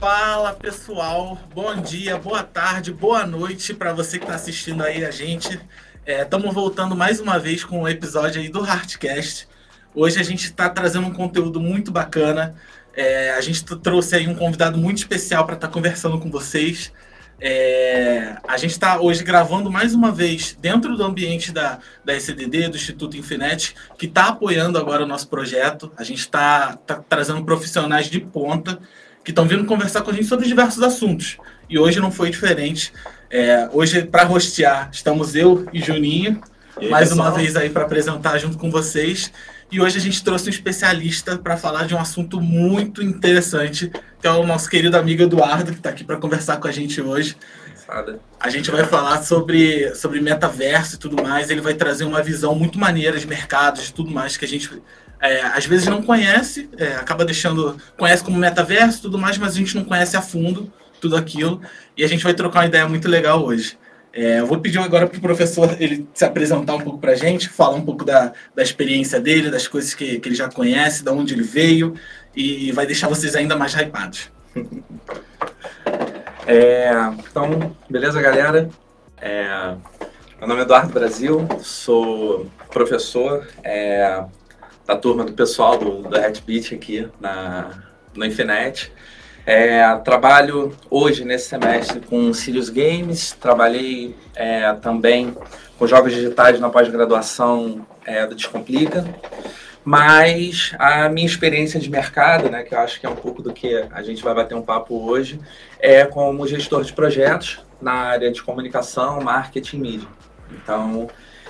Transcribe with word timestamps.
Fala 0.00 0.54
pessoal, 0.54 1.36
bom 1.52 1.74
dia, 1.74 2.16
boa 2.16 2.44
tarde, 2.44 2.92
boa 2.92 3.26
noite 3.26 3.74
para 3.74 3.92
você 3.92 4.16
que 4.16 4.24
está 4.24 4.36
assistindo 4.36 4.84
aí 4.84 5.04
a 5.04 5.10
gente. 5.10 5.60
Estamos 6.06 6.50
é, 6.50 6.52
voltando 6.52 6.94
mais 6.94 7.18
uma 7.18 7.36
vez 7.36 7.64
com 7.64 7.82
um 7.82 7.88
episódio 7.88 8.40
aí 8.40 8.48
do 8.48 8.64
Heartcast. 8.64 9.48
Hoje 9.92 10.20
a 10.20 10.22
gente 10.22 10.44
está 10.44 10.70
trazendo 10.70 11.08
um 11.08 11.12
conteúdo 11.12 11.60
muito 11.60 11.90
bacana. 11.90 12.54
É, 12.94 13.32
a 13.32 13.40
gente 13.40 13.64
trouxe 13.64 14.14
aí 14.14 14.28
um 14.28 14.36
convidado 14.36 14.78
muito 14.78 14.98
especial 14.98 15.44
para 15.44 15.56
estar 15.56 15.66
tá 15.66 15.72
conversando 15.72 16.20
com 16.20 16.30
vocês. 16.30 16.92
É, 17.40 18.36
a 18.46 18.56
gente 18.56 18.70
está 18.70 19.00
hoje 19.00 19.24
gravando 19.24 19.68
mais 19.68 19.94
uma 19.94 20.12
vez 20.12 20.56
dentro 20.60 20.96
do 20.96 21.02
ambiente 21.02 21.50
da, 21.50 21.80
da 22.04 22.14
SDD, 22.14 22.68
do 22.68 22.76
Instituto 22.76 23.16
Infinet, 23.16 23.74
que 23.98 24.06
está 24.06 24.28
apoiando 24.28 24.78
agora 24.78 25.02
o 25.02 25.06
nosso 25.06 25.26
projeto. 25.26 25.92
A 25.96 26.04
gente 26.04 26.20
está 26.20 26.76
tá 26.76 27.02
trazendo 27.08 27.44
profissionais 27.44 28.08
de 28.08 28.20
ponta 28.20 28.78
que 29.24 29.30
estão 29.30 29.46
vindo 29.46 29.64
conversar 29.64 30.02
com 30.02 30.10
a 30.10 30.14
gente 30.14 30.26
sobre 30.26 30.46
diversos 30.46 30.82
assuntos. 30.82 31.36
E 31.68 31.78
hoje 31.78 32.00
não 32.00 32.10
foi 32.10 32.30
diferente. 32.30 32.92
É, 33.30 33.68
hoje, 33.72 34.02
para 34.04 34.24
rostear, 34.24 34.88
estamos 34.92 35.34
eu 35.34 35.66
e 35.72 35.80
Juninho, 35.80 36.40
e 36.80 36.88
mais 36.88 37.10
pessoal? 37.10 37.28
uma 37.28 37.36
vez 37.36 37.56
aí 37.56 37.68
para 37.68 37.84
apresentar 37.84 38.38
junto 38.38 38.56
com 38.56 38.70
vocês. 38.70 39.30
E 39.70 39.80
hoje 39.80 39.98
a 39.98 40.00
gente 40.00 40.24
trouxe 40.24 40.46
um 40.46 40.50
especialista 40.50 41.36
para 41.36 41.56
falar 41.56 41.86
de 41.86 41.94
um 41.94 42.00
assunto 42.00 42.40
muito 42.40 43.02
interessante, 43.02 43.92
que 44.20 44.26
é 44.26 44.30
o 44.30 44.46
nosso 44.46 44.68
querido 44.70 44.96
amigo 44.96 45.22
Eduardo, 45.22 45.72
que 45.72 45.78
está 45.78 45.90
aqui 45.90 46.04
para 46.04 46.16
conversar 46.16 46.56
com 46.56 46.66
a 46.66 46.72
gente 46.72 47.02
hoje. 47.02 47.36
A 48.40 48.50
gente 48.50 48.70
vai 48.70 48.84
falar 48.84 49.22
sobre, 49.22 49.94
sobre 49.94 50.20
metaverso 50.20 50.96
e 50.96 50.98
tudo 50.98 51.22
mais. 51.22 51.50
Ele 51.50 51.60
vai 51.60 51.74
trazer 51.74 52.04
uma 52.04 52.22
visão 52.22 52.54
muito 52.54 52.78
maneira 52.78 53.18
de 53.18 53.26
mercados 53.26 53.88
e 53.88 53.92
tudo 53.92 54.10
mais 54.10 54.36
que 54.36 54.44
a 54.44 54.48
gente 54.48 54.70
é, 55.20 55.42
às 55.42 55.66
vezes 55.66 55.86
não 55.86 56.02
conhece, 56.02 56.68
é, 56.76 56.94
acaba 56.94 57.24
deixando. 57.24 57.76
Conhece 57.96 58.22
como 58.22 58.38
metaverso 58.38 58.98
e 58.98 59.02
tudo 59.02 59.18
mais, 59.18 59.36
mas 59.38 59.54
a 59.54 59.56
gente 59.56 59.74
não 59.76 59.84
conhece 59.84 60.16
a 60.16 60.22
fundo 60.22 60.72
tudo 61.00 61.16
aquilo. 61.16 61.60
E 61.96 62.04
a 62.04 62.08
gente 62.08 62.24
vai 62.24 62.34
trocar 62.34 62.60
uma 62.60 62.66
ideia 62.66 62.88
muito 62.88 63.08
legal 63.08 63.44
hoje. 63.44 63.78
É, 64.12 64.40
eu 64.40 64.46
vou 64.46 64.58
pedir 64.58 64.78
agora 64.78 65.06
para 65.06 65.18
o 65.18 65.20
professor 65.20 65.76
ele 65.78 66.08
se 66.14 66.24
apresentar 66.24 66.74
um 66.74 66.80
pouco 66.80 66.98
para 66.98 67.12
a 67.12 67.14
gente, 67.14 67.48
falar 67.48 67.76
um 67.76 67.84
pouco 67.84 68.04
da, 68.04 68.32
da 68.54 68.62
experiência 68.62 69.20
dele, 69.20 69.50
das 69.50 69.68
coisas 69.68 69.94
que, 69.94 70.18
que 70.18 70.28
ele 70.28 70.34
já 70.34 70.48
conhece, 70.48 71.04
de 71.04 71.10
onde 71.10 71.34
ele 71.34 71.42
veio, 71.42 71.94
e 72.34 72.72
vai 72.72 72.86
deixar 72.86 73.08
vocês 73.08 73.36
ainda 73.36 73.56
mais 73.56 73.74
hypados. 73.74 74.30
É, 76.50 76.90
então, 77.30 77.76
beleza, 77.90 78.22
galera? 78.22 78.70
É, 79.20 79.74
meu 80.38 80.48
nome 80.48 80.60
é 80.60 80.64
Eduardo 80.64 80.90
Brasil, 80.90 81.46
sou 81.60 82.46
professor, 82.70 83.46
é, 83.62 84.24
da 84.88 84.96
turma 84.96 85.22
do 85.22 85.34
pessoal 85.34 85.76
do, 85.76 86.00
do 86.00 86.16
Hatbeat 86.16 86.74
aqui 86.74 87.06
na, 87.20 87.84
no 88.14 88.24
Infinet. 88.24 88.90
É, 89.44 89.94
trabalho 89.96 90.74
hoje, 90.90 91.26
nesse 91.26 91.50
semestre, 91.50 92.00
com 92.00 92.32
Sirius 92.32 92.70
Games, 92.70 93.32
trabalhei 93.38 94.16
é, 94.34 94.72
também 94.72 95.36
com 95.78 95.86
jogos 95.86 96.14
digitais 96.14 96.58
na 96.58 96.70
pós-graduação 96.70 97.86
é, 98.06 98.26
do 98.26 98.34
Descomplica, 98.34 99.04
mas 99.84 100.74
a 100.78 101.10
minha 101.10 101.26
experiência 101.26 101.78
de 101.78 101.90
mercado, 101.90 102.48
né, 102.48 102.62
que 102.62 102.74
eu 102.74 102.78
acho 102.80 102.98
que 102.98 103.04
é 103.04 103.10
um 103.10 103.16
pouco 103.16 103.42
do 103.42 103.52
que 103.52 103.84
a 103.90 104.02
gente 104.02 104.22
vai 104.22 104.34
bater 104.34 104.54
um 104.54 104.62
papo 104.62 105.06
hoje, 105.06 105.38
é 105.78 106.06
como 106.06 106.46
gestor 106.46 106.82
de 106.82 106.94
projetos 106.94 107.60
na 107.80 107.92
área 107.92 108.32
de 108.32 108.42
comunicação, 108.42 109.20
marketing 109.20 109.76
e 109.76 109.80
mídia. 109.80 110.08
Então, 110.50 111.08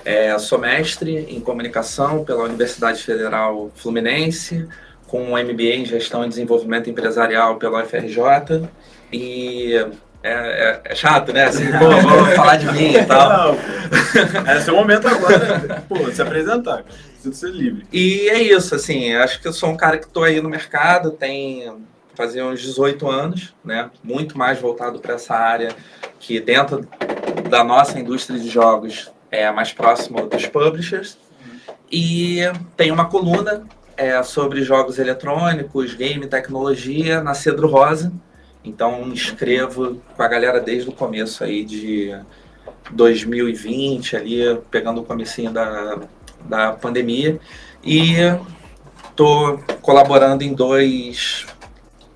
é, 0.09 0.39
sou 0.39 0.57
mestre 0.57 1.27
em 1.29 1.39
comunicação 1.39 2.25
pela 2.25 2.43
Universidade 2.43 3.03
Federal 3.03 3.69
Fluminense, 3.75 4.67
com 5.05 5.21
um 5.21 5.37
MBA 5.37 5.75
em 5.75 5.85
gestão 5.85 6.25
e 6.25 6.29
desenvolvimento 6.29 6.89
empresarial 6.89 7.57
pela 7.57 7.83
UFRJ. 7.83 8.67
E 9.13 9.75
é, 10.23 10.31
é, 10.31 10.81
é, 10.83 10.95
chato, 10.95 11.31
né? 11.31 11.45
Assim, 11.45 11.71
pô, 11.71 11.89
vamos 11.89 12.33
falar 12.33 12.57
de 12.57 12.65
mim 12.71 12.95
e 12.95 13.05
tal. 13.05 13.53
Não, 13.53 14.51
é 14.51 14.59
seu 14.61 14.75
momento 14.75 15.07
agora, 15.07 15.59
né? 15.59 15.83
pô, 15.87 16.11
se 16.11 16.21
apresentar, 16.23 16.83
preciso 16.83 17.33
ser 17.33 17.51
livre. 17.51 17.85
E 17.93 18.29
é 18.29 18.41
isso, 18.41 18.73
assim, 18.73 19.13
acho 19.13 19.39
que 19.39 19.47
eu 19.47 19.53
sou 19.53 19.69
um 19.69 19.77
cara 19.77 19.99
que 19.99 20.05
estou 20.05 20.23
aí 20.23 20.41
no 20.41 20.49
mercado, 20.49 21.11
tem 21.11 21.71
fazia 22.15 22.43
uns 22.45 22.61
18 22.61 23.07
anos, 23.07 23.53
né? 23.63 23.91
Muito 24.03 24.37
mais 24.37 24.59
voltado 24.59 24.99
para 24.99 25.13
essa 25.13 25.35
área 25.35 25.69
que 26.19 26.39
dentro 26.39 26.85
da 27.47 27.63
nossa 27.63 27.97
indústria 27.99 28.37
de 28.39 28.49
jogos 28.49 29.09
é 29.31 29.51
mais 29.51 29.71
próximo 29.71 30.27
dos 30.27 30.45
publishers. 30.45 31.17
E 31.91 32.39
tem 32.77 32.91
uma 32.91 33.05
coluna 33.05 33.63
é, 33.97 34.21
sobre 34.23 34.63
jogos 34.63 34.99
eletrônicos, 34.99 35.93
game, 35.93 36.27
tecnologia 36.27 37.21
na 37.21 37.33
Cedro 37.33 37.67
Rosa. 37.67 38.11
Então 38.63 39.11
escrevo 39.13 40.01
com 40.15 40.23
a 40.23 40.27
galera 40.27 40.59
desde 40.59 40.89
o 40.89 40.93
começo 40.93 41.43
aí 41.43 41.63
de 41.63 42.15
2020, 42.91 44.15
ali 44.15 44.57
pegando 44.69 45.01
o 45.01 45.05
comecinho 45.05 45.51
da, 45.51 45.99
da 46.45 46.71
pandemia. 46.73 47.39
E 47.83 48.15
estou 49.09 49.59
colaborando 49.81 50.43
em 50.43 50.53
dois 50.53 51.45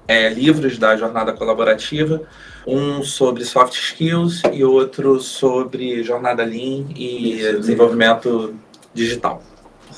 é, 0.08 0.30
livros 0.30 0.78
da 0.78 0.96
jornada 0.96 1.34
colaborativa 1.34 2.22
um 2.66 3.04
sobre 3.04 3.44
soft 3.44 3.74
skills 3.74 4.42
e 4.52 4.64
outro 4.64 5.20
sobre 5.20 6.04
jornada 6.04 6.44
lean 6.44 6.86
e 6.96 7.40
Isso, 7.40 7.60
desenvolvimento 7.60 8.54
digital. 8.94 9.42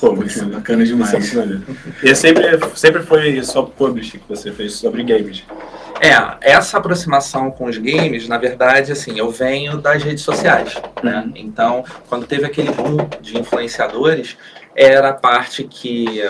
Pô, 0.00 0.14
muito 0.14 0.44
bacana 0.46 0.84
demais. 0.84 1.32
e 2.02 2.14
sempre, 2.14 2.44
sempre 2.74 3.02
foi 3.02 3.42
só 3.42 3.62
publishing 3.62 4.18
que 4.18 4.28
você 4.28 4.52
fez 4.52 4.74
sobre 4.74 5.02
games. 5.02 5.42
É, 6.00 6.52
essa 6.52 6.76
aproximação 6.76 7.50
com 7.50 7.64
os 7.66 7.78
games, 7.78 8.28
na 8.28 8.36
verdade, 8.36 8.92
assim, 8.92 9.18
eu 9.18 9.30
venho 9.30 9.78
das 9.78 10.02
redes 10.02 10.22
sociais, 10.22 10.74
né? 11.02 11.24
Uhum. 11.26 11.32
Então, 11.36 11.84
quando 12.08 12.26
teve 12.26 12.44
aquele 12.44 12.70
boom 12.70 13.08
de 13.22 13.38
influenciadores, 13.38 14.36
era 14.76 15.08
a 15.08 15.14
parte 15.14 15.64
que 15.64 16.20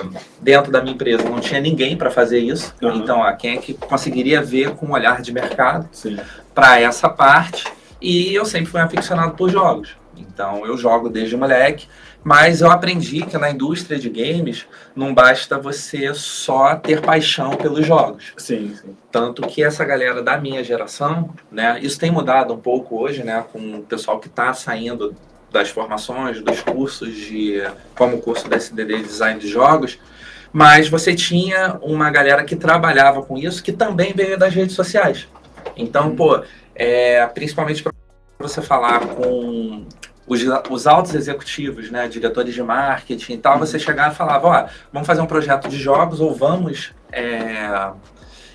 dentro 0.41 0.71
da 0.71 0.81
minha 0.81 0.95
empresa 0.95 1.25
não 1.25 1.41
tinha 1.41 1.61
ninguém 1.61 1.97
para 1.97 2.11
fazer 2.11 2.39
isso. 2.39 2.73
Uhum. 2.81 2.95
Então, 2.95 3.23
a 3.23 3.33
quem 3.33 3.57
é 3.57 3.59
que 3.59 3.75
conseguiria 3.75 4.41
ver 4.41 4.71
com 4.77 4.87
um 4.87 4.93
olhar 4.93 5.21
de 5.21 5.33
mercado 5.33 5.89
para 6.55 6.81
essa 6.81 7.09
parte? 7.09 7.65
E 8.01 8.33
eu 8.33 8.45
sempre 8.45 8.67
fui 8.67 8.81
aficionado 8.81 9.33
por 9.33 9.51
jogos. 9.51 9.97
Então, 10.17 10.65
eu 10.65 10.79
jogo 10.79 11.09
desde 11.09 11.37
moleque, 11.37 11.89
mas 12.23 12.61
eu 12.61 12.71
aprendi 12.71 13.23
que 13.23 13.37
na 13.37 13.51
indústria 13.51 13.99
de 13.99 14.09
games 14.09 14.67
não 14.95 15.13
basta 15.13 15.59
você 15.59 16.15
só 16.15 16.77
ter 16.77 17.01
paixão 17.01 17.51
pelos 17.51 17.87
jogos. 17.87 18.33
Sim, 18.37 18.75
sim. 18.75 18.97
Tanto 19.11 19.43
que 19.43 19.63
essa 19.63 19.85
galera 19.85 20.23
da 20.23 20.37
minha 20.37 20.63
geração, 20.65 21.31
né, 21.51 21.79
isso 21.83 21.99
tem 21.99 22.11
mudado 22.11 22.55
um 22.55 22.59
pouco 22.59 23.01
hoje, 23.01 23.23
né, 23.23 23.45
com 23.53 23.79
o 23.79 23.83
pessoal 23.83 24.19
que 24.19 24.29
está 24.29 24.53
saindo 24.55 25.15
das 25.57 25.71
formações, 25.71 26.41
dos 26.41 26.61
cursos 26.61 27.15
de 27.15 27.63
como 27.95 28.17
o 28.17 28.21
curso 28.21 28.49
da 28.49 28.57
SDD 28.57 29.03
Design 29.03 29.41
de 29.41 29.49
Jogos, 29.49 29.99
mas 30.53 30.89
você 30.89 31.15
tinha 31.15 31.79
uma 31.83 32.11
galera 32.11 32.45
que 32.45 32.57
trabalhava 32.57 33.23
com 33.23 33.37
isso 33.37 33.63
que 33.63 33.73
também 33.73 34.13
veio 34.15 34.39
das 34.39 34.55
redes 34.55 34.75
sociais. 34.75 35.27
Então, 35.77 36.15
pô, 36.15 36.43
é, 36.75 37.27
principalmente 37.27 37.83
para 37.83 37.93
você 38.39 38.63
falar 38.63 39.01
com 39.01 39.87
os, 40.27 40.41
os 40.71 40.87
altos 40.87 41.15
executivos, 41.15 41.91
né, 41.91 42.09
diretores 42.09 42.55
de 42.55 42.63
marketing 42.63 43.35
e 43.35 43.39
tal, 43.39 43.59
você 43.59 43.79
chegava 43.79 44.13
e 44.13 44.17
falava, 44.17 44.49
ó, 44.49 44.67
vamos 44.93 45.07
fazer 45.07 45.21
um 45.21 45.27
projeto 45.27 45.69
de 45.69 45.79
jogos 45.79 46.21
ou 46.21 46.35
vamos 46.35 46.93
é, 47.13 47.91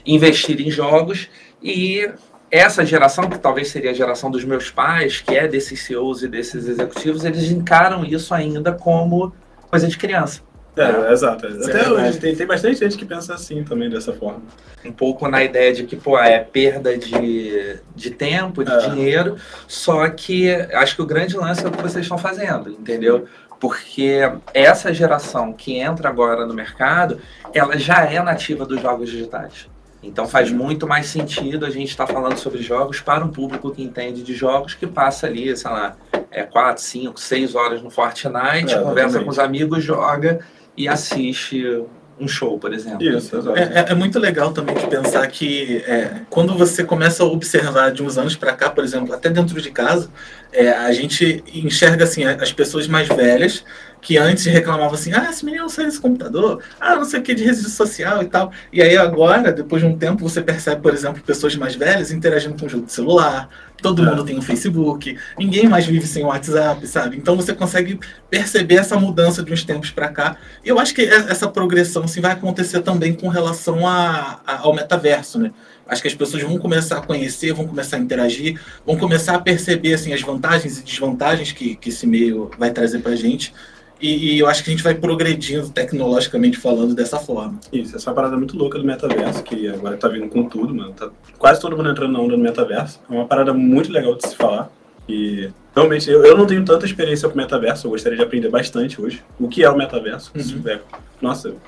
investir 0.05 0.59
em 0.61 0.69
jogos 0.69 1.29
e 1.61 2.09
essa 2.51 2.85
geração, 2.85 3.29
que 3.29 3.39
talvez 3.39 3.69
seria 3.69 3.91
a 3.91 3.93
geração 3.93 4.29
dos 4.29 4.43
meus 4.43 4.69
pais, 4.69 5.21
que 5.21 5.35
é 5.35 5.47
desses 5.47 5.81
CEOs 5.83 6.23
e 6.23 6.27
desses 6.27 6.67
executivos, 6.67 7.23
eles 7.23 7.49
encaram 7.49 8.03
isso 8.03 8.33
ainda 8.33 8.73
como 8.73 9.33
coisa 9.69 9.87
de 9.87 9.97
criança. 9.97 10.41
É, 10.75 10.83
é. 10.83 11.13
exato. 11.13 11.47
Até 11.47 11.89
hoje 11.89 12.19
tem, 12.19 12.35
tem 12.35 12.47
bastante 12.47 12.79
gente 12.79 12.97
que 12.97 13.05
pensa 13.05 13.33
assim 13.33 13.63
também, 13.63 13.89
dessa 13.89 14.13
forma. 14.13 14.41
Um 14.83 14.91
pouco 14.91 15.27
na 15.27 15.43
ideia 15.43 15.73
de 15.73 15.83
que, 15.83 15.95
pô, 15.95 16.17
é 16.17 16.39
perda 16.39 16.97
de, 16.97 17.77
de 17.95 18.11
tempo, 18.11 18.63
de 18.63 18.71
é. 18.71 18.89
dinheiro, 18.89 19.35
só 19.67 20.09
que 20.09 20.49
acho 20.73 20.95
que 20.95 21.01
o 21.01 21.05
grande 21.05 21.37
lance 21.37 21.63
é 21.63 21.67
o 21.67 21.71
que 21.71 21.81
vocês 21.81 22.05
estão 22.05 22.17
fazendo, 22.17 22.69
entendeu? 22.69 23.27
Porque 23.59 24.19
essa 24.53 24.93
geração 24.93 25.53
que 25.53 25.77
entra 25.77 26.09
agora 26.09 26.45
no 26.45 26.53
mercado, 26.53 27.19
ela 27.53 27.77
já 27.77 28.05
é 28.05 28.21
nativa 28.21 28.65
dos 28.65 28.81
jogos 28.81 29.09
digitais. 29.09 29.69
Então 30.03 30.27
faz 30.27 30.51
muito 30.51 30.87
mais 30.87 31.07
sentido 31.07 31.65
a 31.65 31.69
gente 31.69 31.89
estar 31.89 32.07
tá 32.07 32.13
falando 32.13 32.37
sobre 32.37 32.61
jogos 32.61 32.99
para 32.99 33.23
um 33.23 33.29
público 33.29 33.71
que 33.71 33.83
entende 33.83 34.23
de 34.23 34.33
jogos, 34.33 34.73
que 34.73 34.87
passa 34.87 35.27
ali, 35.27 35.55
sei 35.55 35.69
lá, 35.69 35.95
é 36.31 36.43
4, 36.43 36.81
5, 36.81 37.19
6 37.19 37.55
horas 37.55 37.81
no 37.81 37.89
Fortnite, 37.89 38.73
é, 38.73 38.81
conversa 38.81 39.19
com 39.19 39.29
os 39.29 39.37
amigos, 39.37 39.83
joga 39.83 40.39
e 40.75 40.87
assiste 40.87 41.83
um 42.19 42.27
show, 42.27 42.57
por 42.57 42.73
exemplo. 42.73 43.03
Isso, 43.03 43.35
é, 43.55 43.61
é, 43.61 43.85
é, 43.89 43.95
muito 43.95 44.19
legal 44.19 44.53
também 44.53 44.75
de 44.75 44.85
pensar 44.87 45.27
que 45.27 45.83
é, 45.87 46.21
quando 46.29 46.55
você 46.55 46.83
começa 46.83 47.23
a 47.23 47.25
observar 47.25 47.91
de 47.91 48.03
uns 48.03 48.17
anos 48.17 48.35
para 48.35 48.53
cá, 48.53 48.69
por 48.69 48.83
exemplo, 48.83 49.13
até 49.13 49.29
dentro 49.29 49.59
de 49.59 49.71
casa, 49.71 50.09
é, 50.53 50.69
a 50.69 50.91
gente 50.91 51.43
enxerga 51.53 52.03
assim 52.03 52.23
as 52.23 52.53
pessoas 52.53 52.87
mais 52.87 53.07
velhas 53.07 53.63
que 54.01 54.17
antes 54.17 54.45
reclamava 54.45 54.95
assim, 54.95 55.13
ah, 55.13 55.29
esse 55.29 55.45
menino 55.45 55.63
não 55.63 55.69
sai 55.69 55.85
desse 55.85 56.01
computador, 56.01 56.61
ah, 56.79 56.95
não 56.95 57.05
sei 57.05 57.19
o 57.19 57.23
que 57.23 57.35
de 57.35 57.43
rede 57.43 57.57
social 57.69 58.21
e 58.23 58.25
tal. 58.25 58.51
E 58.73 58.81
aí 58.81 58.97
agora, 58.97 59.51
depois 59.53 59.81
de 59.81 59.87
um 59.87 59.95
tempo, 59.95 60.27
você 60.27 60.41
percebe, 60.41 60.81
por 60.81 60.93
exemplo, 60.93 61.21
pessoas 61.21 61.55
mais 61.55 61.75
velhas 61.75 62.11
interagindo 62.11 62.55
com 62.59 62.65
o 62.65 62.69
jogo 62.69 62.87
de 62.87 62.91
celular, 62.91 63.47
todo 63.81 64.03
é. 64.03 64.09
mundo 64.09 64.23
tem 64.25 64.37
um 64.37 64.41
Facebook, 64.41 65.17
ninguém 65.37 65.67
mais 65.67 65.85
vive 65.85 66.07
sem 66.07 66.23
o 66.23 66.27
WhatsApp, 66.27 66.85
sabe? 66.87 67.17
Então 67.17 67.35
você 67.35 67.53
consegue 67.53 67.99
perceber 68.29 68.75
essa 68.75 68.97
mudança 68.97 69.43
de 69.43 69.53
uns 69.53 69.63
tempos 69.63 69.91
para 69.91 70.09
cá. 70.09 70.37
E 70.63 70.69
eu 70.69 70.79
acho 70.79 70.93
que 70.93 71.03
essa 71.03 71.47
progressão 71.47 72.03
assim, 72.03 72.21
vai 72.21 72.31
acontecer 72.31 72.81
também 72.81 73.13
com 73.13 73.27
relação 73.27 73.87
a, 73.87 74.41
a, 74.45 74.59
ao 74.59 74.73
metaverso, 74.73 75.39
né? 75.39 75.51
Acho 75.87 76.01
que 76.01 76.07
as 76.07 76.15
pessoas 76.15 76.41
vão 76.43 76.57
começar 76.57 76.99
a 76.99 77.01
conhecer, 77.01 77.51
vão 77.53 77.67
começar 77.67 77.97
a 77.97 77.99
interagir, 77.99 78.57
vão 78.85 78.97
começar 78.97 79.35
a 79.35 79.39
perceber 79.39 79.95
assim, 79.95 80.13
as 80.13 80.21
vantagens 80.21 80.79
e 80.79 80.83
desvantagens 80.83 81.51
que, 81.51 81.75
que 81.75 81.89
esse 81.89 82.07
meio 82.07 82.49
vai 82.57 82.71
trazer 82.71 82.99
para 82.99 83.11
a 83.11 83.15
gente. 83.15 83.53
E, 84.01 84.33
e, 84.33 84.39
eu 84.39 84.47
acho 84.47 84.63
que 84.63 84.71
a 84.71 84.73
gente 84.73 84.83
vai 84.83 84.95
progredindo 84.95 85.69
tecnologicamente 85.69 86.57
falando 86.57 86.95
dessa 86.95 87.19
forma. 87.19 87.59
Isso, 87.71 87.95
essa 87.95 88.09
é 88.09 88.13
parada 88.13 88.35
muito 88.35 88.57
louca 88.57 88.79
do 88.79 88.83
metaverso, 88.83 89.43
que 89.43 89.67
agora 89.67 89.95
tá 89.95 90.07
vindo 90.07 90.27
com 90.27 90.43
tudo, 90.49 90.73
mano. 90.73 90.91
Tá 90.93 91.09
quase 91.37 91.61
todo 91.61 91.77
mundo 91.77 91.91
entrando 91.91 92.11
na 92.11 92.19
onda 92.19 92.35
do 92.35 92.41
metaverso. 92.41 92.99
É 93.07 93.13
uma 93.13 93.27
parada 93.27 93.53
muito 93.53 93.91
legal 93.91 94.15
de 94.15 94.27
se 94.27 94.35
falar. 94.35 94.71
E 95.07 95.49
realmente, 95.75 96.09
eu, 96.09 96.25
eu 96.25 96.35
não 96.35 96.47
tenho 96.47 96.65
tanta 96.65 96.85
experiência 96.85 97.29
com 97.29 97.37
metaverso, 97.37 97.85
eu 97.85 97.91
gostaria 97.91 98.17
de 98.17 98.23
aprender 98.23 98.49
bastante 98.49 98.99
hoje. 98.99 99.23
O 99.39 99.47
que 99.47 99.63
é 99.63 99.69
o 99.69 99.77
metaverso? 99.77 100.31
Uhum. 100.35 100.67
É, 100.67 100.79
nossa, 101.21 101.49
eu, 101.49 101.59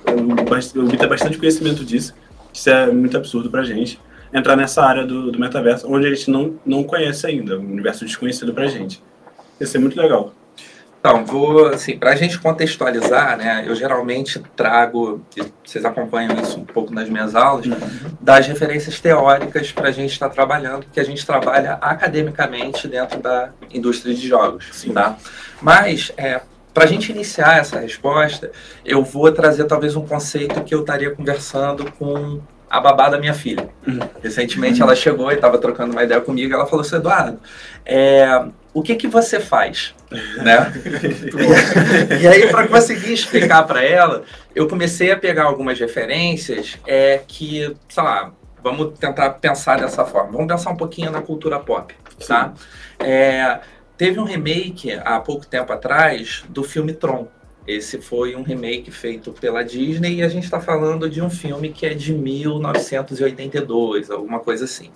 eu 0.75 0.87
vi 0.87 0.97
ter 0.97 1.07
bastante 1.07 1.37
conhecimento 1.37 1.85
disso. 1.85 2.15
Isso 2.51 2.69
é 2.69 2.91
muito 2.91 3.15
absurdo 3.15 3.49
pra 3.49 3.63
gente. 3.63 3.99
Entrar 4.33 4.55
nessa 4.55 4.83
área 4.83 5.05
do, 5.05 5.31
do 5.31 5.39
metaverso, 5.39 5.87
onde 5.87 6.07
a 6.07 6.09
gente 6.13 6.31
não, 6.31 6.55
não 6.65 6.83
conhece 6.83 7.27
ainda, 7.27 7.59
um 7.59 7.71
universo 7.71 8.03
desconhecido 8.03 8.51
pra 8.53 8.65
gente. 8.65 9.03
Ia 9.61 9.67
ser 9.67 9.77
muito 9.77 9.95
legal. 9.95 10.33
Então, 11.05 11.25
vou, 11.25 11.65
assim, 11.65 11.97
para 11.97 12.11
a 12.11 12.15
gente 12.15 12.39
contextualizar, 12.39 13.37
né, 13.37 13.65
eu 13.67 13.75
geralmente 13.75 14.41
trago, 14.55 15.21
vocês 15.61 15.83
acompanham 15.83 16.33
isso 16.41 16.57
um 16.57 16.63
pouco 16.63 16.93
nas 16.93 17.09
minhas 17.09 17.35
aulas, 17.35 17.65
uhum. 17.65 17.75
das 18.21 18.47
referências 18.47 19.01
teóricas 19.01 19.69
para 19.69 19.89
a 19.89 19.91
gente 19.91 20.13
estar 20.13 20.29
tá 20.29 20.33
trabalhando, 20.33 20.85
que 20.93 21.01
a 21.01 21.03
gente 21.03 21.25
trabalha 21.25 21.73
academicamente 21.73 22.87
dentro 22.87 23.19
da 23.19 23.49
indústria 23.69 24.15
de 24.15 24.25
jogos, 24.25 24.69
Sim. 24.71 24.93
tá? 24.93 25.17
Mas, 25.61 26.13
é, 26.15 26.39
para 26.73 26.85
a 26.85 26.87
gente 26.87 27.11
iniciar 27.11 27.59
essa 27.59 27.81
resposta, 27.81 28.49
eu 28.85 29.03
vou 29.03 29.29
trazer 29.29 29.65
talvez 29.65 29.97
um 29.97 30.07
conceito 30.07 30.63
que 30.63 30.73
eu 30.73 30.79
estaria 30.79 31.11
conversando 31.11 31.91
com 31.99 32.39
a 32.69 32.79
babá 32.79 33.09
da 33.09 33.19
minha 33.19 33.33
filha. 33.33 33.67
Uhum. 33.85 33.99
Recentemente 34.21 34.81
ela 34.81 34.95
chegou 34.95 35.29
e 35.33 35.35
estava 35.35 35.57
trocando 35.57 35.91
uma 35.91 36.03
ideia 36.05 36.21
comigo, 36.21 36.53
ela 36.53 36.65
falou 36.65 36.79
assim, 36.79 36.95
Eduardo, 36.95 37.41
é, 37.85 38.45
o 38.73 38.81
que 38.81 38.95
que 38.95 39.07
você 39.07 39.39
faz? 39.39 39.93
né? 40.37 40.71
e 42.21 42.27
aí, 42.27 42.47
para 42.49 42.67
conseguir 42.67 43.13
explicar 43.13 43.63
para 43.63 43.83
ela, 43.83 44.23
eu 44.55 44.67
comecei 44.67 45.11
a 45.11 45.17
pegar 45.17 45.43
algumas 45.43 45.79
referências 45.79 46.77
é, 46.85 47.21
que, 47.27 47.75
sei 47.89 48.03
lá, 48.03 48.31
vamos 48.61 48.97
tentar 48.97 49.31
pensar 49.31 49.79
dessa 49.79 50.05
forma. 50.05 50.31
Vamos 50.31 50.47
pensar 50.47 50.71
um 50.71 50.75
pouquinho 50.75 51.11
na 51.11 51.21
cultura 51.21 51.59
pop, 51.59 51.93
tá? 52.27 52.53
É, 52.99 53.59
teve 53.97 54.19
um 54.19 54.23
remake 54.23 54.93
há 55.03 55.19
pouco 55.19 55.45
tempo 55.45 55.73
atrás 55.73 56.43
do 56.49 56.63
filme 56.63 56.93
Tron. 56.93 57.27
Esse 57.65 58.01
foi 58.01 58.35
um 58.35 58.43
remake 58.43 58.91
feito 58.91 59.31
pela 59.31 59.63
Disney 59.63 60.15
e 60.15 60.23
a 60.23 60.27
gente 60.27 60.43
está 60.43 60.59
falando 60.59 61.09
de 61.09 61.21
um 61.21 61.29
filme 61.29 61.69
que 61.69 61.85
é 61.85 61.93
de 61.93 62.13
1982, 62.13 64.11
alguma 64.11 64.39
coisa 64.39 64.65
assim. 64.65 64.89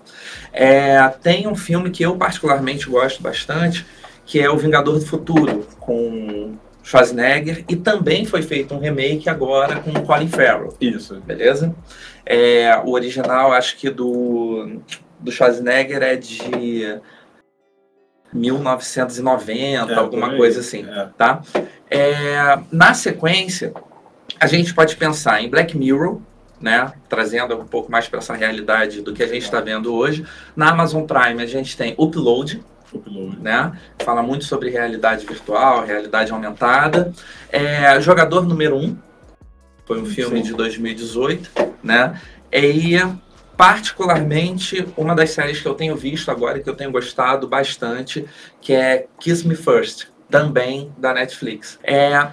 É, 0.51 1.07
tem 1.07 1.47
um 1.47 1.55
filme 1.55 1.89
que 1.89 2.03
eu 2.03 2.17
particularmente 2.17 2.89
gosto 2.89 3.23
bastante, 3.23 3.85
que 4.25 4.39
é 4.39 4.49
O 4.49 4.57
Vingador 4.57 4.99
do 4.99 5.05
Futuro, 5.05 5.65
com 5.79 6.57
Schwarzenegger, 6.83 7.63
e 7.69 7.75
também 7.77 8.25
foi 8.25 8.41
feito 8.41 8.75
um 8.75 8.79
remake 8.79 9.29
agora 9.29 9.79
com 9.79 9.93
Colin 10.05 10.27
Farrell. 10.27 10.75
Isso. 10.81 11.21
Beleza? 11.25 11.73
É, 12.25 12.77
o 12.83 12.91
original, 12.91 13.53
acho 13.53 13.77
que 13.77 13.89
do, 13.89 14.81
do 15.19 15.31
Schwarzenegger 15.31 16.03
é 16.03 16.17
de 16.17 16.99
1990, 18.37 19.91
é, 19.91 19.95
alguma 19.95 20.35
coisa 20.35 20.59
assim, 20.59 20.85
é. 20.87 21.09
tá? 21.17 21.41
É, 21.89 22.59
na 22.71 22.93
sequência, 22.93 23.73
a 24.39 24.47
gente 24.47 24.73
pode 24.73 24.95
pensar 24.95 25.41
em 25.41 25.49
Black 25.49 25.77
Mirror, 25.77 26.19
né, 26.59 26.91
trazendo 27.07 27.55
um 27.55 27.65
pouco 27.65 27.91
mais 27.91 28.07
para 28.07 28.19
essa 28.19 28.33
realidade 28.33 29.01
do 29.01 29.13
que 29.13 29.23
a 29.23 29.27
gente 29.27 29.43
está 29.43 29.61
vendo 29.61 29.93
hoje. 29.93 30.25
Na 30.55 30.71
Amazon 30.71 31.03
Prime, 31.03 31.41
a 31.41 31.45
gente 31.45 31.77
tem 31.77 31.93
Upload, 31.97 32.63
Upload. 32.93 33.39
Né? 33.39 33.71
Fala 33.99 34.23
muito 34.23 34.45
sobre 34.45 34.69
realidade 34.69 35.25
virtual, 35.25 35.85
realidade 35.85 36.31
aumentada. 36.31 37.13
É, 37.51 37.99
Jogador 38.01 38.45
número 38.45 38.75
1, 38.75 38.83
um, 38.83 38.97
foi 39.85 40.01
um 40.01 40.05
filme 40.05 40.37
Sim. 40.39 40.47
de 40.47 40.53
2018, 40.53 41.49
né? 41.83 42.19
E 42.51 42.97
particularmente 43.57 44.87
uma 44.95 45.15
das 45.15 45.31
séries 45.31 45.59
que 45.59 45.67
eu 45.67 45.73
tenho 45.73 45.95
visto 45.97 46.29
agora 46.29 46.59
que 46.59 46.69
eu 46.69 46.75
tenho 46.75 46.91
gostado 46.91 47.47
bastante, 47.47 48.25
que 48.61 48.71
é 48.71 49.07
Kiss 49.19 49.45
Me 49.45 49.55
First, 49.55 50.07
também 50.29 50.93
da 50.97 51.11
Netflix. 51.11 51.79
É, 51.83 52.31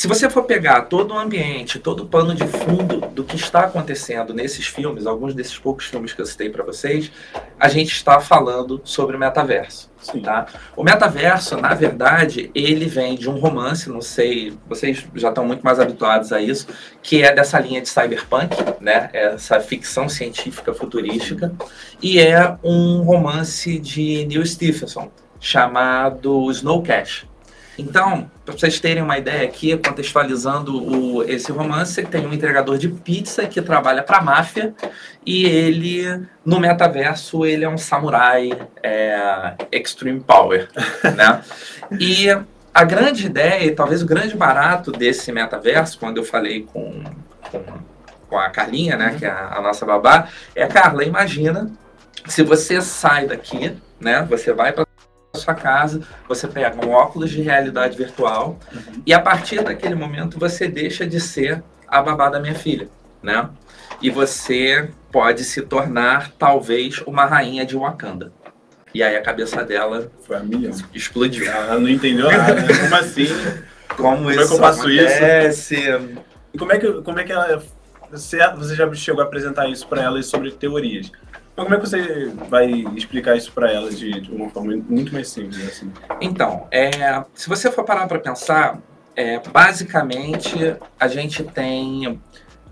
se 0.00 0.08
você 0.08 0.30
for 0.30 0.44
pegar 0.44 0.86
todo 0.86 1.12
o 1.12 1.18
ambiente, 1.18 1.78
todo 1.78 2.04
o 2.04 2.06
pano 2.06 2.34
de 2.34 2.46
fundo 2.46 3.02
do 3.12 3.22
que 3.22 3.36
está 3.36 3.66
acontecendo 3.66 4.32
nesses 4.32 4.66
filmes, 4.66 5.04
alguns 5.04 5.34
desses 5.34 5.58
poucos 5.58 5.84
filmes 5.84 6.14
que 6.14 6.22
eu 6.22 6.24
citei 6.24 6.48
para 6.48 6.64
vocês, 6.64 7.12
a 7.58 7.68
gente 7.68 7.92
está 7.92 8.18
falando 8.18 8.80
sobre 8.82 9.14
o 9.14 9.18
metaverso. 9.20 9.90
Sim. 10.00 10.22
Tá? 10.22 10.46
O 10.74 10.82
metaverso, 10.82 11.58
na 11.58 11.74
verdade, 11.74 12.50
ele 12.54 12.86
vem 12.86 13.14
de 13.14 13.28
um 13.28 13.38
romance, 13.38 13.90
não 13.90 14.00
sei, 14.00 14.56
vocês 14.66 15.04
já 15.16 15.28
estão 15.28 15.44
muito 15.44 15.62
mais 15.62 15.78
habituados 15.78 16.32
a 16.32 16.40
isso, 16.40 16.68
que 17.02 17.22
é 17.22 17.34
dessa 17.34 17.60
linha 17.60 17.82
de 17.82 17.88
cyberpunk, 17.90 18.56
né? 18.80 19.10
Essa 19.12 19.60
ficção 19.60 20.08
científica 20.08 20.72
futurística, 20.72 21.52
e 22.02 22.18
é 22.18 22.56
um 22.64 23.02
romance 23.02 23.78
de 23.78 24.24
Neil 24.24 24.46
Stephenson 24.46 25.12
chamado 25.38 26.50
Snow 26.50 26.82
Cash. 26.82 27.28
Então, 27.80 28.30
para 28.44 28.54
vocês 28.54 28.78
terem 28.78 29.02
uma 29.02 29.16
ideia 29.16 29.44
aqui, 29.44 29.76
contextualizando 29.76 30.82
o, 30.82 31.22
esse 31.22 31.50
romance, 31.50 32.02
tem 32.04 32.26
um 32.26 32.32
entregador 32.32 32.76
de 32.76 32.88
pizza 32.88 33.46
que 33.46 33.62
trabalha 33.62 34.02
para 34.02 34.18
a 34.18 34.22
máfia 34.22 34.74
e 35.24 35.46
ele, 35.46 36.26
no 36.44 36.60
metaverso, 36.60 37.46
ele 37.46 37.64
é 37.64 37.68
um 37.68 37.78
samurai 37.78 38.50
é, 38.82 39.54
extreme 39.72 40.20
power, 40.20 40.68
né? 41.16 41.42
E 41.98 42.28
a 42.72 42.84
grande 42.84 43.26
ideia, 43.26 43.64
e 43.64 43.70
talvez 43.70 44.02
o 44.02 44.06
grande 44.06 44.36
barato 44.36 44.92
desse 44.92 45.32
metaverso, 45.32 45.98
quando 45.98 46.18
eu 46.18 46.24
falei 46.24 46.66
com, 46.70 47.02
com, 47.50 47.64
com 48.28 48.38
a 48.38 48.50
Carlinha, 48.50 48.96
né, 48.96 49.16
que 49.18 49.24
é 49.24 49.30
a, 49.30 49.56
a 49.56 49.62
nossa 49.62 49.86
babá, 49.86 50.28
é, 50.54 50.66
Carla, 50.66 51.02
imagina 51.02 51.70
se 52.26 52.42
você 52.42 52.82
sai 52.82 53.26
daqui, 53.26 53.74
né, 53.98 54.26
você 54.28 54.52
vai 54.52 54.72
para 54.72 54.86
sua 55.40 55.54
casa, 55.54 56.00
você 56.28 56.46
pega 56.46 56.86
um 56.86 56.90
óculos 56.90 57.30
de 57.30 57.40
realidade 57.42 57.96
virtual 57.96 58.58
uhum. 58.72 59.02
e 59.04 59.12
a 59.12 59.20
partir 59.20 59.62
daquele 59.62 59.94
momento 59.94 60.38
você 60.38 60.68
deixa 60.68 61.06
de 61.06 61.20
ser 61.20 61.62
a 61.88 62.00
babá 62.00 62.28
da 62.28 62.38
minha 62.38 62.54
filha, 62.54 62.88
né? 63.22 63.48
E 64.00 64.08
você 64.10 64.90
pode 65.10 65.44
se 65.44 65.62
tornar 65.62 66.30
talvez 66.38 67.02
uma 67.06 67.24
rainha 67.24 67.66
de 67.66 67.76
Wakanda. 67.76 68.32
E 68.94 69.02
aí 69.02 69.16
a 69.16 69.22
cabeça 69.22 69.64
dela 69.64 70.10
foi 70.22 70.36
a 70.36 70.40
milhão. 70.40 70.72
Explodiu. 70.94 71.46
Ela 71.46 71.78
não 71.78 71.88
entendeu 71.88 72.30
nada. 72.30 72.54
Né? 72.54 72.68
Como 72.80 72.94
assim? 72.94 73.26
Como, 73.96 74.16
como 74.16 74.30
isso 74.30 74.40
é 74.40 74.46
que 74.46 74.52
eu 74.52 74.58
faço 74.58 74.80
acontece? 74.80 75.74
isso? 75.74 76.22
E 76.52 76.58
como 76.58 76.72
é 76.72 76.78
que 76.78 76.92
como 77.02 77.18
é 77.18 77.24
que 77.24 77.32
ela 77.32 77.62
você, 78.10 78.38
você 78.56 78.74
já 78.74 78.92
chegou 78.94 79.22
a 79.22 79.24
apresentar 79.24 79.68
isso 79.68 79.86
para 79.86 80.02
ela 80.02 80.20
sobre 80.22 80.50
teorias? 80.50 81.12
Mas 81.56 81.64
como 81.64 81.74
é 81.74 81.78
que 81.78 81.88
você 81.88 82.32
vai 82.48 82.70
explicar 82.96 83.36
isso 83.36 83.52
para 83.52 83.70
elas 83.70 83.98
de, 83.98 84.20
de, 84.20 84.30
uma 84.32 84.48
forma 84.50 84.76
muito 84.88 85.12
mais 85.12 85.28
simples? 85.28 85.66
Assim? 85.66 85.92
Então, 86.20 86.66
é, 86.70 87.24
se 87.34 87.48
você 87.48 87.70
for 87.70 87.84
parar 87.84 88.06
para 88.06 88.18
pensar, 88.18 88.80
é, 89.14 89.38
basicamente 89.38 90.76
a 90.98 91.08
gente 91.08 91.42
tem 91.44 92.20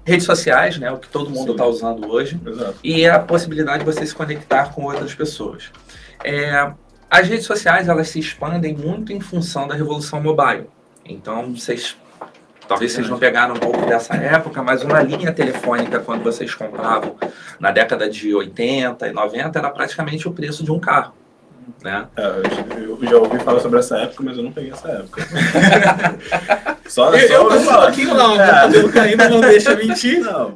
redes 0.05 0.25
sociais, 0.25 0.79
né, 0.79 0.91
o 0.91 0.97
que 0.97 1.09
todo 1.09 1.29
mundo 1.29 1.53
está 1.53 1.67
usando 1.67 2.11
hoje, 2.11 2.41
Exato. 2.47 2.79
e 2.83 3.07
a 3.07 3.19
possibilidade 3.19 3.81
de 3.81 3.85
você 3.85 4.07
se 4.07 4.15
conectar 4.15 4.73
com 4.73 4.85
outras 4.85 5.15
pessoas. 5.15 5.71
É, 6.25 6.73
as 7.11 7.29
redes 7.29 7.45
sociais 7.45 7.89
elas 7.89 8.09
se 8.09 8.19
expandem 8.19 8.75
muito 8.75 9.13
em 9.13 9.21
função 9.21 9.69
da 9.69 9.75
revolução 9.75 10.21
mobile. 10.21 10.67
Então, 11.05 11.55
vocês 11.55 11.97
Talvez 12.69 12.93
vocês 12.93 13.09
não 13.09 13.19
pegaram 13.19 13.55
um 13.55 13.59
pouco 13.59 13.87
dessa 13.87 14.15
época, 14.15 14.63
mas 14.63 14.83
uma 14.85 15.03
linha 15.03 15.33
telefônica, 15.33 15.99
quando 16.01 16.23
vocês 16.23 16.55
compravam 16.55 17.17
na 17.59 17.71
década 17.71 18.11
de 18.11 18.35
80 18.35 19.09
e 19.09 19.13
90, 19.13 19.59
era 19.59 19.71
praticamente 19.71 20.29
o 20.29 20.33
preço 20.33 20.63
de 20.63 20.71
um 20.71 20.79
carro. 20.79 21.15
Né? 21.83 22.07
É, 22.17 22.23
eu 22.77 22.99
já 23.03 23.17
ouvi 23.17 23.39
falar 23.41 23.61
sobre 23.61 23.79
essa 23.79 23.99
época, 23.99 24.23
mas 24.23 24.37
eu 24.37 24.43
não 24.43 24.53
peguei 24.53 24.71
essa 24.71 24.89
época. 24.89 25.23
só, 26.89 27.15
eu, 27.15 27.29
só 27.29 27.35
eu 27.35 27.45
ouvi 27.45 27.65
falar. 27.65 27.79
Um 27.79 27.87
pouquinho 27.87 28.15
lá, 28.15 28.35
é. 28.35 28.47
cabelo 28.47 28.93
caindo 28.93 29.29
não 29.29 29.41
deixa 29.41 29.75
mentir. 29.75 30.21
Não. 30.21 30.55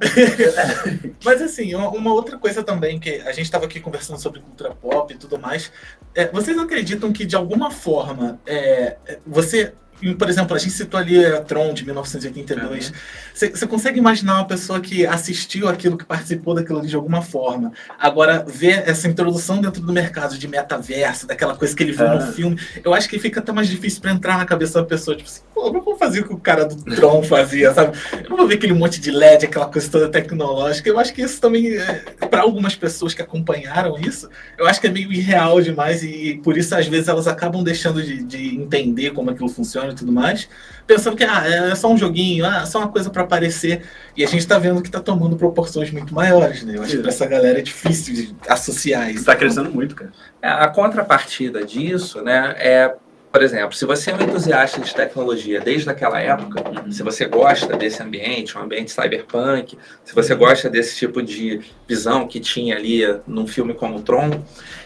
mas 1.24 1.40
assim, 1.40 1.74
uma 1.74 2.12
outra 2.12 2.36
coisa 2.36 2.62
também, 2.62 2.98
que 2.98 3.22
a 3.22 3.32
gente 3.32 3.44
estava 3.44 3.64
aqui 3.64 3.80
conversando 3.80 4.20
sobre 4.20 4.40
cultura 4.40 4.70
pop 4.70 5.12
e 5.12 5.16
tudo 5.16 5.38
mais, 5.38 5.72
é, 6.14 6.28
vocês 6.28 6.58
acreditam 6.58 7.12
que 7.12 7.24
de 7.24 7.36
alguma 7.36 7.70
forma 7.70 8.38
é, 8.46 8.96
você 9.26 9.72
por 10.18 10.28
exemplo, 10.28 10.56
a 10.56 10.58
gente 10.58 10.72
citou 10.72 10.98
ali 10.98 11.24
a 11.24 11.40
Tron 11.40 11.72
de 11.72 11.84
1982. 11.84 12.88
Uhum. 12.88 12.94
Você 13.34 13.66
consegue 13.66 13.98
imaginar 13.98 14.34
uma 14.34 14.46
pessoa 14.46 14.80
que 14.80 15.06
assistiu 15.06 15.68
aquilo, 15.68 15.96
que 15.96 16.04
participou 16.04 16.54
daquilo 16.54 16.84
de 16.86 16.94
alguma 16.94 17.22
forma, 17.22 17.72
agora 17.98 18.44
ver 18.46 18.82
essa 18.86 19.08
introdução 19.08 19.60
dentro 19.60 19.82
do 19.82 19.92
mercado 19.92 20.36
de 20.36 20.48
metaverso, 20.48 21.26
daquela 21.26 21.56
coisa 21.56 21.74
que 21.74 21.82
ele 21.82 21.92
viu 21.92 22.08
no 22.08 22.16
é. 22.16 22.32
filme, 22.32 22.58
eu 22.84 22.92
acho 22.92 23.08
que 23.08 23.18
fica 23.18 23.40
até 23.40 23.52
mais 23.52 23.68
difícil 23.68 24.00
para 24.00 24.12
entrar 24.12 24.38
na 24.38 24.44
cabeça 24.44 24.80
da 24.80 24.86
pessoa, 24.86 25.16
tipo 25.16 25.28
assim, 25.28 25.42
pô, 25.70 25.76
eu 25.76 25.82
vou 25.82 25.96
fazer 25.96 26.20
o 26.20 26.24
que 26.26 26.34
o 26.34 26.38
cara 26.38 26.64
do 26.64 26.76
Tron 26.96 27.22
fazia, 27.22 27.72
sabe? 27.72 27.96
Eu 28.24 28.30
não 28.30 28.36
vou 28.36 28.46
ver 28.46 28.54
aquele 28.54 28.72
monte 28.72 29.00
de 29.00 29.10
LED, 29.10 29.46
aquela 29.46 29.66
coisa 29.66 29.88
toda 29.90 30.08
tecnológica. 30.08 30.88
Eu 30.88 30.98
acho 30.98 31.12
que 31.12 31.22
isso 31.22 31.40
também, 31.40 31.76
é, 31.76 32.04
para 32.28 32.42
algumas 32.42 32.74
pessoas 32.74 33.14
que 33.14 33.22
acompanharam 33.22 33.98
isso, 33.98 34.28
eu 34.58 34.66
acho 34.66 34.80
que 34.80 34.86
é 34.86 34.90
meio 34.90 35.12
irreal 35.12 35.60
demais 35.60 36.02
e 36.02 36.40
por 36.42 36.56
isso 36.56 36.74
às 36.74 36.86
vezes 36.86 37.08
elas 37.08 37.28
acabam 37.28 37.62
deixando 37.62 38.02
de, 38.02 38.22
de 38.22 38.56
entender 38.56 39.10
como 39.12 39.30
aquilo 39.30 39.48
funciona 39.48 39.92
e 39.92 39.94
tudo 39.94 40.10
mais, 40.10 40.48
pensando 40.86 41.16
que 41.16 41.24
ah, 41.24 41.44
é 41.46 41.74
só 41.74 41.90
um 41.90 41.96
joguinho, 41.96 42.44
ah, 42.44 42.62
é 42.62 42.66
só 42.66 42.78
uma 42.78 42.88
coisa 42.88 43.10
para 43.10 43.22
aparecer. 43.22 43.82
E 44.16 44.24
a 44.24 44.26
gente 44.26 44.40
está 44.40 44.58
vendo 44.58 44.82
que 44.82 44.88
está 44.88 45.00
tomando 45.00 45.36
proporções 45.36 45.90
muito 45.90 46.14
maiores, 46.14 46.62
né? 46.64 46.76
Eu 46.76 46.82
acho 46.82 46.96
que 46.96 47.02
para 47.02 47.10
essa 47.10 47.26
galera 47.26 47.58
é 47.58 47.62
difícil 47.62 48.14
de 48.14 48.36
associar 48.48 49.08
isso. 49.10 49.20
Está 49.20 49.36
crescendo 49.36 49.70
muito, 49.70 49.94
cara. 49.94 50.12
É, 50.40 50.48
a 50.48 50.68
contrapartida 50.68 51.64
disso, 51.64 52.20
né, 52.22 52.54
é 52.58 52.94
por 53.32 53.42
exemplo, 53.42 53.74
se 53.74 53.86
você 53.86 54.10
é 54.10 54.14
um 54.14 54.20
entusiasta 54.20 54.78
de 54.78 54.94
tecnologia 54.94 55.58
desde 55.58 55.88
aquela 55.88 56.20
época, 56.20 56.62
uhum. 56.68 56.92
se 56.92 57.02
você 57.02 57.24
gosta 57.24 57.74
desse 57.74 58.02
ambiente, 58.02 58.58
um 58.58 58.60
ambiente 58.60 58.92
cyberpunk, 58.92 59.78
se 60.04 60.14
você 60.14 60.34
gosta 60.34 60.68
desse 60.68 60.96
tipo 60.96 61.22
de 61.22 61.60
visão 61.88 62.28
que 62.28 62.38
tinha 62.38 62.76
ali 62.76 63.02
num 63.26 63.46
filme 63.46 63.72
como 63.72 64.02
Tron, 64.02 64.42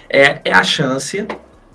é, 0.09 0.41
é 0.45 0.53
a 0.53 0.62
chance, 0.62 1.26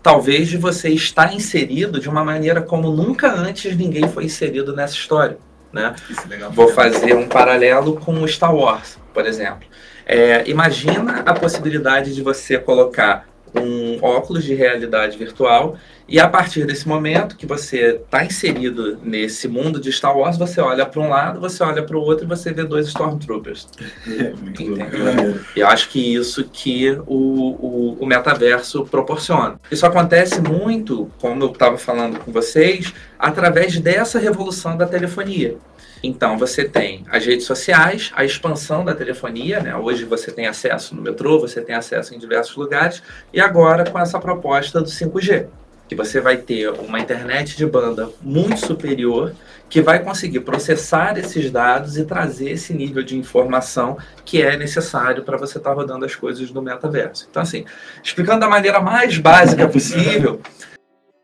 talvez, 0.01 0.47
de 0.47 0.57
você 0.57 0.89
estar 0.89 1.33
inserido 1.33 1.99
de 1.99 2.07
uma 2.07 2.23
maneira 2.23 2.61
como 2.61 2.89
nunca 2.89 3.29
antes 3.29 3.75
ninguém 3.75 4.07
foi 4.07 4.23
inserido 4.23 4.73
nessa 4.73 4.93
história. 4.93 5.37
Né? 5.73 5.93
É 6.29 6.49
Vou 6.49 6.69
fazer 6.69 7.15
um 7.15 7.27
paralelo 7.27 7.99
com 7.99 8.13
o 8.13 8.27
Star 8.27 8.55
Wars, 8.55 8.97
por 9.13 9.25
exemplo. 9.25 9.67
É, 10.05 10.49
imagina 10.49 11.21
a 11.25 11.33
possibilidade 11.33 12.15
de 12.15 12.21
você 12.21 12.57
colocar 12.57 13.29
um 13.55 13.97
óculos 14.01 14.43
de 14.43 14.53
realidade 14.53 15.17
virtual 15.17 15.77
e 16.11 16.19
a 16.19 16.27
partir 16.27 16.65
desse 16.65 16.85
momento 16.85 17.37
que 17.37 17.45
você 17.45 18.01
está 18.03 18.25
inserido 18.25 18.97
nesse 19.01 19.47
mundo 19.47 19.79
de 19.79 19.89
Star 19.93 20.17
Wars, 20.17 20.37
você 20.37 20.59
olha 20.59 20.85
para 20.85 20.99
um 20.99 21.07
lado, 21.07 21.39
você 21.39 21.63
olha 21.63 21.81
para 21.83 21.95
o 21.95 22.01
outro 22.01 22.25
e 22.25 22.27
você 22.27 22.51
vê 22.51 22.65
dois 22.65 22.87
Stormtroopers. 22.87 23.69
É, 24.05 24.33
Entendeu? 24.33 25.39
E 25.55 25.63
acho 25.63 25.87
que 25.87 26.13
isso 26.13 26.43
que 26.43 26.91
o, 27.07 27.15
o, 27.15 27.97
o 28.01 28.05
metaverso 28.05 28.83
proporciona. 28.83 29.57
Isso 29.71 29.85
acontece 29.85 30.41
muito, 30.41 31.09
como 31.17 31.43
eu 31.43 31.51
estava 31.51 31.77
falando 31.77 32.19
com 32.19 32.29
vocês, 32.29 32.93
através 33.17 33.79
dessa 33.79 34.19
revolução 34.19 34.75
da 34.75 34.85
telefonia. 34.85 35.55
Então, 36.03 36.37
você 36.37 36.65
tem 36.65 37.05
as 37.09 37.25
redes 37.25 37.45
sociais, 37.45 38.11
a 38.15 38.25
expansão 38.25 38.83
da 38.83 38.95
telefonia, 38.95 39.59
né? 39.59 39.75
Hoje 39.75 40.03
você 40.03 40.31
tem 40.31 40.47
acesso 40.47 40.95
no 40.95 41.01
metrô, 41.01 41.39
você 41.39 41.61
tem 41.61 41.75
acesso 41.75 42.15
em 42.15 42.19
diversos 42.19 42.55
lugares, 42.55 43.03
e 43.31 43.39
agora 43.39 43.89
com 43.89 43.99
essa 43.99 44.19
proposta 44.19 44.81
do 44.81 44.89
5G 44.89 45.47
que 45.91 45.95
você 45.95 46.21
vai 46.21 46.37
ter 46.37 46.69
uma 46.69 47.01
internet 47.01 47.57
de 47.57 47.65
banda 47.65 48.09
muito 48.21 48.65
superior 48.65 49.35
que 49.69 49.81
vai 49.81 49.99
conseguir 50.01 50.39
processar 50.39 51.17
esses 51.17 51.51
dados 51.51 51.97
e 51.97 52.05
trazer 52.05 52.51
esse 52.51 52.73
nível 52.73 53.03
de 53.03 53.17
informação 53.17 53.97
que 54.23 54.41
é 54.41 54.55
necessário 54.55 55.23
para 55.23 55.35
você 55.35 55.57
estar 55.57 55.71
tá 55.71 55.75
rodando 55.75 56.05
as 56.05 56.15
coisas 56.15 56.49
no 56.49 56.61
metaverso. 56.61 57.27
Então, 57.29 57.41
assim, 57.41 57.65
explicando 58.01 58.39
da 58.39 58.47
maneira 58.47 58.79
mais 58.79 59.17
básica 59.17 59.67
possível, 59.67 60.39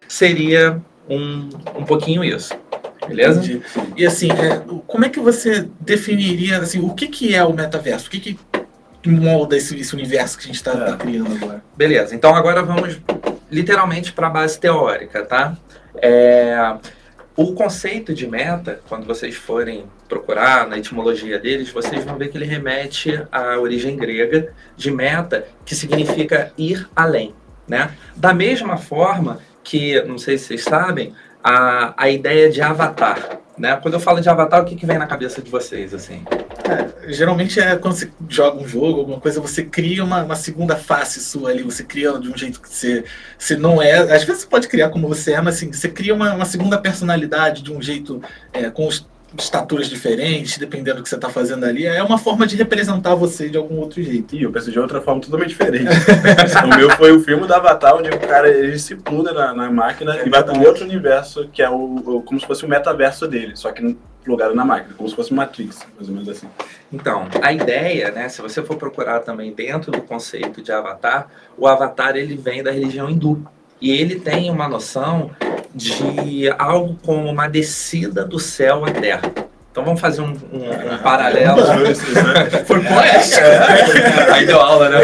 seria 0.05 0.81
um, 1.10 1.48
um 1.74 1.86
pouquinho 1.86 2.22
isso. 2.22 2.53
Beleza? 3.07 3.39
Entendi. 3.39 3.61
E 3.95 4.05
assim, 4.05 4.29
é, 4.31 4.61
como 4.85 5.05
é 5.05 5.09
que 5.09 5.19
você 5.19 5.67
definiria 5.79 6.59
assim, 6.59 6.79
o 6.79 6.93
que, 6.93 7.07
que 7.07 7.35
é 7.35 7.43
o 7.43 7.53
metaverso? 7.53 8.07
O 8.07 8.11
que, 8.11 8.19
que 8.19 8.39
molda 9.09 9.55
esse, 9.55 9.77
esse 9.79 9.93
universo 9.93 10.37
que 10.37 10.43
a 10.43 10.47
gente 10.47 10.55
está 10.55 10.71
é. 10.71 10.85
tá 10.85 10.97
criando 10.97 11.35
agora? 11.35 11.63
Beleza, 11.75 12.15
então 12.15 12.35
agora 12.35 12.61
vamos 12.61 12.99
literalmente 13.49 14.11
para 14.11 14.27
a 14.27 14.29
base 14.29 14.59
teórica, 14.59 15.23
tá? 15.23 15.57
É, 16.01 16.75
o 17.35 17.53
conceito 17.53 18.13
de 18.13 18.27
meta, 18.27 18.81
quando 18.89 19.05
vocês 19.05 19.35
forem 19.35 19.85
procurar 20.09 20.67
na 20.67 20.77
etimologia 20.77 21.37
deles, 21.37 21.69
vocês 21.69 22.03
vão 22.03 22.17
ver 22.17 22.29
que 22.29 22.37
ele 22.37 22.45
remete 22.45 23.21
à 23.31 23.59
origem 23.59 23.95
grega 23.95 24.53
de 24.75 24.89
meta, 24.89 25.47
que 25.63 25.75
significa 25.75 26.51
ir 26.57 26.87
além, 26.95 27.33
né? 27.67 27.91
Da 28.15 28.33
mesma 28.33 28.77
forma 28.77 29.39
que, 29.63 30.01
não 30.03 30.17
sei 30.17 30.37
se 30.37 30.45
vocês 30.45 30.63
sabem, 30.63 31.13
a, 31.44 31.94
a 31.96 32.10
ideia 32.10 32.50
de 32.50 32.62
avatar, 32.62 33.39
né? 33.58 33.75
Quando 33.82 33.96
eu 33.96 34.00
falo 34.00 34.22
de 34.22 34.29
avatar, 34.29 34.62
o 34.62 34.65
que, 34.65 34.75
que 34.75 34.86
vem 34.86 34.98
na 34.98 35.08
cabeça 35.08 35.41
de 35.41 35.50
vocês, 35.50 35.94
assim? 35.94 36.24
É, 36.67 37.12
geralmente 37.13 37.60
é 37.60 37.75
quando 37.77 37.96
você 37.96 38.12
joga 38.27 38.62
um 38.62 38.67
jogo, 38.67 39.00
alguma 39.00 39.20
coisa, 39.20 39.39
você 39.39 39.63
cria 39.63 40.03
uma, 40.03 40.24
uma, 40.24 40.36
segunda 40.36 40.75
face 40.75 41.20
sua 41.22 41.51
ali, 41.51 41.63
você 41.63 41.84
cria 41.84 42.20
de 42.20 42.29
um 42.29 42.38
jeito 42.38 42.62
que 42.62 42.70
você, 42.70 43.06
você 43.38 43.56
não 43.56 43.82
é. 43.82 44.00
Às 44.00 44.24
vezes 44.24 44.44
você 44.44 44.48
pode 44.48 44.67
criar 44.67 44.89
como 44.89 45.08
você 45.08 45.34
é, 45.34 45.41
mas 45.41 45.56
assim, 45.56 45.72
você 45.72 45.88
cria 45.88 46.13
uma, 46.13 46.34
uma 46.34 46.46
segunda 46.46 46.77
personalidade 46.77 47.63
de 47.63 47.72
um 47.72 47.82
jeito 47.82 48.22
é, 48.51 48.70
com 48.70 48.86
os 48.88 49.08
estaturas 49.44 49.88
diferentes, 49.88 50.58
dependendo 50.58 50.98
do 50.98 51.03
que 51.03 51.10
você 51.10 51.15
está 51.15 51.29
fazendo 51.29 51.65
ali, 51.65 51.86
é 51.86 52.01
uma 52.03 52.17
forma 52.17 52.46
de 52.46 52.56
representar 52.56 53.15
você 53.15 53.50
de 53.50 53.58
algum 53.58 53.77
outro 53.77 54.01
jeito. 54.01 54.36
E 54.36 54.44
eu 54.44 54.51
penso 54.51 54.72
de 54.72 54.79
outra 54.79 55.01
forma 55.01 55.22
totalmente 55.22 55.50
diferente. 55.50 55.88
o 56.63 56.77
meu 56.77 56.89
foi 56.91 57.12
o 57.12 57.20
filme 57.20 57.46
do 57.46 57.53
Avatar, 57.53 57.96
onde 57.96 58.10
o 58.10 58.20
cara 58.20 58.50
ele 58.50 58.77
se 58.79 58.96
pula 58.96 59.32
na, 59.34 59.53
na 59.53 59.72
máquina 59.72 60.17
é 60.17 60.27
e 60.27 60.29
vai 60.29 60.44
para 60.44 60.53
um 60.53 60.65
outro 60.65 60.84
universo, 60.84 61.48
que 61.51 61.62
é 61.62 61.70
o, 61.70 61.96
o, 61.96 62.22
como 62.22 62.39
se 62.39 62.46
fosse 62.46 62.65
o 62.65 62.70
metaverso 62.70 63.27
dele, 63.27 63.56
só 63.56 63.72
que 63.72 63.98
plugado 64.27 64.53
na 64.53 64.65
máquina, 64.65 64.94
como 64.94 65.08
se 65.08 65.15
fosse 65.15 65.34
Matrix, 65.34 65.88
mais 65.96 66.10
ou 66.10 66.13
menos 66.13 66.27
assim. 66.27 66.48
Então, 66.91 67.27
a 67.41 67.53
ideia, 67.53 68.12
né, 68.12 68.27
se 68.27 68.41
você 68.41 68.62
for 68.62 68.75
procurar 68.75 69.22
também 69.22 69.53
dentro 69.53 69.89
do 69.89 70.01
conceito 70.01 70.62
de 70.62 70.70
Avatar, 70.70 71.29
o 71.58 71.65
Avatar 71.65 72.17
ele 72.17 72.36
vem 72.36 72.62
da 72.62 72.70
religião 72.70 73.10
hindu. 73.10 73.48
E 73.79 73.91
ele 73.91 74.19
tem 74.19 74.50
uma 74.50 74.67
noção 74.67 75.31
de 75.74 76.50
algo 76.57 76.98
como 77.05 77.29
uma 77.29 77.48
descida 77.48 78.25
do 78.25 78.39
céu 78.39 78.86
à 78.86 78.91
terra. 78.91 79.31
Então 79.72 79.86
vamos 79.86 80.01
fazer 80.01 80.22
um, 80.22 80.36
um, 80.51 80.93
um 80.93 80.98
paralelo. 81.03 81.62
Foi 82.65 82.84
poético. 82.84 83.39
É. 83.39 84.31
Aí 84.34 84.46
deu 84.46 84.60
aula, 84.60 84.89
né? 84.89 84.98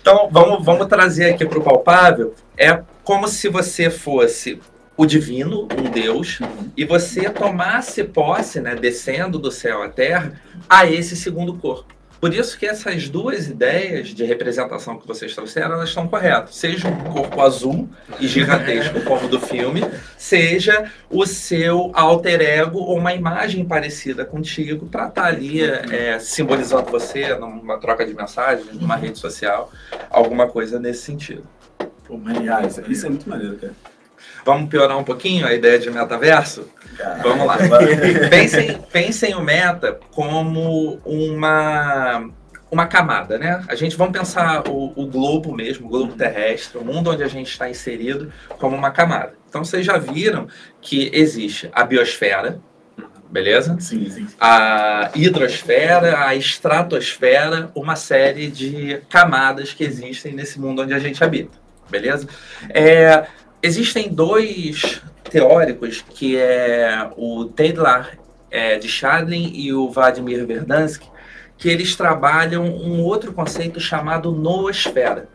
Então 0.00 0.28
vamos, 0.30 0.64
vamos 0.64 0.88
trazer 0.88 1.32
aqui 1.32 1.46
para 1.46 1.60
o 1.60 1.62
palpável. 1.62 2.34
É 2.58 2.80
como 3.04 3.28
se 3.28 3.48
você 3.48 3.88
fosse 3.88 4.60
o 4.96 5.06
divino, 5.06 5.68
um 5.78 5.90
Deus, 5.90 6.40
e 6.76 6.84
você 6.84 7.30
tomasse 7.30 8.04
posse, 8.04 8.60
né, 8.60 8.74
descendo 8.74 9.38
do 9.38 9.50
céu 9.50 9.82
à 9.82 9.88
terra, 9.88 10.32
a 10.68 10.86
esse 10.86 11.16
segundo 11.16 11.54
corpo. 11.54 11.94
Por 12.22 12.32
isso 12.32 12.56
que 12.56 12.64
essas 12.64 13.08
duas 13.08 13.48
ideias 13.48 14.10
de 14.10 14.22
representação 14.22 14.96
que 14.96 15.04
vocês 15.04 15.34
trouxeram, 15.34 15.72
elas 15.72 15.88
estão 15.88 16.06
corretas. 16.06 16.54
Seja 16.54 16.86
um 16.86 17.12
corpo 17.12 17.40
azul 17.40 17.88
e 18.20 18.28
gigantesco, 18.28 19.00
como 19.00 19.26
do 19.26 19.40
filme, 19.40 19.80
seja 20.16 20.88
o 21.10 21.26
seu 21.26 21.90
alter 21.92 22.40
ego 22.40 22.78
ou 22.78 22.96
uma 22.96 23.12
imagem 23.12 23.64
parecida 23.64 24.24
contigo 24.24 24.86
para 24.86 25.08
estar 25.08 25.22
tá 25.22 25.26
ali 25.26 25.64
é, 25.64 26.16
simbolizando 26.20 26.92
você 26.92 27.34
numa 27.34 27.80
troca 27.80 28.06
de 28.06 28.14
mensagens, 28.14 28.72
numa 28.72 28.94
rede 28.94 29.18
social, 29.18 29.72
alguma 30.08 30.46
coisa 30.46 30.78
nesse 30.78 31.02
sentido. 31.02 31.42
Pô, 32.06 32.20
isso 32.88 33.06
é 33.06 33.08
muito 33.08 33.28
maneiro, 33.28 33.56
cara. 33.56 33.74
Vamos 34.44 34.68
piorar 34.68 34.98
um 34.98 35.04
pouquinho 35.04 35.46
a 35.46 35.54
ideia 35.54 35.78
de 35.78 35.90
metaverso? 35.90 36.68
Vamos 37.22 37.46
lá. 37.46 37.58
pensem, 38.28 38.78
pensem 38.92 39.34
o 39.34 39.40
meta 39.40 39.98
como 40.10 41.00
uma, 41.04 42.28
uma 42.70 42.86
camada, 42.86 43.38
né? 43.38 43.62
A 43.68 43.74
gente 43.74 43.96
vamos 43.96 44.16
pensar 44.16 44.68
o, 44.68 44.92
o 44.96 45.06
globo 45.06 45.54
mesmo, 45.54 45.86
o 45.86 45.88
globo 45.88 46.14
terrestre, 46.14 46.78
o 46.78 46.84
mundo 46.84 47.10
onde 47.10 47.22
a 47.22 47.28
gente 47.28 47.50
está 47.50 47.70
inserido, 47.70 48.32
como 48.58 48.76
uma 48.76 48.90
camada. 48.90 49.34
Então 49.48 49.64
vocês 49.64 49.86
já 49.86 49.96
viram 49.96 50.48
que 50.80 51.10
existe 51.12 51.70
a 51.72 51.84
biosfera, 51.84 52.60
beleza? 53.30 53.76
Sim, 53.78 54.10
sim. 54.10 54.26
A 54.40 55.10
hidrosfera, 55.14 56.26
a 56.26 56.34
estratosfera, 56.34 57.70
uma 57.74 57.94
série 57.94 58.48
de 58.48 59.00
camadas 59.08 59.72
que 59.72 59.84
existem 59.84 60.32
nesse 60.32 60.60
mundo 60.60 60.82
onde 60.82 60.92
a 60.92 60.98
gente 60.98 61.22
habita, 61.22 61.58
beleza? 61.90 62.26
É, 62.70 63.26
existem 63.62 64.12
dois 64.12 65.00
teóricos, 65.30 66.02
que 66.02 66.36
é 66.36 67.10
o 67.16 67.46
Taylor 67.46 68.06
é, 68.50 68.76
de 68.78 68.88
Chadlin 68.88 69.52
e 69.54 69.72
o 69.72 69.88
Vladimir 69.88 70.46
Verdansky, 70.46 71.08
que 71.56 71.68
eles 71.68 71.94
trabalham 71.94 72.64
um 72.64 73.02
outro 73.02 73.32
conceito 73.32 73.78
chamado 73.78 74.32
noosfera. 74.32 75.28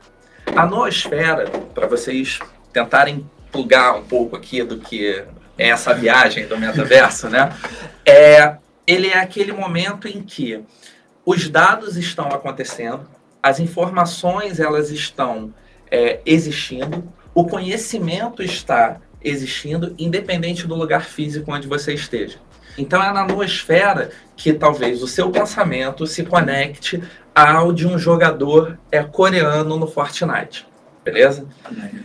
A 0.55 0.65
noosfera, 0.65 1.49
para 1.73 1.87
vocês 1.87 2.39
tentarem 2.73 3.27
plugar 3.51 3.95
um 3.95 4.03
pouco 4.03 4.35
aqui 4.35 4.61
do 4.61 4.77
que 4.77 5.23
é 5.57 5.69
essa 5.69 5.93
viagem 5.93 6.45
do 6.45 6.57
metaverso, 6.57 7.29
né? 7.29 7.51
É, 8.05 8.57
ele 8.85 9.07
é 9.07 9.17
aquele 9.17 9.51
momento 9.51 10.07
em 10.07 10.21
que 10.21 10.63
os 11.25 11.49
dados 11.49 11.97
estão 11.97 12.27
acontecendo, 12.27 13.07
as 13.41 13.59
informações 13.59 14.59
elas 14.59 14.91
estão 14.91 15.53
é, 15.89 16.19
existindo, 16.25 17.11
o 17.37 17.45
conhecimento 17.45 18.41
está 18.41 18.97
existindo 19.23 19.93
independente 19.99 20.65
do 20.65 20.73
lugar 20.73 21.05
físico 21.05 21.53
onde 21.53 21.67
você 21.67 21.93
esteja. 21.93 22.39
Então 22.75 23.03
é 23.03 23.13
na 23.13 23.27
noosfera 23.27 24.09
que 24.35 24.51
talvez 24.51 25.03
o 25.03 25.07
seu 25.07 25.29
pensamento 25.29 26.07
se 26.07 26.23
conecte 26.23 26.99
ao 27.35 27.71
de 27.71 27.85
um 27.85 27.95
jogador 27.95 28.79
é, 28.91 29.03
coreano 29.03 29.77
no 29.77 29.85
Fortnite. 29.85 30.65
Beleza? 31.05 31.45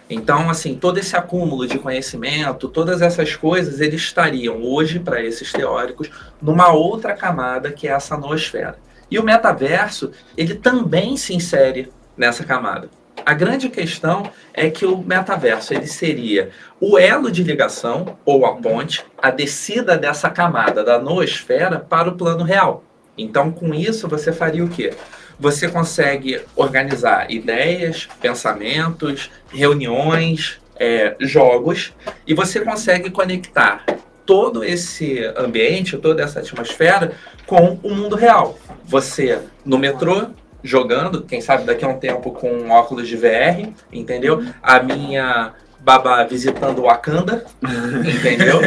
Então, 0.08 0.50
assim, 0.50 0.74
todo 0.74 0.98
esse 0.98 1.16
acúmulo 1.16 1.66
de 1.66 1.78
conhecimento, 1.78 2.68
todas 2.68 3.00
essas 3.00 3.34
coisas, 3.34 3.80
eles 3.80 4.02
estariam 4.02 4.62
hoje, 4.62 5.00
para 5.00 5.24
esses 5.24 5.50
teóricos, 5.50 6.10
numa 6.42 6.68
outra 6.68 7.14
camada 7.14 7.72
que 7.72 7.88
é 7.88 7.92
essa 7.92 8.18
noosfera. 8.18 8.76
E 9.10 9.18
o 9.18 9.24
metaverso, 9.24 10.12
ele 10.36 10.56
também 10.56 11.16
se 11.16 11.34
insere 11.34 11.90
nessa 12.18 12.44
camada. 12.44 12.90
A 13.24 13.34
grande 13.34 13.68
questão 13.68 14.30
é 14.52 14.68
que 14.70 14.84
o 14.84 14.98
metaverso 14.98 15.72
ele 15.72 15.86
seria 15.86 16.50
o 16.80 16.98
elo 16.98 17.30
de 17.30 17.42
ligação 17.42 18.18
ou 18.24 18.44
a 18.44 18.56
ponte, 18.56 19.04
a 19.18 19.30
descida 19.30 19.96
dessa 19.96 20.28
camada 20.28 20.82
da 20.82 20.98
noosfera 20.98 21.78
para 21.78 22.08
o 22.08 22.16
plano 22.16 22.42
real. 22.42 22.84
Então, 23.16 23.52
com 23.52 23.74
isso, 23.74 24.08
você 24.08 24.32
faria 24.32 24.64
o 24.64 24.68
quê? 24.68 24.94
Você 25.38 25.68
consegue 25.68 26.40
organizar 26.56 27.30
ideias, 27.30 28.08
pensamentos, 28.20 29.30
reuniões, 29.52 30.60
é, 30.76 31.14
jogos, 31.20 31.92
e 32.26 32.34
você 32.34 32.60
consegue 32.60 33.10
conectar 33.10 33.84
todo 34.24 34.64
esse 34.64 35.24
ambiente, 35.36 35.96
toda 35.98 36.22
essa 36.22 36.40
atmosfera 36.40 37.12
com 37.46 37.78
o 37.82 37.94
mundo 37.94 38.16
real. 38.16 38.58
Você, 38.84 39.40
no 39.64 39.78
metrô, 39.78 40.28
jogando, 40.62 41.22
quem 41.22 41.40
sabe 41.40 41.64
daqui 41.64 41.84
a 41.84 41.88
um 41.88 41.98
tempo 41.98 42.30
com 42.30 42.70
óculos 42.70 43.08
de 43.08 43.16
VR, 43.16 43.68
entendeu? 43.92 44.44
A 44.62 44.82
minha 44.82 45.54
babá 45.80 46.22
visitando 46.24 46.82
Wakanda, 46.82 47.44
entendeu? 47.60 48.60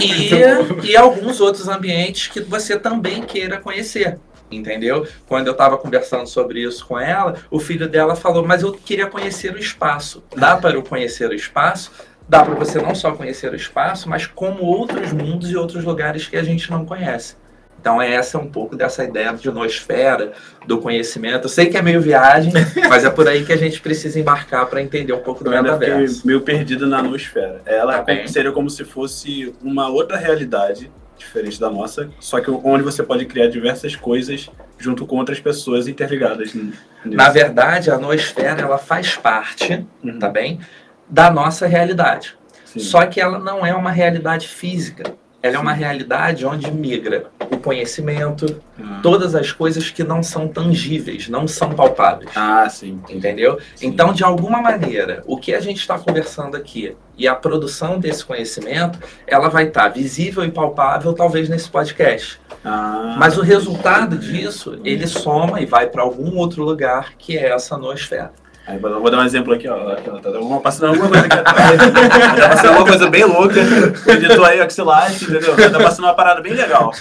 E, 0.00 0.90
e 0.90 0.96
alguns 0.96 1.40
outros 1.40 1.68
ambientes 1.68 2.28
que 2.28 2.40
você 2.40 2.78
também 2.78 3.22
queira 3.22 3.58
conhecer. 3.58 4.18
Entendeu? 4.50 5.06
Quando 5.28 5.46
eu 5.46 5.52
estava 5.52 5.78
conversando 5.78 6.26
sobre 6.26 6.60
isso 6.60 6.84
com 6.84 6.98
ela, 6.98 7.36
o 7.52 7.60
filho 7.60 7.88
dela 7.88 8.16
falou: 8.16 8.44
Mas 8.44 8.62
eu 8.62 8.72
queria 8.72 9.06
conhecer 9.06 9.54
o 9.54 9.58
espaço. 9.58 10.24
Dá 10.36 10.56
para 10.56 10.74
eu 10.74 10.82
conhecer 10.82 11.30
o 11.30 11.34
espaço? 11.34 11.92
Dá 12.28 12.44
para 12.44 12.54
você 12.54 12.80
não 12.80 12.94
só 12.94 13.12
conhecer 13.12 13.52
o 13.52 13.56
espaço, 13.56 14.08
mas 14.08 14.26
como 14.26 14.64
outros 14.64 15.12
mundos 15.12 15.50
e 15.50 15.56
outros 15.56 15.84
lugares 15.84 16.26
que 16.26 16.36
a 16.36 16.42
gente 16.42 16.68
não 16.68 16.84
conhece. 16.84 17.36
Então, 17.80 18.00
essa 18.00 18.36
é 18.36 18.40
um 18.40 18.46
pouco 18.46 18.76
dessa 18.76 19.02
ideia 19.02 19.32
de 19.32 19.50
noosfera, 19.50 20.32
do 20.66 20.78
conhecimento. 20.78 21.46
Eu 21.46 21.48
sei 21.48 21.66
que 21.66 21.78
é 21.78 21.82
meio 21.82 22.00
viagem, 22.00 22.52
mas 22.90 23.04
é 23.04 23.10
por 23.10 23.26
aí 23.26 23.44
que 23.44 23.52
a 23.52 23.56
gente 23.56 23.80
precisa 23.80 24.20
embarcar 24.20 24.66
para 24.66 24.82
entender 24.82 25.14
um 25.14 25.20
pouco 25.20 25.42
do 25.42 25.52
eu 25.52 25.62
metaverso. 25.62 26.26
meio 26.26 26.42
perdido 26.42 26.86
na 26.86 27.02
noosfera. 27.02 27.62
Ela 27.64 28.02
tá 28.02 28.26
seria 28.26 28.52
como 28.52 28.68
se 28.68 28.84
fosse 28.84 29.54
uma 29.62 29.88
outra 29.88 30.18
realidade, 30.18 30.92
diferente 31.16 31.58
da 31.58 31.70
nossa, 31.70 32.10
só 32.20 32.38
que 32.40 32.50
onde 32.50 32.82
você 32.82 33.02
pode 33.02 33.24
criar 33.24 33.48
diversas 33.48 33.96
coisas 33.96 34.50
junto 34.78 35.06
com 35.06 35.16
outras 35.16 35.40
pessoas 35.40 35.88
interligadas. 35.88 36.54
Na 37.02 37.30
verdade, 37.30 37.90
a 37.90 37.98
noosfera 37.98 38.60
ela 38.60 38.78
faz 38.78 39.16
parte, 39.16 39.86
uhum. 40.04 40.18
tá 40.18 40.28
bem, 40.28 40.60
da 41.08 41.30
nossa 41.30 41.66
realidade. 41.66 42.36
Sim. 42.66 42.78
Só 42.78 43.06
que 43.06 43.20
ela 43.20 43.38
não 43.38 43.64
é 43.64 43.74
uma 43.74 43.90
realidade 43.90 44.48
física 44.48 45.18
ela 45.42 45.56
é 45.56 45.58
uma 45.58 45.72
realidade 45.72 46.44
onde 46.44 46.70
migra 46.70 47.26
o 47.50 47.56
conhecimento, 47.56 48.60
ah. 48.78 49.00
todas 49.02 49.34
as 49.34 49.50
coisas 49.52 49.90
que 49.90 50.04
não 50.04 50.22
são 50.22 50.46
tangíveis, 50.46 51.28
não 51.28 51.48
são 51.48 51.70
palpáveis. 51.70 52.30
Ah, 52.34 52.68
sim. 52.68 53.00
Entendeu? 53.08 53.58
Sim. 53.74 53.86
Então, 53.86 54.12
de 54.12 54.22
alguma 54.22 54.60
maneira, 54.60 55.22
o 55.26 55.38
que 55.38 55.54
a 55.54 55.60
gente 55.60 55.78
está 55.78 55.98
conversando 55.98 56.56
aqui 56.56 56.94
e 57.16 57.26
a 57.26 57.34
produção 57.34 57.98
desse 57.98 58.24
conhecimento, 58.24 58.98
ela 59.26 59.48
vai 59.48 59.68
estar 59.68 59.84
tá 59.84 59.88
visível 59.88 60.44
e 60.44 60.50
palpável, 60.50 61.12
talvez, 61.12 61.48
nesse 61.48 61.68
podcast. 61.68 62.40
Ah, 62.64 63.16
Mas 63.18 63.38
o 63.38 63.42
resultado 63.42 64.18
disso, 64.18 64.78
ele 64.84 65.06
soma 65.06 65.60
e 65.60 65.66
vai 65.66 65.86
para 65.86 66.02
algum 66.02 66.36
outro 66.36 66.62
lugar 66.62 67.14
que 67.18 67.36
é 67.36 67.50
essa 67.50 67.76
noosfera. 67.76 68.32
Aí, 68.66 68.78
vou 68.78 69.10
dar 69.10 69.18
um 69.18 69.24
exemplo 69.24 69.52
aqui, 69.54 69.66
ó. 69.66 69.96
Tá 69.96 70.60
passando 70.62 70.88
alguma 70.90 71.08
coisa 71.08 71.26
aqui 71.26 71.36
Tá 72.40 72.48
passando 72.50 72.68
alguma 72.68 72.86
coisa 72.86 73.10
bem 73.10 73.24
louca. 73.24 73.60
Editou 74.06 74.44
aí 74.44 74.60
axilar, 74.60 75.12
entendeu? 75.12 75.56
Tá 75.56 75.78
passando 75.78 76.04
uma 76.04 76.14
parada 76.14 76.40
bem 76.40 76.52
legal. 76.52 76.92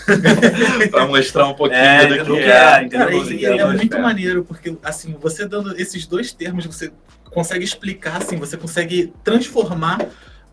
pra 0.90 1.06
mostrar 1.06 1.48
um 1.48 1.54
pouquinho 1.54 1.80
é, 1.80 2.24
do 2.24 2.34
que, 2.34 2.40
é. 2.40 2.50
é 2.50 2.84
entendeu? 2.84 3.08
Cara, 3.08 3.34
e, 3.34 3.46
é, 3.46 3.58
é 3.58 3.66
muito 3.66 4.00
maneiro, 4.00 4.44
porque, 4.46 4.76
assim, 4.84 5.16
você 5.20 5.46
dando 5.46 5.80
esses 5.80 6.08
dois 6.08 6.32
termos, 6.32 6.66
você 6.66 6.92
consegue 7.30 7.64
explicar, 7.64 8.18
assim, 8.18 8.38
você 8.38 8.58
consegue 8.58 9.14
transformar 9.24 10.00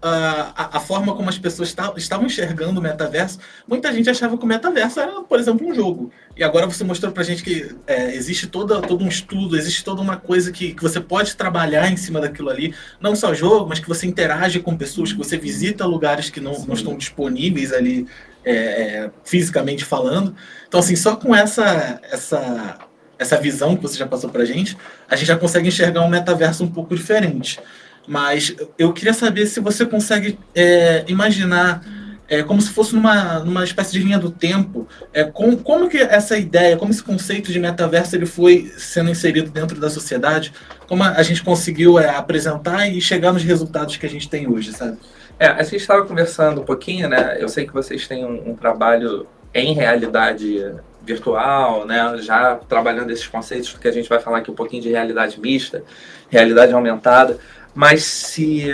a, 0.07 0.77
a, 0.77 0.81
forma 0.81 1.15
como 1.15 1.29
as 1.29 1.39
pessoas 1.39 1.75
estavam 1.97 2.27
enxergando 2.27 2.81
o 2.81 2.83
metaverso, 2.83 3.39
muita 3.67 3.93
gente 3.93 4.09
achava 4.09 4.37
que 4.37 4.45
o 4.45 4.47
metaverso 4.47 5.01
era, 5.01 5.23
por 5.23 5.39
exemplo, 5.39 5.67
um 5.67 5.75
jogo. 5.75 6.11
E 6.37 6.45
agora 6.45 6.67
você 6.67 6.85
mostrou 6.85 7.13
pra 7.13 7.23
gente 7.23 7.43
que 7.43 7.75
é, 7.87 8.15
existe 8.15 8.47
toda, 8.47 8.81
todo 8.83 9.05
um 9.05 9.09
estudo, 9.09 9.57
existe 9.57 9.85
toda 9.85 10.01
uma 10.01 10.17
coisa 10.17 10.53
que, 10.53 10.75
que 10.75 10.83
você 10.83 11.01
pode 11.01 11.35
trabalhar 11.37 11.91
em 11.91 11.97
cima 11.97 12.21
daquilo 12.21 12.51
ali. 12.51 12.75
Não 13.01 13.17
só 13.17 13.33
jogo, 13.35 13.69
mas 13.69 13.81
que 13.81 13.89
você 13.89 14.07
interage 14.07 14.61
com 14.61 14.77
pessoas, 14.77 15.13
que 15.13 15.19
você 15.19 15.37
visita 15.37 15.87
lugares 15.87 16.31
que 16.31 16.41
não, 16.41 16.53
não 16.67 16.75
estão 16.75 16.97
disponíveis 16.97 17.73
ali 17.73 18.07
é, 18.45 18.53
é, 18.53 19.11
fisicamente 19.25 19.85
falando. 19.85 20.35
Então, 20.69 20.81
assim, 20.81 20.95
só 20.95 21.17
com 21.17 21.35
essa, 21.35 22.01
essa, 22.11 22.79
essa 23.19 23.41
visão 23.41 23.75
que 23.77 23.83
você 23.83 23.99
já 23.99 24.07
passou 24.07 24.31
pra 24.31 24.45
gente, 24.45 24.77
a 25.09 25.17
gente 25.17 25.27
já 25.27 25.37
consegue 25.37 25.69
enxergar 25.69 26.03
um 26.03 26.09
metaverso 26.09 26.63
um 26.63 26.71
pouco 26.71 26.95
diferente. 26.95 27.59
Mas 28.07 28.55
eu 28.79 28.93
queria 28.93 29.13
saber 29.13 29.47
se 29.47 29.61
você 29.61 29.85
consegue 29.85 30.39
é, 30.55 31.05
imaginar 31.09 31.83
é, 32.29 32.43
como 32.43 32.61
se 32.61 32.71
fosse 32.71 32.95
numa, 32.95 33.41
numa 33.41 33.65
espécie 33.65 33.93
de 33.93 34.01
linha 34.01 34.19
do 34.19 34.31
tempo, 34.31 34.87
é, 35.13 35.25
com, 35.25 35.57
como 35.57 35.89
que 35.89 35.99
essa 35.99 36.37
ideia, 36.37 36.77
como 36.77 36.91
esse 36.91 37.03
conceito 37.03 37.53
de 37.53 37.59
metaverso 37.59 38.17
ele 38.17 38.27
foi 38.27 38.73
sendo 38.77 39.11
inserido 39.11 39.51
dentro 39.51 39.79
da 39.81 39.89
sociedade, 39.89 40.53
como 40.89 41.03
a, 41.03 41.11
a 41.11 41.23
gente 41.23 41.43
conseguiu 41.43 41.99
é, 41.99 42.09
apresentar 42.09 42.89
e 42.89 43.01
chegar 43.01 43.33
nos 43.33 43.43
resultados 43.43 43.97
que 43.97 44.07
a 44.07 44.11
gente 44.11 44.29
tem 44.29 44.49
hoje, 44.49 44.73
sabe? 44.73 44.99
É, 45.39 45.49
a 45.49 45.63
gente 45.63 45.77
estava 45.77 46.05
conversando 46.05 46.63
um 46.63 46.65
pouquinho, 46.65 47.09
né? 47.09 47.37
Eu 47.39 47.49
sei 47.49 47.67
que 47.67 47.73
vocês 47.73 48.09
têm 48.09 48.25
um, 48.25 48.51
um 48.51 48.57
trabalho 48.57 49.27
em 49.55 49.75
realidade 49.75 50.65
virtual, 51.05 51.87
né? 51.87 52.17
Já 52.19 52.57
trabalhando 52.57 53.11
esses 53.11 53.27
conceitos, 53.27 53.71
porque 53.71 53.87
a 53.87 53.93
gente 53.93 54.09
vai 54.09 54.19
falar 54.19 54.39
aqui 54.39 54.51
um 54.51 54.55
pouquinho 54.55 54.83
de 54.83 54.91
realidade 54.91 55.39
mista, 55.39 55.85
realidade 56.29 56.73
aumentada. 56.73 57.39
Mas 57.77 58.05
se 58.05 58.73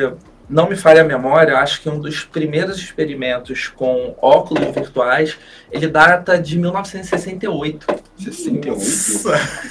não 0.49 0.69
me 0.69 0.77
falha 0.77 1.03
a 1.03 1.05
memória, 1.05 1.59
acho 1.59 1.83
que 1.83 1.89
um 1.89 1.99
dos 1.99 2.25
primeiros 2.25 2.79
experimentos 2.79 3.67
com 3.67 4.15
óculos 4.23 4.73
virtuais, 4.73 5.37
ele 5.73 5.89
data 5.89 6.39
de 6.39 6.57
1968. 6.57 7.87
68. 8.17 8.81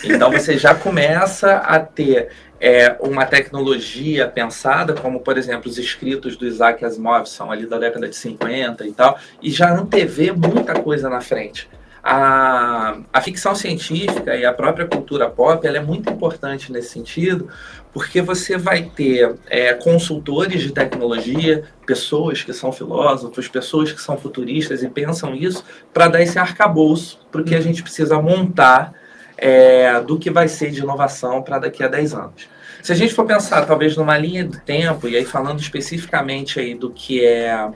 Então 0.04 0.30
você 0.30 0.58
já 0.58 0.76
começa 0.76 1.58
a 1.58 1.80
ter 1.80 2.30
é, 2.60 2.96
uma 3.00 3.26
tecnologia 3.26 4.28
pensada, 4.28 4.94
como 4.94 5.22
por 5.22 5.38
exemplo 5.38 5.70
os 5.70 5.78
escritos 5.78 6.36
do 6.36 6.46
Isaac 6.46 6.84
Asimov, 6.84 7.26
são 7.26 7.52
ali 7.52 7.65
da 7.65 7.78
década 7.78 8.10
de 8.10 8.15
50 8.15 8.86
e 8.86 8.91
tal, 8.91 9.17
e 9.41 9.50
já 9.50 9.72
antevê 9.72 10.32
muita 10.32 10.74
coisa 10.74 11.10
na 11.10 11.22
frente. 11.22 11.70
A, 12.04 12.98
a 13.13 13.22
ficção 13.22 13.54
científica 13.54 14.36
e 14.36 14.44
a 14.44 14.52
própria 14.52 14.88
cultura 14.88 15.30
pop 15.30 15.65
ela 15.65 15.78
é 15.78 15.82
muito 15.82 16.12
importante 16.12 16.72
nesse 16.72 16.89
sentido, 16.89 17.48
porque 17.94 18.22
você 18.22 18.58
vai 18.58 18.84
ter 18.84 19.36
é, 19.48 19.74
consultores 19.74 20.62
de 20.62 20.72
tecnologia, 20.72 21.64
pessoas 21.86 22.42
que 22.42 22.54
são 22.54 22.72
filósofos, 22.72 23.48
pessoas 23.48 23.92
que 23.92 24.02
são 24.02 24.18
futuristas 24.18 24.82
e 24.82 24.90
pensam 24.90 25.36
isso, 25.36 25.64
para 25.94 26.08
dar 26.08 26.22
esse 26.22 26.40
arcabouço 26.40 27.20
para 27.32 27.42
o 27.42 27.44
que 27.44 27.56
a 27.56 27.62
gente 27.62 27.84
precisa 27.84 28.22
montar 28.22 28.94
é, 29.38 30.00
do 30.02 30.18
que 30.18 30.30
vai 30.30 30.48
ser 30.48 30.72
de 30.72 30.80
inovação 30.80 31.42
para 31.42 31.60
daqui 31.60 31.84
a 31.84 31.88
10 31.88 32.14
anos. 32.14 32.48
Se 32.82 32.92
a 32.92 32.96
gente 32.96 33.14
for 33.14 33.26
pensar, 33.26 33.66
talvez, 33.66 33.96
numa 33.96 34.18
linha 34.18 34.46
do 34.46 34.58
tempo, 34.60 35.08
e 35.08 35.16
aí 35.16 35.26
falando 35.26 35.60
especificamente 35.60 36.60
aí 36.60 36.74
do 36.74 36.90
que 36.90 37.24
é, 37.24 37.70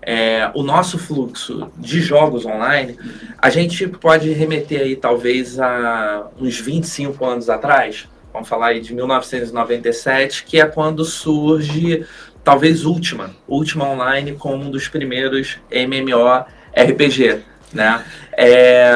é, 0.00 0.50
o 0.54 0.62
nosso 0.62 0.98
fluxo 0.98 1.70
de 1.76 2.00
jogos 2.00 2.46
online, 2.46 2.98
a 3.38 3.50
gente 3.50 3.86
pode 3.88 4.30
remeter 4.32 4.80
aí 4.80 4.96
talvez 4.96 5.58
a 5.58 6.28
uns 6.40 6.58
25 6.58 7.24
anos 7.24 7.50
atrás, 7.50 8.08
vamos 8.36 8.50
falar 8.50 8.66
aí 8.66 8.80
de 8.80 8.94
1997, 8.94 10.44
que 10.44 10.60
é 10.60 10.66
quando 10.66 11.06
surge, 11.06 12.04
talvez, 12.44 12.84
Ultima, 12.84 13.34
Ultima 13.48 13.88
Online 13.88 14.32
como 14.32 14.62
um 14.62 14.70
dos 14.70 14.88
primeiros 14.88 15.58
MMORPG, 15.70 17.40
né? 17.72 18.04
É, 18.36 18.90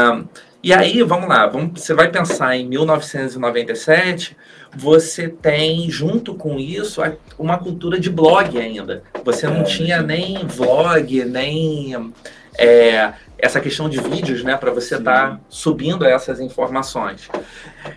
e 0.63 0.75
aí, 0.75 1.03
vamos 1.03 1.27
lá, 1.27 1.47
vamos, 1.47 1.81
você 1.81 1.95
vai 1.95 2.11
pensar 2.11 2.55
em 2.55 2.69
1997, 2.69 4.37
você 4.77 5.27
tem, 5.27 5.89
junto 5.89 6.35
com 6.35 6.59
isso, 6.59 7.01
uma 7.39 7.57
cultura 7.57 7.99
de 7.99 8.11
blog 8.11 8.59
ainda. 8.59 9.03
Você 9.25 9.47
não 9.47 9.63
é, 9.63 9.65
tinha 9.65 10.03
nem 10.03 10.47
vlog, 10.47 11.25
nem 11.25 12.13
é, 12.59 13.15
essa 13.43 13.61
questão 13.61 13.89
de 13.89 14.01
vídeos, 14.01 14.43
né, 14.43 14.57
para 14.57 14.71
você 14.71 14.97
estar 14.97 15.31
tá 15.31 15.41
subindo 15.49 16.05
essas 16.05 16.41
informações. 16.41 17.29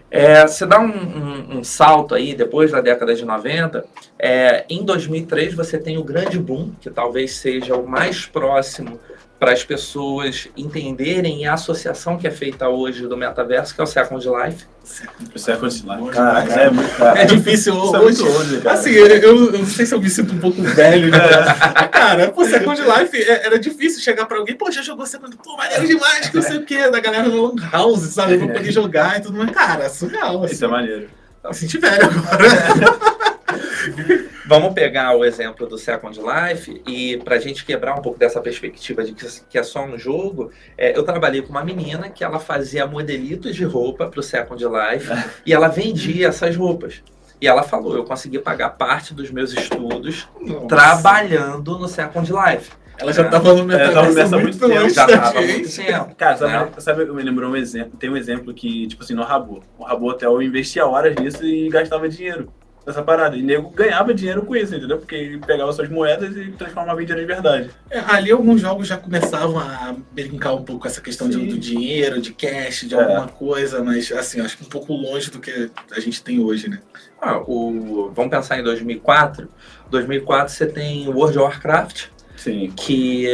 É, 0.09 0.45
você 0.47 0.65
dá 0.65 0.79
um, 0.79 0.85
um, 0.85 1.57
um, 1.57 1.63
salto 1.63 2.15
aí, 2.15 2.33
depois 2.33 2.71
da 2.71 2.81
década 2.81 3.13
de 3.13 3.25
90, 3.25 3.85
é, 4.17 4.65
em 4.69 4.83
2003 4.83 5.53
você 5.53 5.77
tem 5.77 5.97
o 5.97 6.03
grande 6.03 6.39
boom, 6.39 6.71
que 6.79 6.89
talvez 6.89 7.35
seja 7.35 7.75
o 7.75 7.87
mais 7.87 8.25
próximo 8.25 8.99
para 9.39 9.51
as 9.51 9.63
pessoas 9.63 10.47
entenderem 10.55 11.45
a 11.45 11.53
associação 11.53 12.17
que 12.17 12.25
é 12.25 12.31
feita 12.31 12.69
hoje 12.69 13.07
do 13.07 13.17
metaverso, 13.17 13.75
que 13.75 13.81
é 13.81 13.83
o 13.83 13.87
Second 13.87 14.25
Life. 14.25 14.65
O 15.35 15.39
Second 15.39 15.75
Life. 15.75 16.11
Caraca, 16.11 16.53
é, 16.53 16.69
muito, 16.69 16.95
cara. 16.95 17.19
é 17.19 17.25
difícil 17.25 17.73
Isso 17.73 17.97
hoje. 17.97 18.23
É 18.23 18.39
muito 18.39 18.63
cara. 18.63 18.75
Assim, 18.75 18.91
eu, 18.91 19.07
eu, 19.07 19.51
não 19.51 19.65
sei 19.65 19.85
se 19.85 19.93
eu 19.93 19.99
me 19.99 20.09
sinto 20.09 20.33
um 20.33 20.39
pouco 20.39 20.61
velho, 20.63 21.11
né? 21.11 21.19
cara, 21.91 22.31
pô, 22.31 22.45
Second 22.45 22.81
Life 22.81 23.21
é, 23.21 23.45
era 23.45 23.59
difícil 23.59 24.01
chegar 24.01 24.25
para 24.25 24.37
alguém, 24.37 24.55
pô, 24.55 24.71
já 24.71 24.81
jogou 24.81 25.05
Second 25.05 25.35
Pô, 25.43 25.57
maneiro 25.57 25.87
demais, 25.87 26.29
que 26.29 26.35
não 26.35 26.43
sei 26.43 26.57
o 26.57 26.65
quê, 26.65 26.89
da 26.89 27.01
galera 27.01 27.27
no 27.27 27.35
Long 27.35 27.55
House, 27.71 28.01
sabe? 28.13 28.37
Pra 28.37 28.47
poder 28.47 28.71
jogar 28.71 29.19
e 29.19 29.23
tudo 29.23 29.37
mais. 29.37 29.51
Cara, 29.51 29.89
surreal. 29.89 30.43
Assim. 30.43 30.53
Isso 30.53 30.65
é 30.65 30.67
maneiro. 30.69 31.09
Eu 31.43 31.53
senti 31.53 31.77
velho 31.77 32.05
agora. 32.05 32.43
Vamos 34.45 34.73
pegar 34.73 35.15
o 35.15 35.23
exemplo 35.23 35.65
do 35.67 35.77
Second 35.77 36.19
Life 36.19 36.81
e 36.85 37.17
para 37.17 37.35
a 37.35 37.39
gente 37.39 37.63
quebrar 37.63 37.97
um 37.97 38.01
pouco 38.01 38.19
dessa 38.19 38.41
perspectiva 38.41 39.03
de 39.03 39.13
que 39.13 39.57
é 39.57 39.63
só 39.63 39.85
um 39.85 39.97
jogo, 39.97 40.51
é, 40.77 40.97
eu 40.97 41.03
trabalhei 41.03 41.41
com 41.41 41.49
uma 41.49 41.63
menina 41.63 42.09
que 42.09 42.23
ela 42.23 42.39
fazia 42.39 42.85
modelitos 42.85 43.55
de 43.55 43.63
roupa 43.63 44.07
para 44.07 44.19
o 44.19 44.23
Second 44.23 44.61
Life 44.63 45.09
e 45.45 45.53
ela 45.53 45.69
vendia 45.69 46.27
essas 46.27 46.55
roupas. 46.55 47.01
E 47.39 47.47
ela 47.47 47.63
falou, 47.63 47.95
eu 47.95 48.03
consegui 48.03 48.39
pagar 48.39 48.71
parte 48.71 49.13
dos 49.13 49.29
meus 49.31 49.53
estudos 49.53 50.27
Nossa. 50.39 50.67
trabalhando 50.67 51.77
no 51.77 51.87
Second 51.87 52.31
Life. 52.31 52.71
Ela 52.97 53.11
já 53.11 53.23
estava 53.23 53.53
no 53.53 53.65
metaverso 53.65 54.35
é, 54.35 54.39
muito, 54.39 54.59
muito 54.59 54.59
tempo. 54.59 54.89
Já 54.89 55.05
estava 55.05 55.41
muito 55.41 55.75
tempo. 55.75 56.15
Cara, 56.15 56.37
sabe, 56.37 56.53
né? 56.53 56.71
sabe, 56.77 57.05
me 57.05 57.23
lembrou 57.23 57.49
um 57.49 57.55
exemplo, 57.55 57.97
tem 57.97 58.09
um 58.09 58.15
exemplo 58.15 58.53
que, 58.53 58.87
tipo 58.87 59.03
assim, 59.03 59.13
no 59.13 59.23
Rabo. 59.23 59.63
O 59.77 59.83
Rabo 59.83 60.09
Hotel 60.09 60.41
investia 60.41 60.85
horas 60.85 61.15
nisso 61.15 61.43
e 61.43 61.69
gastava 61.69 62.07
dinheiro 62.07 62.51
dessa 62.85 63.01
parada. 63.01 63.35
E 63.35 63.41
nego 63.41 63.69
ganhava 63.69 64.13
dinheiro 64.13 64.43
com 64.43 64.55
isso, 64.55 64.75
entendeu? 64.75 64.97
Porque 64.97 65.15
ele 65.15 65.37
pegava 65.39 65.71
suas 65.73 65.89
moedas 65.89 66.35
e 66.35 66.51
transformava 66.51 67.01
em 67.01 67.05
dinheiro 67.05 67.27
de 67.27 67.33
verdade. 67.33 67.69
É, 67.89 67.99
ali 67.99 68.31
alguns 68.31 68.61
jogos 68.61 68.87
já 68.87 68.97
começavam 68.97 69.59
a 69.59 69.95
brincar 70.11 70.53
um 70.53 70.63
pouco 70.63 70.81
com 70.81 70.87
essa 70.87 71.01
questão 71.01 71.29
de, 71.29 71.37
do 71.37 71.57
dinheiro, 71.57 72.21
de 72.21 72.33
cash, 72.33 72.81
de 72.87 72.95
é. 72.95 73.01
alguma 73.01 73.27
coisa, 73.27 73.83
mas 73.83 74.11
assim, 74.11 74.41
acho 74.41 74.57
que 74.57 74.65
um 74.65 74.69
pouco 74.69 74.93
longe 74.93 75.31
do 75.31 75.39
que 75.39 75.69
a 75.91 75.99
gente 75.99 76.23
tem 76.23 76.39
hoje, 76.39 76.69
né? 76.69 76.79
Ah, 77.21 77.39
o, 77.39 78.11
vamos 78.13 78.31
pensar 78.31 78.59
em 78.59 78.63
2004. 78.63 79.47
2004 79.89 80.53
você 80.53 80.65
tem 80.65 81.07
World 81.07 81.37
of 81.37 81.47
Warcraft, 81.47 82.07
Sim. 82.35 82.71
que 82.75 83.27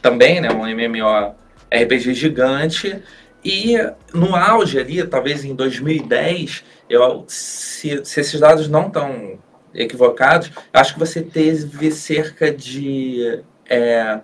também, 0.00 0.40
né, 0.40 0.50
um 0.50 0.64
MMO 0.64 1.34
RPG 1.72 2.14
gigante. 2.14 3.02
E 3.44 3.76
no 4.14 4.36
auge 4.36 4.78
ali, 4.78 5.04
talvez 5.06 5.44
em 5.44 5.54
2010, 5.54 6.64
eu, 6.88 7.24
se, 7.26 8.04
se 8.04 8.20
esses 8.20 8.38
dados 8.38 8.68
não 8.68 8.86
estão 8.86 9.38
equivocados, 9.74 10.50
acho 10.72 10.94
que 10.94 11.00
você 11.00 11.22
teve 11.22 11.90
cerca 11.90 12.52
de 12.52 13.42
é, 13.68 14.20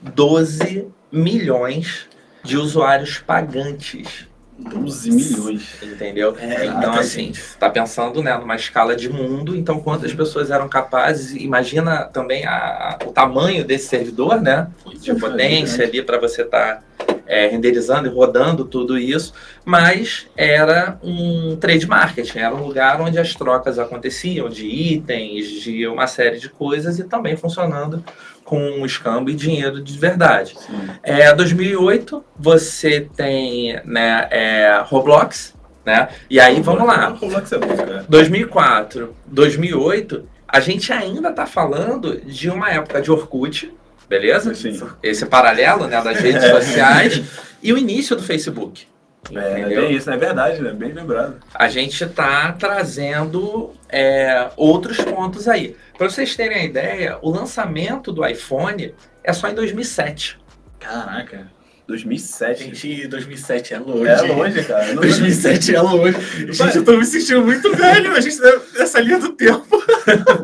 12 0.00 0.88
milhões 1.12 2.06
de 2.42 2.56
usuários 2.56 3.18
pagantes 3.18 4.28
12 4.58 5.10
milhões. 5.10 5.68
Entendeu? 5.82 6.36
É, 6.38 6.66
então, 6.66 6.92
assim, 6.94 7.30
está 7.30 7.70
pensando 7.70 8.22
né, 8.22 8.36
numa 8.36 8.56
escala 8.56 8.96
de 8.96 9.08
mundo, 9.08 9.56
então 9.56 9.80
quantas 9.80 10.12
pessoas 10.12 10.50
eram 10.50 10.68
capazes, 10.68 11.32
imagina 11.36 12.04
também 12.04 12.44
a, 12.44 12.98
o 13.06 13.12
tamanho 13.12 13.64
desse 13.64 13.86
servidor, 13.86 14.40
né? 14.40 14.68
De 15.00 15.14
potência 15.14 15.84
ali 15.84 16.02
para 16.02 16.18
você 16.18 16.42
estar 16.42 16.82
tá, 16.98 17.07
é, 17.28 17.46
renderizando 17.46 18.08
e 18.08 18.10
rodando 18.10 18.64
tudo 18.64 18.98
isso, 18.98 19.34
mas 19.64 20.26
era 20.36 20.98
um 21.02 21.56
trade 21.56 21.86
marketing, 21.86 22.38
era 22.38 22.54
um 22.54 22.66
lugar 22.66 23.00
onde 23.00 23.18
as 23.18 23.34
trocas 23.34 23.78
aconteciam 23.78 24.48
de 24.48 24.66
itens, 24.66 25.60
de 25.60 25.86
uma 25.86 26.06
série 26.06 26.38
de 26.38 26.48
coisas 26.48 26.98
e 26.98 27.04
também 27.04 27.36
funcionando 27.36 28.02
com 28.42 28.84
escambo 28.86 29.28
e 29.28 29.34
dinheiro 29.34 29.82
de 29.82 29.98
verdade. 29.98 30.56
É, 31.02 31.34
2008 31.34 32.24
você 32.34 33.06
tem 33.14 33.78
né, 33.84 34.26
é, 34.30 34.82
Roblox, 34.86 35.54
né? 35.84 36.08
E 36.30 36.40
aí 36.40 36.60
vamos 36.62 36.86
lá. 36.86 37.08
Roblox 37.08 37.52
é 37.52 37.58
bom, 37.58 37.76
cara. 37.76 38.06
2004, 38.08 39.14
2008, 39.26 40.26
a 40.48 40.60
gente 40.60 40.90
ainda 40.92 41.28
está 41.28 41.44
falando 41.44 42.18
de 42.22 42.48
uma 42.48 42.70
época 42.70 43.02
de 43.02 43.10
Orkut, 43.10 43.70
beleza? 44.08 44.54
Sim. 44.54 44.80
Esse 45.02 45.26
paralelo 45.26 45.86
né, 45.86 46.02
das 46.02 46.18
redes 46.18 46.44
sociais 46.50 47.22
e 47.62 47.72
o 47.72 47.78
início 47.78 48.16
do 48.16 48.22
Facebook. 48.22 48.86
É, 49.34 49.60
é 49.60 49.66
bem 49.66 49.92
isso, 49.92 50.10
é 50.10 50.16
verdade, 50.16 50.62
né? 50.62 50.72
Bem 50.72 50.92
lembrado. 50.92 51.36
A 51.52 51.68
gente 51.68 52.02
está 52.02 52.52
trazendo 52.52 53.74
é, 53.88 54.48
outros 54.56 54.96
pontos 54.98 55.46
aí. 55.46 55.76
Para 55.96 56.08
vocês 56.08 56.34
terem 56.34 56.58
a 56.58 56.64
ideia, 56.64 57.18
o 57.20 57.30
lançamento 57.30 58.12
do 58.12 58.26
iPhone 58.26 58.94
é 59.22 59.32
só 59.32 59.48
em 59.48 59.54
2007. 59.54 60.38
Caraca. 60.78 61.50
2007. 61.88 62.64
Gente, 62.64 63.08
2007 63.08 63.72
é 63.72 63.78
longe. 63.78 64.06
É 64.06 64.20
longe, 64.20 64.62
cara. 64.64 64.94
2007 64.94 65.74
é 65.74 65.80
longe. 65.80 66.52
Gente, 66.52 66.76
eu 66.76 66.84
tô 66.84 66.98
me 66.98 67.06
sentindo 67.06 67.42
muito 67.42 67.74
velho, 67.74 68.14
a 68.14 68.20
gente 68.20 68.36
nessa 68.76 69.00
linha 69.00 69.18
do 69.18 69.32
tempo. 69.32 69.82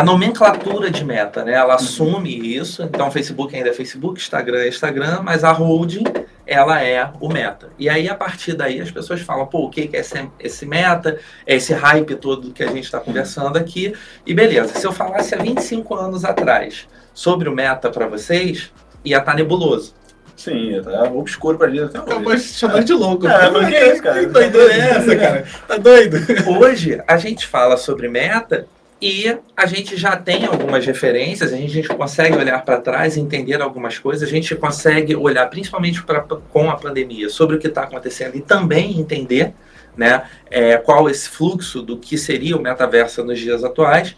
a 0.00 0.02
nomenclatura 0.02 0.90
de 0.90 1.04
meta, 1.04 1.44
né? 1.44 1.52
Ela 1.52 1.74
assume 1.74 2.34
isso. 2.34 2.82
Então, 2.84 3.10
Facebook 3.10 3.54
ainda 3.54 3.68
é 3.68 3.72
Facebook, 3.74 4.18
Instagram 4.18 4.60
é 4.60 4.68
Instagram, 4.68 5.20
mas 5.22 5.44
a 5.44 5.52
holding 5.52 6.04
ela 6.46 6.82
é 6.82 7.12
o 7.20 7.28
meta. 7.28 7.68
E 7.78 7.86
aí, 7.86 8.08
a 8.08 8.14
partir 8.14 8.54
daí, 8.54 8.80
as 8.80 8.90
pessoas 8.90 9.20
falam, 9.20 9.46
pô, 9.46 9.66
o 9.66 9.70
que 9.70 9.90
é 9.92 10.00
esse, 10.00 10.26
esse 10.40 10.64
meta? 10.64 11.18
É 11.46 11.54
esse 11.54 11.74
hype 11.74 12.14
todo 12.14 12.50
que 12.50 12.62
a 12.62 12.68
gente 12.68 12.84
está 12.84 12.98
conversando 12.98 13.58
aqui. 13.58 13.94
E 14.24 14.32
beleza, 14.32 14.72
se 14.74 14.86
eu 14.86 14.90
falasse 14.90 15.34
há 15.34 15.38
25 15.38 15.94
anos 15.94 16.24
atrás 16.24 16.88
sobre 17.12 17.46
o 17.50 17.54
meta 17.54 17.90
para 17.90 18.06
vocês, 18.06 18.72
ia 19.04 19.18
estar 19.18 19.32
tá 19.32 19.36
nebuloso. 19.36 19.94
Sim, 20.34 20.80
tá 20.82 21.02
obscuro 21.10 21.58
pra 21.58 21.68
gente 21.68 21.82
até 21.82 21.98
hoje. 21.98 22.10
Acabou 22.10 22.34
de 22.34 22.42
chamar 22.42 22.82
de 22.82 22.92
louco. 22.94 23.28
É, 23.28 23.50
mas 23.50 23.68
que 23.68 23.74
é 23.74 23.92
isso, 23.92 24.02
cara? 24.02 24.20
Que 24.20 24.26
doideira 24.26 24.72
é 24.72 24.90
essa, 24.92 25.16
cara? 25.16 25.44
Tá 25.68 25.76
doido? 25.76 26.16
Hoje, 26.58 27.02
a 27.06 27.18
gente 27.18 27.46
fala 27.46 27.76
sobre 27.76 28.08
meta 28.08 28.66
e 29.00 29.34
a 29.56 29.64
gente 29.64 29.96
já 29.96 30.14
tem 30.14 30.44
algumas 30.44 30.84
referências, 30.84 31.52
a 31.52 31.56
gente, 31.56 31.70
a 31.70 31.74
gente 31.74 31.88
consegue 31.88 32.36
olhar 32.36 32.62
para 32.62 32.78
trás 32.78 33.16
entender 33.16 33.60
algumas 33.62 33.98
coisas, 33.98 34.28
a 34.28 34.30
gente 34.30 34.54
consegue 34.54 35.16
olhar 35.16 35.48
principalmente 35.48 36.02
pra, 36.02 36.20
com 36.20 36.70
a 36.70 36.76
pandemia 36.76 37.30
sobre 37.30 37.56
o 37.56 37.58
que 37.58 37.68
está 37.68 37.84
acontecendo 37.84 38.36
e 38.36 38.42
também 38.42 39.00
entender 39.00 39.54
né, 39.96 40.24
é, 40.50 40.76
qual 40.76 41.08
esse 41.08 41.28
fluxo 41.28 41.80
do 41.80 41.96
que 41.96 42.18
seria 42.18 42.56
o 42.56 42.60
metaverso 42.60 43.24
nos 43.24 43.38
dias 43.38 43.64
atuais. 43.64 44.14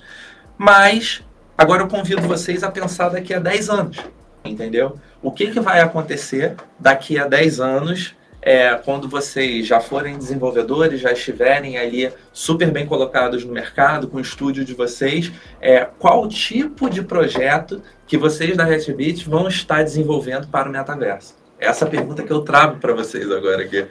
Mas 0.58 1.22
agora 1.56 1.82
eu 1.82 1.88
convido 1.88 2.22
vocês 2.22 2.64
a 2.64 2.70
pensar 2.70 3.08
daqui 3.08 3.32
a 3.32 3.38
10 3.38 3.70
anos, 3.70 3.98
entendeu? 4.44 4.98
O 5.22 5.30
que, 5.30 5.52
que 5.52 5.60
vai 5.60 5.80
acontecer 5.80 6.56
daqui 6.78 7.18
a 7.18 7.26
10 7.28 7.60
anos 7.60 8.16
é, 8.42 8.74
quando 8.74 9.08
vocês 9.08 9.66
já 9.66 9.78
forem 9.78 10.18
desenvolvedores, 10.18 11.00
já 11.00 11.12
estiverem 11.12 11.78
ali 11.78 12.12
super 12.32 12.72
bem 12.72 12.84
colocados 12.84 13.44
no 13.44 13.52
mercado, 13.52 14.08
com 14.08 14.16
o 14.16 14.20
estúdio 14.20 14.64
de 14.64 14.74
vocês, 14.74 15.30
é, 15.60 15.86
qual 15.98 16.26
tipo 16.28 16.90
de 16.90 17.02
projeto 17.02 17.80
que 18.04 18.18
vocês 18.18 18.56
da 18.56 18.64
RedBit 18.64 19.28
vão 19.28 19.46
estar 19.46 19.84
desenvolvendo 19.84 20.48
para 20.48 20.68
o 20.68 20.72
metaverso? 20.72 21.40
Essa 21.60 21.84
é 21.84 21.88
pergunta 21.88 22.24
que 22.24 22.32
eu 22.32 22.40
trago 22.40 22.80
para 22.80 22.92
vocês 22.92 23.30
agora 23.30 23.62
aqui. 23.62 23.86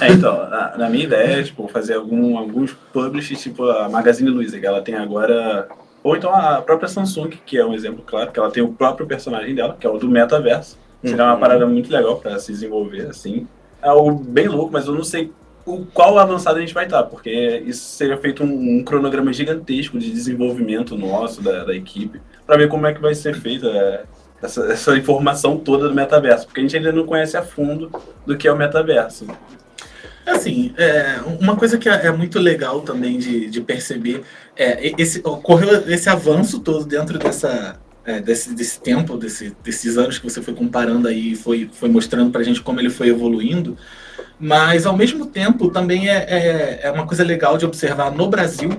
É, 0.00 0.12
então, 0.12 0.48
na, 0.48 0.78
na, 0.78 0.88
minha 0.88 1.02
ideia 1.02 1.42
tipo, 1.42 1.66
fazer 1.66 1.94
algum, 1.94 2.38
alguns 2.38 2.72
publishers, 2.92 3.42
tipo 3.42 3.68
a 3.68 3.88
Magazine 3.88 4.30
Luiza, 4.30 4.60
que 4.60 4.66
ela 4.66 4.80
tem 4.80 4.94
agora. 4.94 5.66
Ou 6.04 6.16
então 6.16 6.32
a 6.32 6.62
própria 6.62 6.88
Samsung, 6.88 7.30
que 7.44 7.58
é 7.58 7.66
um 7.66 7.74
exemplo 7.74 8.04
claro, 8.06 8.30
que 8.30 8.38
ela 8.38 8.52
tem 8.52 8.62
o 8.62 8.72
próprio 8.72 9.04
personagem 9.08 9.52
dela, 9.52 9.76
que 9.78 9.84
é 9.84 9.90
o 9.90 9.98
do 9.98 10.08
metaverso. 10.08 10.78
Seria 11.02 11.24
uma 11.24 11.34
uhum. 11.34 11.40
parada 11.40 11.66
muito 11.66 11.92
legal 11.92 12.18
para 12.18 12.38
se 12.38 12.52
desenvolver, 12.52 13.08
assim. 13.08 13.48
É 13.82 13.88
algo 13.88 14.12
bem 14.12 14.48
louco, 14.48 14.72
mas 14.72 14.86
eu 14.86 14.94
não 14.94 15.04
sei 15.04 15.32
o 15.64 15.84
qual 15.86 16.18
avançado 16.18 16.58
a 16.58 16.60
gente 16.60 16.74
vai 16.74 16.84
estar, 16.84 17.04
porque 17.04 17.62
isso 17.66 17.84
seria 17.96 18.16
feito 18.16 18.42
um, 18.42 18.78
um 18.78 18.84
cronograma 18.84 19.32
gigantesco 19.32 19.98
de 19.98 20.10
desenvolvimento 20.10 20.96
nosso, 20.96 21.40
da, 21.40 21.64
da 21.64 21.74
equipe, 21.74 22.20
para 22.46 22.56
ver 22.56 22.68
como 22.68 22.86
é 22.86 22.92
que 22.92 23.00
vai 23.00 23.14
ser 23.14 23.34
feita 23.34 23.68
é, 23.68 24.04
essa, 24.42 24.72
essa 24.72 24.96
informação 24.96 25.56
toda 25.56 25.88
do 25.88 25.94
metaverso, 25.94 26.46
porque 26.46 26.60
a 26.60 26.62
gente 26.62 26.76
ainda 26.76 26.92
não 26.92 27.06
conhece 27.06 27.36
a 27.36 27.42
fundo 27.42 27.90
do 28.26 28.36
que 28.36 28.48
é 28.48 28.52
o 28.52 28.56
metaverso. 28.56 29.26
Assim, 30.26 30.72
é, 30.76 31.20
uma 31.40 31.56
coisa 31.56 31.78
que 31.78 31.88
é, 31.88 32.06
é 32.06 32.12
muito 32.12 32.38
legal 32.38 32.80
também 32.82 33.18
de, 33.18 33.48
de 33.50 33.60
perceber 33.60 34.22
é 34.56 34.92
esse 35.00 35.20
ocorreu 35.24 35.90
esse 35.90 36.08
avanço 36.08 36.60
todo 36.60 36.84
dentro 36.84 37.18
dessa 37.18 37.76
é, 38.04 38.20
desse, 38.20 38.54
desse 38.54 38.80
tempo, 38.80 39.16
desse, 39.16 39.56
desses 39.62 39.96
anos 39.96 40.18
que 40.18 40.24
você 40.24 40.42
foi 40.42 40.54
comparando 40.54 41.08
aí, 41.08 41.34
foi, 41.34 41.70
foi 41.72 41.88
mostrando 41.88 42.30
para 42.30 42.40
a 42.40 42.44
gente 42.44 42.60
como 42.60 42.80
ele 42.80 42.90
foi 42.90 43.08
evoluindo, 43.08 43.76
mas 44.38 44.86
ao 44.86 44.96
mesmo 44.96 45.26
tempo 45.26 45.70
também 45.70 46.08
é, 46.08 46.18
é, 46.28 46.80
é 46.84 46.90
uma 46.90 47.06
coisa 47.06 47.22
legal 47.24 47.56
de 47.56 47.64
observar 47.64 48.10
no 48.10 48.28
Brasil 48.28 48.70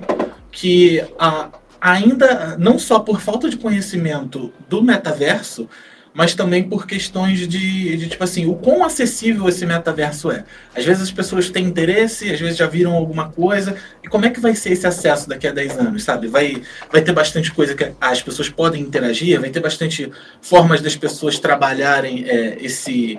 que 0.50 1.02
a, 1.18 1.48
ainda, 1.80 2.56
não 2.58 2.78
só 2.78 2.98
por 2.98 3.20
falta 3.20 3.48
de 3.48 3.56
conhecimento 3.56 4.52
do 4.68 4.82
metaverso, 4.82 5.68
mas 6.14 6.32
também 6.32 6.62
por 6.62 6.86
questões 6.86 7.40
de, 7.40 7.96
de, 7.96 8.08
tipo 8.08 8.22
assim, 8.22 8.46
o 8.46 8.54
quão 8.54 8.84
acessível 8.84 9.48
esse 9.48 9.66
metaverso 9.66 10.30
é. 10.30 10.44
Às 10.74 10.84
vezes 10.84 11.02
as 11.02 11.10
pessoas 11.10 11.50
têm 11.50 11.64
interesse, 11.66 12.30
às 12.30 12.38
vezes 12.38 12.56
já 12.56 12.68
viram 12.68 12.92
alguma 12.92 13.28
coisa, 13.30 13.76
e 14.02 14.06
como 14.06 14.24
é 14.24 14.30
que 14.30 14.38
vai 14.38 14.54
ser 14.54 14.72
esse 14.72 14.86
acesso 14.86 15.28
daqui 15.28 15.48
a 15.48 15.52
10 15.52 15.78
anos, 15.78 16.04
sabe? 16.04 16.28
Vai, 16.28 16.62
vai 16.92 17.02
ter 17.02 17.12
bastante 17.12 17.50
coisa 17.50 17.74
que 17.74 17.90
as 18.00 18.22
pessoas 18.22 18.48
podem 18.48 18.80
interagir, 18.80 19.40
vai 19.40 19.50
ter 19.50 19.60
bastante 19.60 20.08
formas 20.40 20.80
das 20.80 20.94
pessoas 20.94 21.40
trabalharem 21.40 22.24
é, 22.28 22.58
esse 22.60 23.18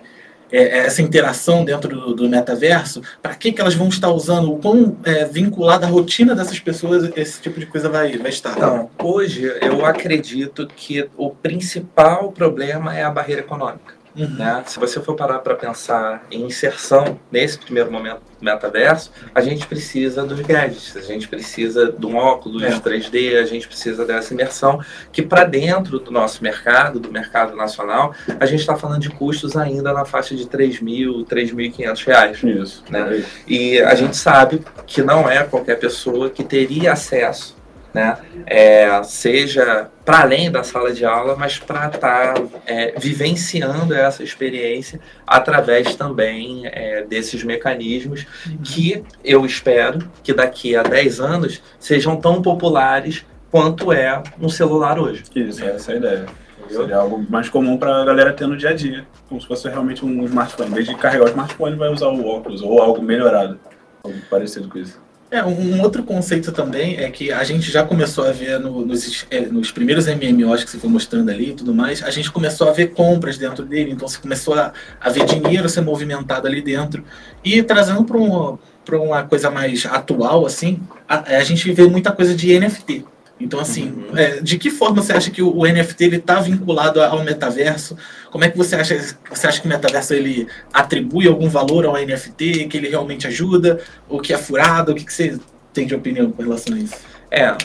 é, 0.56 0.64
é, 0.64 0.78
essa 0.86 1.02
interação 1.02 1.66
dentro 1.66 1.90
do, 1.90 2.16
do 2.16 2.30
metaverso, 2.30 3.02
para 3.22 3.36
que, 3.36 3.52
que 3.52 3.60
elas 3.60 3.76
vão 3.76 3.90
estar 3.90 4.10
usando, 4.10 4.54
o 4.54 4.58
quão 4.58 4.96
é, 5.04 5.26
vinculada 5.26 5.86
a 5.86 5.90
rotina 5.90 6.34
dessas 6.34 6.60
pessoas 6.60 7.12
esse 7.18 7.42
tipo 7.42 7.60
de 7.60 7.66
coisa 7.66 7.90
vai, 7.90 8.18
vai 8.18 8.30
estar. 8.30 8.54
Então, 8.56 8.90
hoje 9.04 9.44
eu 9.62 9.86
acredito 9.86 10.66
que 10.68 11.10
o 11.18 11.30
principal 11.30 12.32
problema 12.32 12.98
é 12.98 13.04
a 13.04 13.12
barreira 13.12 13.42
econômica. 13.42 14.05
Uhum. 14.18 14.28
Né? 14.30 14.64
Se 14.66 14.80
você 14.80 15.02
for 15.02 15.16
parar 15.16 15.40
para 15.40 15.56
pensar 15.56 16.26
em 16.32 16.44
inserção 16.44 17.20
nesse 17.32 17.58
primeiro 17.58 17.92
momento 17.92 18.20
do 18.40 18.46
metaverso, 18.46 19.12
a 19.34 19.42
gente 19.42 19.68
precisa 19.68 20.24
dos 20.24 20.40
gadgets, 20.40 20.96
a 20.96 21.02
gente 21.02 21.28
precisa 21.28 21.92
de 21.92 22.06
um 22.06 22.16
óculos 22.16 22.64
é. 22.64 22.70
3D, 22.70 23.38
a 23.38 23.46
gente 23.46 23.68
precisa 23.68 24.06
dessa 24.06 24.34
imersão 24.34 24.80
que 25.12 25.22
para 25.22 25.44
dentro 25.44 26.00
do 26.00 26.12
nosso 26.12 26.42
mercado, 26.42 27.00
do 27.00 27.12
mercado 27.12 27.56
nacional, 27.56 28.14
a 28.40 28.46
gente 28.46 28.62
está 28.62 28.76
falando 28.76 29.02
de 29.02 29.10
custos 29.10 29.58
ainda 29.58 29.92
na 29.92 30.06
faixa 30.06 30.36
de 30.36 30.48
3 30.48 30.82
mil, 30.82 31.26
3.500 31.26 32.06
reais. 32.06 32.44
Isso. 32.44 32.84
Né? 32.90 33.24
E 33.48 33.80
a 33.80 33.96
gente 33.96 34.16
sabe 34.16 34.62
que 34.86 35.02
não 35.02 35.30
é 35.30 35.44
qualquer 35.44 35.78
pessoa 35.78 36.30
que 36.30 36.44
teria 36.44 36.94
acesso 36.94 37.55
né? 37.96 38.18
É, 38.46 39.02
seja 39.04 39.90
para 40.04 40.22
além 40.22 40.52
da 40.52 40.64
sala 40.64 40.92
de 40.92 41.06
aula, 41.06 41.36
mas 41.38 41.58
para 41.58 41.88
estar 41.88 42.34
tá, 42.34 42.44
é, 42.66 42.94
vivenciando 43.00 43.96
essa 43.96 44.22
experiência 44.22 45.00
através 45.26 45.96
também 45.96 46.64
é, 46.66 47.04
desses 47.04 47.42
mecanismos 47.44 48.28
que 48.64 49.02
eu 49.24 49.46
espero 49.46 50.12
que 50.22 50.34
daqui 50.34 50.76
a 50.76 50.84
10 50.84 51.22
anos 51.22 51.64
sejam 51.80 52.18
tão 52.18 52.42
populares 52.42 53.26
quanto 53.50 53.94
é 53.94 54.22
um 54.40 54.50
celular 54.50 55.00
hoje. 55.00 55.24
Isso, 55.34 55.64
essa 55.64 55.94
é 55.94 55.96
a 55.96 55.98
ideia. 55.98 56.26
Seria 56.68 56.98
algo 56.98 57.26
mais 57.30 57.48
comum 57.48 57.78
para 57.78 58.02
a 58.02 58.06
galera 58.06 58.34
ter 58.34 58.46
no 58.46 58.58
dia 58.58 58.72
a 58.72 58.74
dia, 58.74 59.08
como 59.30 59.40
se 59.40 59.48
fosse 59.48 59.70
realmente 59.70 60.04
um 60.04 60.26
smartphone. 60.26 60.72
Desde 60.72 60.96
carregar 60.96 61.26
o 61.26 61.30
smartphone, 61.30 61.78
vai 61.78 61.90
usar 61.90 62.08
o 62.08 62.28
óculos 62.28 62.62
ou 62.62 62.82
algo 62.82 63.02
melhorado, 63.02 63.58
algo 64.04 64.18
parecido 64.30 64.68
com 64.68 64.80
isso. 64.80 65.05
É, 65.36 65.44
um 65.44 65.82
outro 65.82 66.02
conceito 66.02 66.50
também 66.54 66.96
é 66.96 67.12
que 67.12 67.30
a 67.30 67.44
gente 67.44 67.70
já 67.70 67.84
começou 67.84 68.26
a 68.26 68.32
ver 68.32 68.58
no, 68.58 68.86
nos, 68.86 69.28
é, 69.30 69.42
nos, 69.42 69.70
primeiros 69.70 70.08
MMOs 70.08 70.64
que 70.64 70.70
você 70.70 70.78
foi 70.78 70.90
mostrando 70.90 71.30
ali 71.30 71.50
e 71.50 71.54
tudo 71.54 71.74
mais, 71.74 72.02
a 72.02 72.10
gente 72.10 72.32
começou 72.32 72.70
a 72.70 72.72
ver 72.72 72.94
compras 72.94 73.38
dentro 73.38 73.66
dele, 73.66 73.92
então 73.92 74.08
você 74.08 74.18
começou 74.18 74.54
a, 74.54 74.72
a 74.98 75.10
ver 75.10 75.26
dinheiro 75.26 75.68
ser 75.68 75.82
movimentado 75.82 76.48
ali 76.48 76.62
dentro. 76.62 77.04
E 77.44 77.62
trazendo 77.62 78.06
para 78.06 78.18
um, 78.18 78.58
uma 79.04 79.24
coisa 79.24 79.52
mais 79.52 79.86
atual, 79.86 80.46
assim, 80.46 80.80
a, 81.06 81.36
a 81.36 81.44
gente 81.44 81.70
vê 81.74 81.86
muita 81.86 82.14
coisa 82.14 82.34
de 82.34 82.58
NFT. 82.58 83.04
Então, 83.40 83.60
assim, 83.60 83.90
uhum. 83.90 84.18
é, 84.18 84.40
de 84.40 84.58
que 84.58 84.70
forma 84.70 85.02
você 85.02 85.12
acha 85.12 85.30
que 85.30 85.42
o, 85.42 85.54
o 85.54 85.66
NFT 85.66 86.06
está 86.16 86.40
vinculado 86.40 87.02
ao 87.02 87.24
metaverso? 87.24 87.98
Como 88.32 88.44
é 88.46 88.50
que 88.50 88.58
você 88.58 88.76
acha, 88.76 88.98
você 89.30 89.48
acha 89.48 89.60
que 89.60 89.68
o 89.68 89.70
metaverso 89.70 90.14
ele 90.14 90.48
atribui 90.74 91.28
algum 91.28 91.50
valor 91.50 91.86
ao 91.86 91.98
NFT, 91.98 92.68
que 92.68 92.78
ele 92.78 92.88
realmente 92.88 93.28
ajuda, 93.28 93.82
ou 94.08 94.22
que 94.22 94.34
é 94.34 94.38
furado? 94.38 94.94
O 94.94 94.96
que, 94.96 95.04
que 95.04 95.14
você 95.14 95.38
tem 95.74 95.86
de 95.86 95.94
opinião 95.94 96.32
com 96.32 96.42
relação 96.42 96.74
a 96.74 96.80
isso? 96.80 96.96
É, 97.30 97.58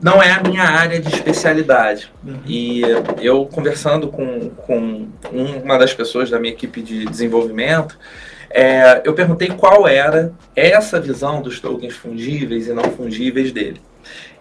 não 0.00 0.22
é 0.22 0.30
a 0.30 0.42
minha 0.42 0.62
área 0.62 1.00
de 1.00 1.12
especialidade. 1.12 2.12
Uhum. 2.24 2.38
E 2.46 2.82
eu, 3.20 3.44
conversando 3.46 4.08
com, 4.08 4.50
com 4.50 5.08
uma 5.64 5.78
das 5.78 5.92
pessoas 5.92 6.30
da 6.30 6.38
minha 6.38 6.52
equipe 6.52 6.80
de 6.80 7.06
desenvolvimento, 7.06 7.98
é, 8.50 9.02
eu 9.04 9.14
perguntei 9.14 9.48
qual 9.48 9.88
era 9.88 10.32
essa 10.54 11.00
visão 11.00 11.42
dos 11.42 11.58
tokens 11.58 11.94
fungíveis 11.94 12.68
e 12.68 12.72
não 12.72 12.84
fungíveis 12.84 13.50
dele. 13.50 13.80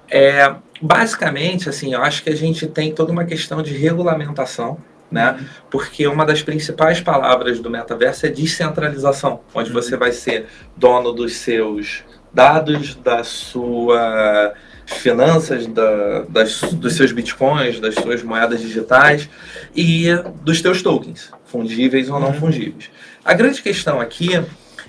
É, 0.10 0.54
basicamente, 0.82 1.70
assim, 1.70 1.94
eu 1.94 2.02
acho 2.02 2.24
que 2.24 2.30
a 2.30 2.36
gente 2.36 2.68
tem 2.68 2.94
toda 2.94 3.12
uma 3.12 3.26
questão 3.26 3.62
de 3.62 3.76
regulamentação, 3.76 4.78
né? 5.12 5.38
Uhum. 5.40 5.46
Porque 5.70 6.08
uma 6.08 6.26
das 6.26 6.42
principais 6.42 7.02
palavras 7.02 7.60
do 7.60 7.70
metaverso 7.70 8.26
é 8.26 8.30
descentralização, 8.30 9.42
onde 9.54 9.70
uhum. 9.70 9.76
você 9.76 9.96
vai 9.96 10.12
ser 10.12 10.48
dono 10.76 11.12
dos 11.12 11.36
seus 11.36 12.04
dados, 12.34 12.96
da 12.96 13.24
sua 13.24 14.54
finanças, 14.86 15.66
da, 15.66 16.22
das, 16.30 16.62
dos 16.62 16.94
seus 16.94 17.12
bitcoins, 17.12 17.80
das 17.80 17.96
suas 17.96 18.22
moedas 18.22 18.62
digitais 18.62 19.28
e 19.76 20.08
dos 20.44 20.62
teus 20.62 20.84
tokens, 20.84 21.32
fungíveis 21.46 22.10
ou 22.10 22.20
não 22.20 22.28
uhum. 22.28 22.34
fungíveis. 22.34 22.92
A 23.24 23.34
grande 23.34 23.62
questão 23.62 24.00
aqui 24.00 24.30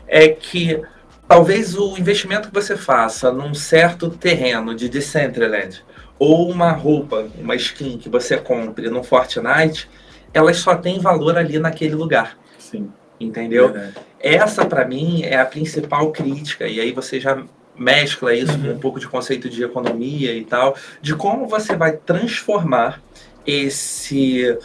é 0.06 0.28
que 0.28 0.82
talvez 1.28 1.76
o 1.76 1.96
investimento 1.96 2.48
que 2.48 2.54
você 2.54 2.76
faça 2.76 3.32
num 3.32 3.54
certo 3.54 4.10
terreno 4.10 4.74
de 4.74 4.88
Decentraland 4.88 5.84
ou 6.18 6.50
uma 6.50 6.72
roupa, 6.72 7.28
uma 7.38 7.54
skin 7.54 7.98
que 7.98 8.08
você 8.08 8.36
compre 8.36 8.88
no 8.88 9.02
Fortnite, 9.02 9.88
elas 10.32 10.58
só 10.58 10.74
têm 10.74 10.98
valor 10.98 11.36
ali 11.36 11.58
naquele 11.58 11.94
lugar. 11.94 12.38
Sim. 12.58 12.90
Entendeu? 13.18 13.72
Verdade. 13.72 13.94
Essa, 14.18 14.64
para 14.64 14.84
mim, 14.84 15.22
é 15.22 15.38
a 15.38 15.46
principal 15.46 16.10
crítica. 16.10 16.66
E 16.66 16.80
aí 16.80 16.92
você 16.92 17.20
já 17.20 17.42
mescla 17.78 18.34
isso 18.34 18.52
uhum. 18.52 18.62
com 18.62 18.70
um 18.70 18.78
pouco 18.78 19.00
de 19.00 19.06
conceito 19.06 19.48
de 19.48 19.62
economia 19.62 20.34
e 20.34 20.44
tal, 20.44 20.74
de 21.00 21.14
como 21.14 21.46
você 21.46 21.76
vai 21.76 21.92
transformar 21.92 23.02
esse 23.46 24.58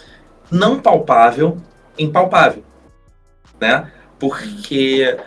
não 0.49 0.79
palpável 0.79 1.57
em 1.97 2.09
palpável, 2.09 2.63
né? 3.59 3.91
Porque 4.17 5.17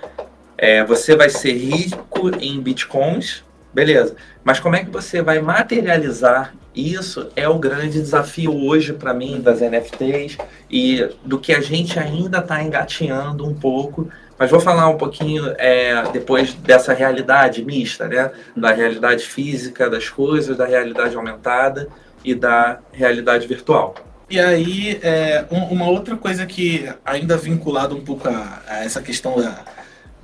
é, 0.65 0.83
você 0.83 1.15
vai 1.15 1.29
ser 1.29 1.53
rico 1.53 2.31
em 2.41 2.59
bitcoins, 2.59 3.45
beleza. 3.71 4.17
Mas 4.43 4.59
como 4.59 4.75
é 4.75 4.83
que 4.83 4.91
você 4.91 5.21
vai 5.21 5.39
materializar 5.39 6.55
isso? 6.75 7.29
É 7.37 7.47
o 7.47 7.59
grande 7.59 8.01
desafio 8.01 8.57
hoje 8.65 8.95
para 8.95 9.13
mim 9.13 9.43
das 9.43 9.61
NFTs 9.61 10.39
e 10.71 11.07
do 11.23 11.39
que 11.39 11.53
a 11.53 11.61
gente 11.61 11.99
ainda 11.99 12.39
está 12.39 12.63
engatinhando 12.63 13.47
um 13.47 13.53
pouco. 13.53 14.09
Mas 14.39 14.51
vou 14.51 14.59
falar 14.59 14.89
um 14.89 14.97
pouquinho 14.97 15.55
é, 15.59 16.03
depois 16.11 16.55
dessa 16.55 16.95
realidade 16.95 17.63
mista, 17.63 18.09
né? 18.09 18.31
Da 18.57 18.73
realidade 18.73 19.23
física 19.23 19.91
das 19.91 20.09
coisas, 20.09 20.57
da 20.57 20.65
realidade 20.65 21.15
aumentada 21.15 21.89
e 22.25 22.35
da 22.35 22.79
realidade 22.91 23.47
virtual. 23.47 23.97
E 24.31 24.41
aí, 24.41 24.99
é, 25.03 25.45
uma 25.51 25.91
outra 25.91 26.17
coisa 26.17 26.47
que 26.47 26.91
ainda 27.05 27.37
vinculado 27.37 27.95
um 27.95 28.01
pouco 28.03 28.27
a, 28.27 28.63
a 28.67 28.83
essa 28.83 29.03
questão 29.03 29.37
da, 29.37 29.63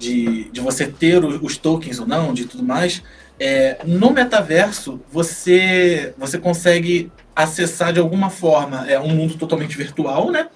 de, 0.00 0.50
de 0.50 0.60
você 0.60 0.86
ter 0.86 1.22
os 1.24 1.56
tokens 1.56 2.00
ou 2.00 2.06
não, 2.06 2.34
de 2.34 2.46
tudo 2.46 2.64
mais, 2.64 3.02
é, 3.38 3.78
no 3.84 4.10
metaverso 4.10 5.00
você, 5.12 6.12
você 6.18 6.38
consegue 6.38 7.12
acessar 7.36 7.92
de 7.92 8.00
alguma 8.00 8.30
forma 8.30 8.90
é 8.90 8.98
um 8.98 9.10
mundo 9.10 9.34
totalmente 9.34 9.76
virtual, 9.76 10.30
né? 10.30 10.48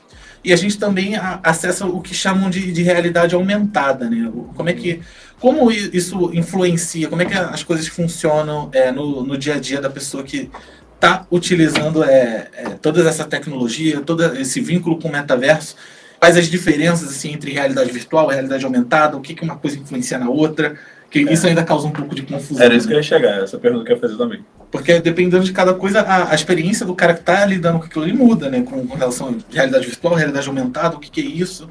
e 0.45 0.53
a 0.53 0.57
gente 0.57 0.79
também 0.79 1.17
a, 1.17 1.41
acessa 1.43 1.87
o 1.87 2.01
que 2.01 2.15
chamam 2.15 2.51
de, 2.51 2.71
de 2.71 2.83
realidade 2.83 3.35
aumentada, 3.35 4.11
né? 4.11 4.31
Como 4.55 4.69
é 4.69 4.75
que 4.75 5.01
como 5.41 5.71
isso 5.71 6.31
influencia, 6.33 7.09
como 7.09 7.23
é 7.23 7.25
que 7.25 7.35
as 7.35 7.63
coisas 7.63 7.87
funcionam 7.87 8.71
é, 8.73 8.91
no, 8.91 9.23
no 9.25 9.37
dia 9.37 9.55
a 9.55 9.59
dia 9.59 9.81
da 9.81 9.91
pessoa 9.91 10.23
que 10.23 10.51
está 10.95 11.27
utilizando 11.31 12.03
é, 12.03 12.49
é, 12.55 12.65
toda 12.81 13.07
essa 13.07 13.25
tecnologia, 13.25 14.01
todo 14.01 14.25
esse 14.37 14.61
vínculo 14.61 14.99
com 14.99 15.09
o 15.09 15.13
metaverso, 15.13 15.77
quais 16.25 16.39
as 16.39 16.47
diferenças 16.47 17.11
assim, 17.11 17.35
entre 17.35 17.53
realidade 17.53 17.93
virtual 17.93 18.31
e 18.31 18.35
realidade 18.35 18.65
aumentada, 18.65 19.15
o 19.15 19.21
que, 19.21 19.35
que 19.35 19.43
uma 19.43 19.57
coisa 19.57 19.79
influencia 19.79 20.17
na 20.17 20.31
outra, 20.31 20.75
que 21.11 21.19
é. 21.19 21.31
isso 21.31 21.47
ainda 21.47 21.63
causa 21.63 21.87
um 21.87 21.91
pouco 21.91 22.15
de 22.15 22.23
confusão. 22.23 22.65
Era 22.65 22.75
isso 22.75 22.87
né? 22.87 22.93
que 22.93 22.95
eu 22.95 22.99
ia 22.99 23.03
chegar, 23.03 23.43
essa 23.43 23.59
pergunta 23.59 23.85
que 23.85 23.93
eu 23.93 23.97
ia 23.97 24.01
fazer 24.01 24.17
também. 24.17 24.43
Porque 24.71 24.99
dependendo 25.01 25.45
de 25.45 25.53
cada 25.53 25.75
coisa, 25.75 26.01
a, 26.01 26.31
a 26.31 26.35
experiência 26.35 26.87
do 26.87 26.95
cara 26.95 27.13
que 27.13 27.21
está 27.21 27.45
lidando 27.45 27.79
com 27.79 27.85
aquilo 27.85 28.05
ali 28.05 28.15
muda, 28.15 28.49
né? 28.49 28.63
Com, 28.63 28.87
com 28.87 28.97
relação 28.97 29.29
a 29.29 29.55
realidade 29.55 29.87
virtual, 29.87 30.15
realidade 30.15 30.49
aumentada, 30.49 30.97
o 30.97 30.99
que, 30.99 31.11
que 31.11 31.21
é 31.21 31.25
isso. 31.25 31.69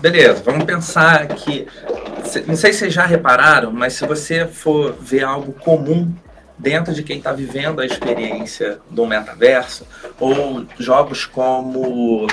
Beleza, 0.00 0.42
vamos 0.44 0.64
pensar 0.64 1.28
que. 1.28 1.68
Não 2.48 2.56
sei 2.56 2.72
se 2.72 2.80
vocês 2.80 2.92
já 2.92 3.06
repararam, 3.06 3.70
mas 3.70 3.92
se 3.92 4.04
você 4.04 4.44
for 4.44 4.96
ver 5.00 5.22
algo 5.22 5.52
comum 5.52 6.12
dentro 6.58 6.92
de 6.92 7.04
quem 7.04 7.18
está 7.18 7.32
vivendo 7.32 7.80
a 7.80 7.86
experiência 7.86 8.78
do 8.90 9.06
metaverso, 9.06 9.86
ou 10.18 10.66
jogos 10.78 11.24
como 11.24 12.26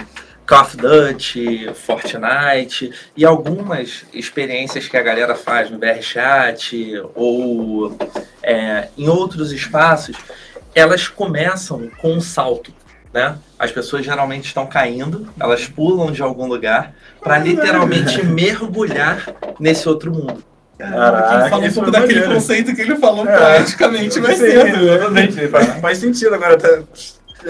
Call 0.47 0.62
of 0.62 0.77
Duty, 0.77 1.69
Fortnite 1.73 2.91
e 3.17 3.25
algumas 3.25 4.05
experiências 4.13 4.88
que 4.88 4.95
a 4.95 5.03
galera 5.03 5.36
faz 5.36 5.69
no 5.69 5.77
VRChat 5.77 7.03
ou 7.13 7.97
é, 8.41 8.88
em 8.97 9.10
outros 9.10 9.51
espaços, 9.51 10.15
elas 10.73 11.10
começam 11.10 11.89
com 11.97 12.13
um 12.13 12.21
salto. 12.21 12.73
Né? 13.13 13.38
As 13.60 13.71
pessoas 13.71 14.05
geralmente 14.05 14.45
estão 14.45 14.65
caindo, 14.65 15.27
elas 15.38 15.65
pulam 15.67 16.12
de 16.12 16.21
algum 16.21 16.47
lugar 16.47 16.93
para 17.21 17.38
literalmente 17.39 18.25
mergulhar 18.25 19.25
nesse 19.60 19.89
outro 19.89 20.13
mundo. 20.13 20.43
Caraca, 20.77 21.49
fala 21.49 21.65
um 21.65 21.73
pouco 21.73 21.91
daquele 21.91 22.19
maneiro. 22.19 22.36
conceito 22.36 22.75
que 22.75 22.81
ele 22.81 22.95
falou 22.97 23.27
é, 23.27 23.36
praticamente 23.36 24.13
ser. 24.13 24.79
Exatamente, 24.79 25.47
faz, 25.47 25.79
faz 25.81 25.97
sentido 25.97 26.36
agora. 26.36 26.55
Tá 26.55 26.83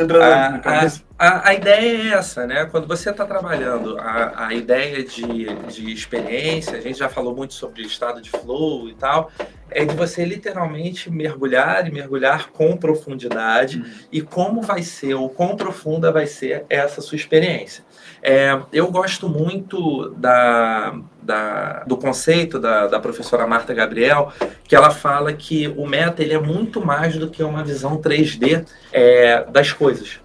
entrando 0.01 0.23
a, 0.23 0.49
na 0.49 0.59
cabeça. 0.59 1.03
A, 1.17 1.49
a, 1.49 1.53
ideia 1.53 1.97
é 1.97 2.07
essa, 2.13 2.45
né? 2.45 2.65
Quando 2.65 2.87
você 2.87 3.09
está 3.09 3.25
trabalhando 3.25 3.97
a, 3.99 4.47
a 4.47 4.53
ideia 4.53 5.03
de, 5.03 5.45
de 5.67 5.91
experiência, 5.91 6.77
a 6.77 6.81
gente 6.81 6.99
já 6.99 7.09
falou 7.09 7.35
muito 7.35 7.53
sobre 7.53 7.81
estado 7.81 8.21
de 8.21 8.29
flow 8.29 8.87
e 8.87 8.93
tal, 8.93 9.31
é 9.69 9.85
de 9.85 9.95
você 9.95 10.23
literalmente 10.25 11.09
mergulhar 11.11 11.87
e 11.87 11.91
mergulhar 11.91 12.49
com 12.51 12.75
profundidade 12.77 13.79
uhum. 13.79 13.85
e 14.11 14.21
como 14.21 14.61
vai 14.61 14.81
ser, 14.81 15.13
ou 15.13 15.29
quão 15.29 15.55
profunda 15.55 16.11
vai 16.11 16.25
ser 16.25 16.65
essa 16.69 17.01
sua 17.01 17.15
experiência. 17.15 17.83
É, 18.21 18.59
eu 18.73 18.91
gosto 18.91 19.29
muito 19.29 20.09
da, 20.17 20.99
da, 21.21 21.83
do 21.85 21.97
conceito 21.97 22.59
da, 22.59 22.87
da 22.87 22.99
professora 22.99 23.45
Marta 23.45 23.73
Gabriel, 23.73 24.31
que 24.63 24.75
ela 24.75 24.91
fala 24.91 25.33
que 25.33 25.67
o 25.77 25.85
meta 25.85 26.23
ele 26.23 26.33
é 26.33 26.39
muito 26.39 26.83
mais 26.83 27.15
do 27.17 27.29
que 27.29 27.43
uma 27.43 27.63
visão 27.63 27.97
3D 28.01 28.65
é, 28.91 29.45
das 29.49 29.71
coisas. 29.71 30.19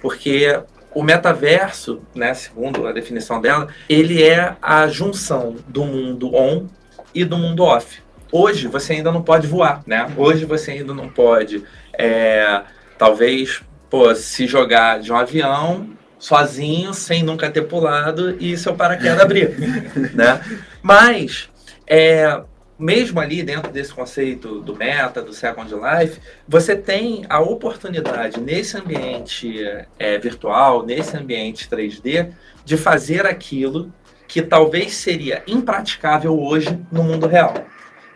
Porque 0.00 0.58
o 0.94 1.02
metaverso, 1.02 2.00
né, 2.14 2.32
segundo 2.32 2.86
a 2.86 2.92
definição 2.92 3.40
dela, 3.40 3.68
ele 3.88 4.22
é 4.22 4.56
a 4.62 4.88
junção 4.88 5.56
do 5.68 5.84
mundo 5.84 6.34
on 6.34 6.66
e 7.14 7.22
do 7.22 7.36
mundo 7.36 7.64
off. 7.64 8.05
Hoje 8.38 8.68
você 8.68 8.92
ainda 8.92 9.10
não 9.10 9.22
pode 9.22 9.46
voar, 9.46 9.82
né? 9.86 10.12
Hoje 10.14 10.44
você 10.44 10.72
ainda 10.72 10.92
não 10.92 11.08
pode, 11.08 11.64
é, 11.94 12.60
talvez, 12.98 13.62
pô, 13.88 14.14
se 14.14 14.46
jogar 14.46 15.00
de 15.00 15.10
um 15.10 15.16
avião 15.16 15.88
sozinho, 16.18 16.92
sem 16.92 17.22
nunca 17.22 17.50
ter 17.50 17.62
pulado 17.62 18.36
e 18.38 18.54
seu 18.58 18.74
paraquedas 18.74 19.20
abrir, 19.20 19.58
né? 20.12 20.38
Mas, 20.82 21.48
é, 21.86 22.42
mesmo 22.78 23.20
ali 23.20 23.42
dentro 23.42 23.72
desse 23.72 23.94
conceito 23.94 24.60
do 24.60 24.76
meta, 24.76 25.22
do 25.22 25.32
Second 25.32 25.74
Life, 25.74 26.20
você 26.46 26.76
tem 26.76 27.24
a 27.30 27.40
oportunidade 27.40 28.38
nesse 28.38 28.76
ambiente 28.76 29.64
é, 29.98 30.18
virtual, 30.18 30.84
nesse 30.84 31.16
ambiente 31.16 31.70
3D, 31.70 32.32
de 32.66 32.76
fazer 32.76 33.24
aquilo 33.24 33.90
que 34.28 34.42
talvez 34.42 34.94
seria 34.94 35.42
impraticável 35.46 36.38
hoje 36.38 36.78
no 36.92 37.02
mundo 37.02 37.26
real. 37.26 37.54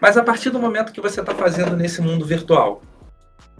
Mas 0.00 0.16
a 0.16 0.22
partir 0.22 0.50
do 0.50 0.58
momento 0.58 0.92
que 0.92 1.00
você 1.00 1.20
está 1.20 1.34
fazendo 1.34 1.76
nesse 1.76 2.00
mundo 2.00 2.24
virtual, 2.24 2.82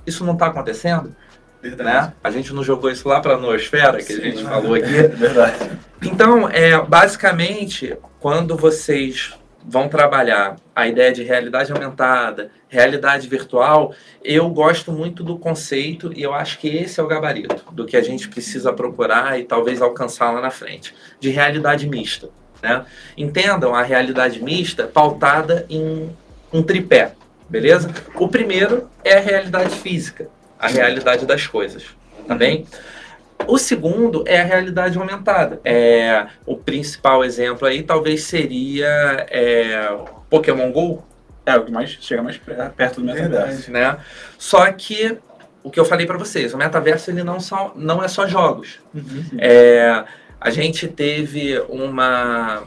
isso 0.07 0.25
não 0.25 0.33
está 0.33 0.47
acontecendo, 0.47 1.15
né? 1.63 2.13
A 2.25 2.31
gente 2.31 2.53
não 2.55 2.65
jogou 2.65 2.91
isso 2.91 3.07
lá 3.07 3.21
para 3.21 3.35
a 3.35 3.37
noosfera, 3.37 3.99
que 3.99 4.05
Sim, 4.05 4.21
a 4.21 4.25
gente 4.25 4.45
falou 4.45 4.75
aqui. 4.75 5.03
Verdade. 5.15 5.71
Então, 6.03 6.49
é, 6.49 6.81
basicamente, 6.81 7.97
quando 8.19 8.57
vocês 8.57 9.35
vão 9.63 9.89
trabalhar 9.89 10.57
a 10.75 10.89
ideia 10.89 11.13
de 11.13 11.23
realidade 11.23 11.71
aumentada, 11.71 12.51
realidade 12.69 13.29
virtual, 13.29 13.95
eu 14.25 14.49
gosto 14.49 14.91
muito 14.91 15.23
do 15.23 15.39
conceito 15.39 16.13
e 16.17 16.23
eu 16.23 16.33
acho 16.33 16.59
que 16.59 16.69
esse 16.69 16.99
é 16.99 17.03
o 17.03 17.07
gabarito 17.07 17.63
do 17.73 17.85
que 17.85 17.97
a 17.97 18.03
gente 18.03 18.29
precisa 18.29 18.73
procurar 18.73 19.39
e 19.39 19.45
talvez 19.45 19.83
alcançar 19.83 20.31
lá 20.31 20.41
na 20.41 20.51
frente, 20.51 20.95
de 21.19 21.29
realidade 21.29 21.87
mista. 21.87 22.31
Né? 22.63 22.85
Entendam 23.17 23.75
a 23.75 23.83
realidade 23.83 24.43
mista 24.43 24.87
pautada 24.87 25.67
em 25.69 26.11
um 26.53 26.63
tripé, 26.63 27.13
beleza? 27.49 27.91
O 28.17 28.29
primeiro 28.29 28.89
é 29.05 29.17
a 29.17 29.21
realidade 29.21 29.75
física, 29.77 30.29
a 30.59 30.69
realidade 30.69 31.27
das 31.27 31.47
coisas, 31.47 31.85
tá 32.27 32.35
bem? 32.35 32.67
O 33.47 33.59
segundo 33.59 34.23
é 34.27 34.41
a 34.41 34.45
realidade 34.45 34.99
aumentada. 34.99 35.61
É, 35.65 36.27
o 36.45 36.57
principal 36.57 37.25
exemplo 37.25 37.67
aí 37.67 37.83
talvez 37.83 38.25
seria 38.25 39.27
é, 39.31 39.91
Pokémon 40.29 40.71
GO. 40.71 41.05
É, 41.47 41.57
o 41.57 41.65
que 41.65 41.73
mais 41.73 41.91
chega 41.91 42.23
mais 42.23 42.39
perto 42.77 43.01
do 43.01 43.07
metaverso. 43.07 43.71
Né? 43.71 43.97
Só 44.39 44.71
que 44.73 45.17
o 45.63 45.71
que 45.71 45.81
eu 45.81 45.85
falei 45.85 46.07
para 46.07 46.19
vocês, 46.19 46.55
o 46.55 46.59
metaverso 46.59 47.11
ele 47.11 47.23
não, 47.23 47.41
só, 47.41 47.73
não 47.75 48.03
é 48.03 48.09
só 48.09 48.27
jogos. 48.27 48.79
Uhum. 48.95 49.25
É, 49.39 50.05
a 50.41 50.51
gente 50.51 50.89
teve 50.89 51.59
uma, 51.69 52.63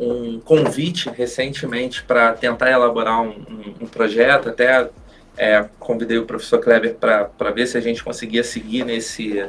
um 0.00 0.40
convite 0.40 1.10
recentemente 1.10 2.02
para 2.02 2.32
tentar 2.32 2.70
elaborar 2.70 3.20
um, 3.20 3.28
um, 3.28 3.74
um 3.82 3.86
projeto, 3.86 4.48
até 4.48 4.88
é, 5.36 5.66
convidei 5.78 6.18
o 6.18 6.24
professor 6.24 6.58
Kleber 6.58 6.94
para 6.94 7.50
ver 7.50 7.66
se 7.66 7.76
a 7.76 7.80
gente 7.80 8.02
conseguia 8.02 8.42
seguir 8.42 8.84
nesse, 8.84 9.44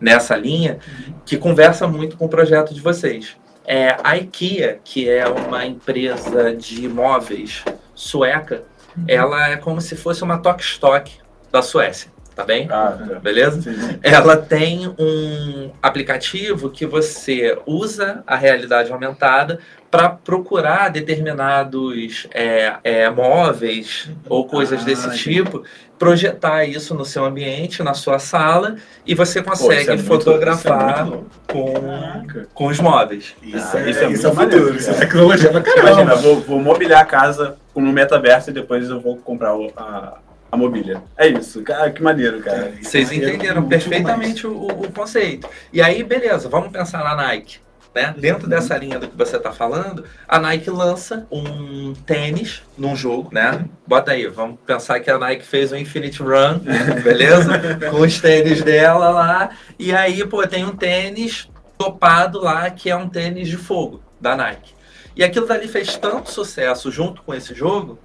nessa 0.00 0.36
linha, 0.36 0.78
que 1.24 1.36
conversa 1.36 1.88
muito 1.88 2.16
com 2.16 2.26
o 2.26 2.28
projeto 2.28 2.74
de 2.74 2.80
vocês. 2.80 3.36
É, 3.64 3.96
a 4.04 4.16
IKEA, 4.16 4.78
que 4.84 5.08
é 5.08 5.26
uma 5.26 5.66
empresa 5.66 6.54
de 6.54 6.88
móveis 6.88 7.64
sueca, 7.94 8.64
uhum. 8.96 9.04
ela 9.08 9.50
é 9.50 9.56
como 9.56 9.80
se 9.80 9.96
fosse 9.96 10.22
uma 10.22 10.38
Tok 10.38 10.62
Stock 10.62 11.10
da 11.50 11.62
Suécia 11.62 12.15
tá 12.36 12.44
bem? 12.44 12.68
Ah, 12.70 12.96
é. 13.10 13.14
Beleza? 13.18 13.62
Sim, 13.62 13.74
sim. 13.74 13.98
Ela 14.02 14.36
tem 14.36 14.94
um 14.98 15.70
aplicativo 15.82 16.68
que 16.68 16.84
você 16.84 17.58
usa 17.64 18.22
a 18.26 18.36
realidade 18.36 18.92
aumentada 18.92 19.58
para 19.90 20.10
procurar 20.10 20.90
determinados 20.90 22.26
é, 22.34 22.74
é, 22.84 23.08
móveis 23.08 24.10
ou 24.28 24.46
coisas 24.46 24.82
ah, 24.82 24.84
desse 24.84 25.16
tipo, 25.16 25.64
projetar 25.98 26.66
isso 26.66 26.94
no 26.94 27.06
seu 27.06 27.24
ambiente, 27.24 27.82
na 27.82 27.94
sua 27.94 28.18
sala, 28.18 28.76
e 29.06 29.14
você 29.14 29.42
consegue 29.42 29.86
Pô, 29.86 29.92
é 29.92 29.98
fotografar 29.98 31.06
muito, 31.06 31.26
é 31.48 31.52
com, 31.52 32.44
com 32.52 32.66
os 32.66 32.78
móveis. 32.78 33.34
Isso, 33.42 33.76
é, 33.78 33.90
isso 33.90 34.04
é, 34.04 34.10
isso 34.10 34.26
é 34.26 34.32
futuro, 34.32 34.76
isso 34.76 34.90
é 34.90 34.94
tecnologia 34.94 35.50
pra 35.50 35.62
caramba. 35.62 35.88
Imagina, 35.88 36.16
vou, 36.16 36.40
vou 36.40 36.60
mobiliar 36.60 37.00
a 37.00 37.06
casa 37.06 37.56
no 37.74 37.92
metaverso 37.92 38.50
e 38.50 38.52
depois 38.52 38.90
eu 38.90 39.00
vou 39.00 39.16
comprar 39.16 39.54
a, 39.78 40.18
a 40.50 40.56
mobília. 40.56 41.02
É 41.16 41.26
isso. 41.26 41.62
Cara, 41.62 41.90
que 41.90 42.02
maneiro, 42.02 42.40
cara. 42.40 42.72
Vocês 42.80 43.10
entenderam 43.12 43.66
perfeitamente 43.68 44.46
o, 44.46 44.66
o, 44.66 44.92
conceito. 44.92 45.48
E 45.72 45.82
aí, 45.82 46.02
beleza, 46.02 46.48
vamos 46.48 46.70
pensar 46.70 47.02
na 47.04 47.14
Nike. 47.14 47.58
Né? 47.94 48.14
Dentro 48.18 48.44
uhum. 48.44 48.50
dessa 48.50 48.76
linha 48.76 48.98
do 48.98 49.08
que 49.08 49.16
você 49.16 49.38
está 49.38 49.52
falando, 49.52 50.04
a 50.28 50.38
Nike 50.38 50.68
lança 50.68 51.26
um 51.30 51.94
tênis 51.94 52.62
num 52.76 52.94
jogo, 52.94 53.30
né? 53.32 53.64
Bota 53.86 54.12
aí, 54.12 54.26
vamos 54.26 54.58
pensar 54.66 55.00
que 55.00 55.10
a 55.10 55.18
Nike 55.18 55.46
fez 55.46 55.72
o 55.72 55.76
Infinite 55.76 56.22
Run, 56.22 56.58
beleza? 57.02 57.78
Com 57.90 58.02
os 58.02 58.20
tênis 58.20 58.62
dela 58.62 59.08
lá. 59.08 59.50
E 59.78 59.94
aí, 59.94 60.26
pô, 60.26 60.46
tem 60.46 60.62
um 60.62 60.76
tênis 60.76 61.48
topado 61.78 62.38
lá 62.38 62.70
que 62.70 62.90
é 62.90 62.96
um 62.96 63.08
tênis 63.08 63.48
de 63.48 63.56
fogo 63.56 64.02
da 64.20 64.36
Nike. 64.36 64.74
E 65.16 65.24
aquilo 65.24 65.46
dali 65.46 65.66
fez 65.66 65.96
tanto 65.96 66.30
sucesso 66.30 66.90
junto 66.90 67.22
com 67.22 67.32
esse 67.32 67.54
jogo 67.54 67.98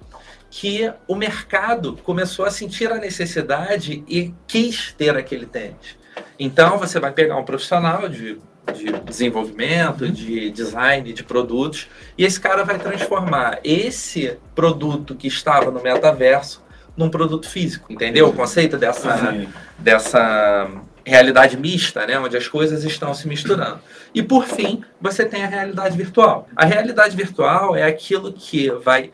que 0.54 0.92
o 1.08 1.14
mercado 1.14 1.98
começou 2.04 2.44
a 2.44 2.50
sentir 2.50 2.92
a 2.92 2.96
necessidade 2.96 4.04
e 4.06 4.34
quis 4.46 4.92
ter 4.92 5.16
aquele 5.16 5.46
tênis. 5.46 5.96
Então, 6.38 6.76
você 6.76 7.00
vai 7.00 7.10
pegar 7.10 7.38
um 7.38 7.44
profissional 7.44 8.06
de, 8.06 8.38
de 8.74 8.92
desenvolvimento, 9.06 10.06
de 10.10 10.50
design 10.50 11.10
de 11.10 11.24
produtos, 11.24 11.88
e 12.18 12.24
esse 12.26 12.38
cara 12.38 12.64
vai 12.64 12.78
transformar 12.78 13.60
esse 13.64 14.36
produto 14.54 15.14
que 15.14 15.26
estava 15.26 15.70
no 15.70 15.82
metaverso 15.82 16.62
num 16.94 17.08
produto 17.08 17.48
físico. 17.48 17.90
Entendeu 17.90 18.28
o 18.28 18.34
conceito 18.34 18.76
dessa, 18.76 19.34
dessa 19.78 20.70
realidade 21.02 21.56
mista, 21.56 22.06
né, 22.06 22.18
onde 22.18 22.36
as 22.36 22.46
coisas 22.46 22.84
estão 22.84 23.14
se 23.14 23.26
misturando. 23.26 23.80
E 24.14 24.22
por 24.22 24.44
fim, 24.44 24.84
você 25.00 25.24
tem 25.24 25.44
a 25.44 25.46
realidade 25.46 25.96
virtual. 25.96 26.46
A 26.54 26.66
realidade 26.66 27.16
virtual 27.16 27.74
é 27.74 27.84
aquilo 27.84 28.34
que 28.34 28.70
vai 28.70 29.10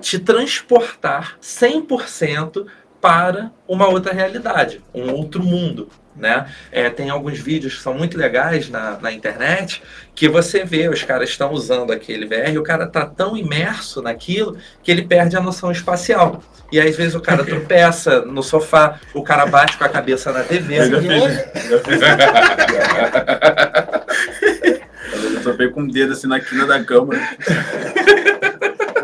te 0.00 0.18
transportar 0.18 1.36
100% 1.42 2.66
para 3.00 3.50
uma 3.66 3.88
outra 3.88 4.12
realidade, 4.12 4.82
um 4.94 5.10
outro 5.10 5.42
mundo. 5.42 5.88
Né? 6.14 6.46
É, 6.70 6.90
tem 6.90 7.08
alguns 7.08 7.38
vídeos 7.38 7.76
que 7.76 7.82
são 7.82 7.94
muito 7.94 8.18
legais 8.18 8.68
na, 8.68 8.98
na 9.00 9.10
internet 9.12 9.82
que 10.14 10.28
você 10.28 10.64
vê, 10.64 10.86
os 10.88 11.02
caras 11.02 11.30
estão 11.30 11.50
usando 11.52 11.90
aquele 11.92 12.26
VR 12.26 12.50
e 12.52 12.58
o 12.58 12.62
cara 12.62 12.84
está 12.84 13.06
tão 13.06 13.34
imerso 13.36 14.02
naquilo 14.02 14.58
que 14.82 14.90
ele 14.90 15.02
perde 15.02 15.36
a 15.36 15.40
noção 15.40 15.72
espacial. 15.72 16.42
E 16.70 16.78
às 16.78 16.94
vezes 16.94 17.14
o 17.14 17.20
cara 17.20 17.42
tropeça 17.46 18.20
no 18.22 18.42
sofá, 18.42 19.00
o 19.14 19.22
cara 19.22 19.46
bate 19.46 19.78
com 19.78 19.84
a 19.84 19.88
cabeça 19.88 20.30
na 20.32 20.42
TV. 20.42 20.80
Eu 20.80 20.90
já 20.90 21.00
fiz, 21.00 21.22
já 21.70 21.78
fiz. 21.78 22.00
Eu 25.34 25.42
tropei 25.42 25.68
com 25.68 25.82
o 25.82 25.90
dedo 25.90 26.12
assim 26.12 26.26
na 26.26 26.38
quina 26.38 26.66
da 26.66 26.84
cama. 26.84 27.14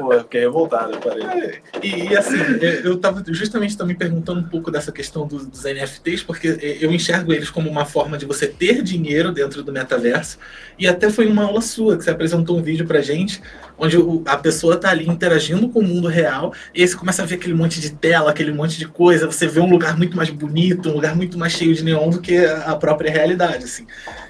Pô, 0.06 0.16
fiquei 0.20 0.42
revoltado, 0.42 0.96
parei. 0.98 1.60
E, 1.82 2.10
e, 2.10 2.16
assim, 2.16 2.36
eu 2.84 2.94
estava 2.94 3.24
justamente 3.26 3.76
também 3.76 3.96
perguntando 3.96 4.38
um 4.38 4.48
pouco 4.48 4.70
dessa 4.70 4.92
questão 4.92 5.26
dos, 5.26 5.44
dos 5.44 5.64
NFTs, 5.64 6.22
porque 6.22 6.78
eu 6.80 6.92
enxergo 6.92 7.32
eles 7.32 7.50
como 7.50 7.68
uma 7.68 7.84
forma 7.84 8.16
de 8.16 8.24
você 8.24 8.46
ter 8.46 8.84
dinheiro 8.84 9.32
dentro 9.32 9.64
do 9.64 9.72
metaverso. 9.72 10.38
E 10.78 10.86
até 10.86 11.10
foi 11.10 11.26
uma 11.26 11.42
aula 11.42 11.60
sua 11.60 11.96
que 11.96 12.04
você 12.04 12.10
apresentou 12.10 12.56
um 12.56 12.62
vídeo 12.62 12.86
pra 12.86 13.00
gente, 13.00 13.42
onde 13.78 13.96
o, 13.96 14.22
a 14.26 14.36
pessoa 14.36 14.76
tá 14.76 14.90
ali 14.90 15.08
interagindo 15.08 15.68
com 15.68 15.80
o 15.80 15.82
mundo 15.82 16.08
real, 16.08 16.52
e 16.74 16.82
aí 16.82 16.88
você 16.88 16.96
começa 16.96 17.22
a 17.22 17.26
ver 17.26 17.36
aquele 17.36 17.54
monte 17.54 17.80
de 17.80 17.90
tela, 17.90 18.30
aquele 18.30 18.52
monte 18.52 18.78
de 18.78 18.86
coisa, 18.86 19.26
você 19.26 19.46
vê 19.46 19.60
um 19.60 19.70
lugar 19.70 19.96
muito 19.96 20.16
mais 20.16 20.30
bonito, 20.30 20.88
um 20.88 20.94
lugar 20.94 21.14
muito 21.14 21.38
mais 21.38 21.52
cheio 21.52 21.74
de 21.74 21.84
neon 21.84 22.10
do 22.10 22.20
que 22.20 22.36
a 22.38 22.74
própria 22.76 23.10
realidade, 23.10 23.64
assim. 23.64 23.86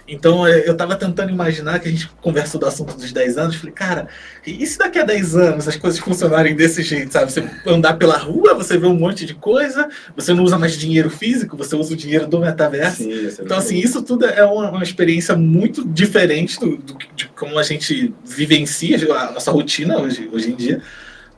Então 0.09 0.47
eu 0.47 0.73
estava 0.73 0.95
tentando 0.95 1.31
imaginar 1.31 1.81
que 1.81 1.89
a 1.89 1.91
gente 1.91 2.09
conversou 2.21 2.61
do 2.61 2.67
assunto 2.67 2.97
dos 2.97 3.13
10 3.13 3.39
anos, 3.39 3.57
falei, 3.57 3.73
cara, 3.73 4.09
e 4.47 4.65
se 4.67 4.79
daqui 4.79 4.99
a 4.99 5.05
10 5.05 5.37
anos 5.37 5.69
as 5.69 5.77
coisas 5.77 5.99
funcionarem 5.99 6.55
desse 6.55 6.83
jeito, 6.83 7.13
sabe? 7.13 7.33
Você 7.33 7.45
andar 7.67 7.95
pela 7.95 8.17
rua, 8.17 8.55
você 8.55 8.79
vê 8.79 8.87
um 8.87 8.95
monte 8.95 9.27
de 9.27 9.35
coisa, 9.35 9.89
você 10.15 10.33
não 10.33 10.45
usa 10.45 10.59
mais 10.59 10.77
dinheiro 10.77 11.11
físico, 11.11 11.57
você 11.57 11.75
usa 11.75 11.93
o 11.93 11.97
dinheiro 11.97 12.27
do 12.27 12.39
metaverso. 12.39 13.03
Sim, 13.03 13.29
então, 13.41 13.57
assim, 13.57 13.79
isso 13.79 14.03
tudo 14.03 14.27
é 14.27 14.45
uma, 14.45 14.71
uma 14.71 14.83
experiência 14.83 15.35
muito 15.35 15.85
diferente 15.85 16.59
do, 16.61 16.77
do, 16.77 16.97
de 17.15 17.27
como 17.29 17.59
a 17.59 17.63
gente 17.63 18.15
vivencia 18.25 18.97
nossa 19.37 19.53
rotina 19.53 19.99
hoje, 19.99 20.29
hoje 20.33 20.51
em 20.51 20.57
dia 20.57 20.83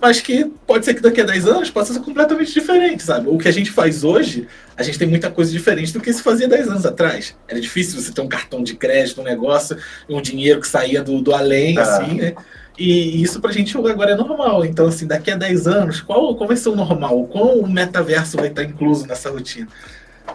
mas 0.01 0.21
que 0.21 0.45
pode 0.67 0.85
ser 0.85 0.95
que 0.95 1.01
daqui 1.01 1.21
a 1.21 1.25
10 1.25 1.47
anos 1.47 1.71
possa 1.71 1.93
ser 1.93 2.01
completamente 2.01 2.53
diferente, 2.53 3.03
sabe? 3.03 3.29
O 3.29 3.37
que 3.37 3.49
a 3.49 3.53
gente 3.53 3.71
faz 3.71 4.05
hoje, 4.05 4.47
a 4.77 4.83
gente 4.83 4.99
tem 4.99 5.09
muita 5.09 5.29
coisa 5.29 5.51
diferente 5.51 5.93
do 5.93 6.01
que 6.01 6.13
se 6.13 6.23
fazia 6.23 6.47
10 6.47 6.69
anos 6.69 6.87
atrás. 6.87 7.37
Era 7.49 7.61
difícil 7.61 8.01
você 8.01 8.13
ter 8.13 8.21
um 8.21 8.29
cartão 8.29 8.63
de 8.63 8.77
crédito, 8.77 9.21
um 9.21 9.25
negócio, 9.25 9.77
um 10.09 10.23
dinheiro 10.23 10.61
que 10.61 10.69
saía 10.69 11.03
do, 11.03 11.21
do 11.21 11.35
além, 11.35 11.77
ah. 11.79 11.83
assim, 11.83 12.15
né? 12.15 12.35
E 12.79 13.21
isso 13.21 13.41
pra 13.41 13.51
gente 13.51 13.77
agora 13.77 14.13
é 14.13 14.15
normal. 14.15 14.65
Então, 14.65 14.87
assim, 14.87 15.05
daqui 15.05 15.33
a 15.33 15.37
10 15.37 15.67
anos, 15.67 16.01
qual, 16.01 16.37
qual 16.37 16.47
vai 16.47 16.57
ser 16.57 16.69
o 16.69 16.77
normal? 16.77 17.27
Qual 17.27 17.59
o 17.59 17.69
metaverso 17.69 18.37
vai 18.37 18.47
estar 18.47 18.63
incluso 18.63 19.05
nessa 19.05 19.31
rotina? 19.31 19.67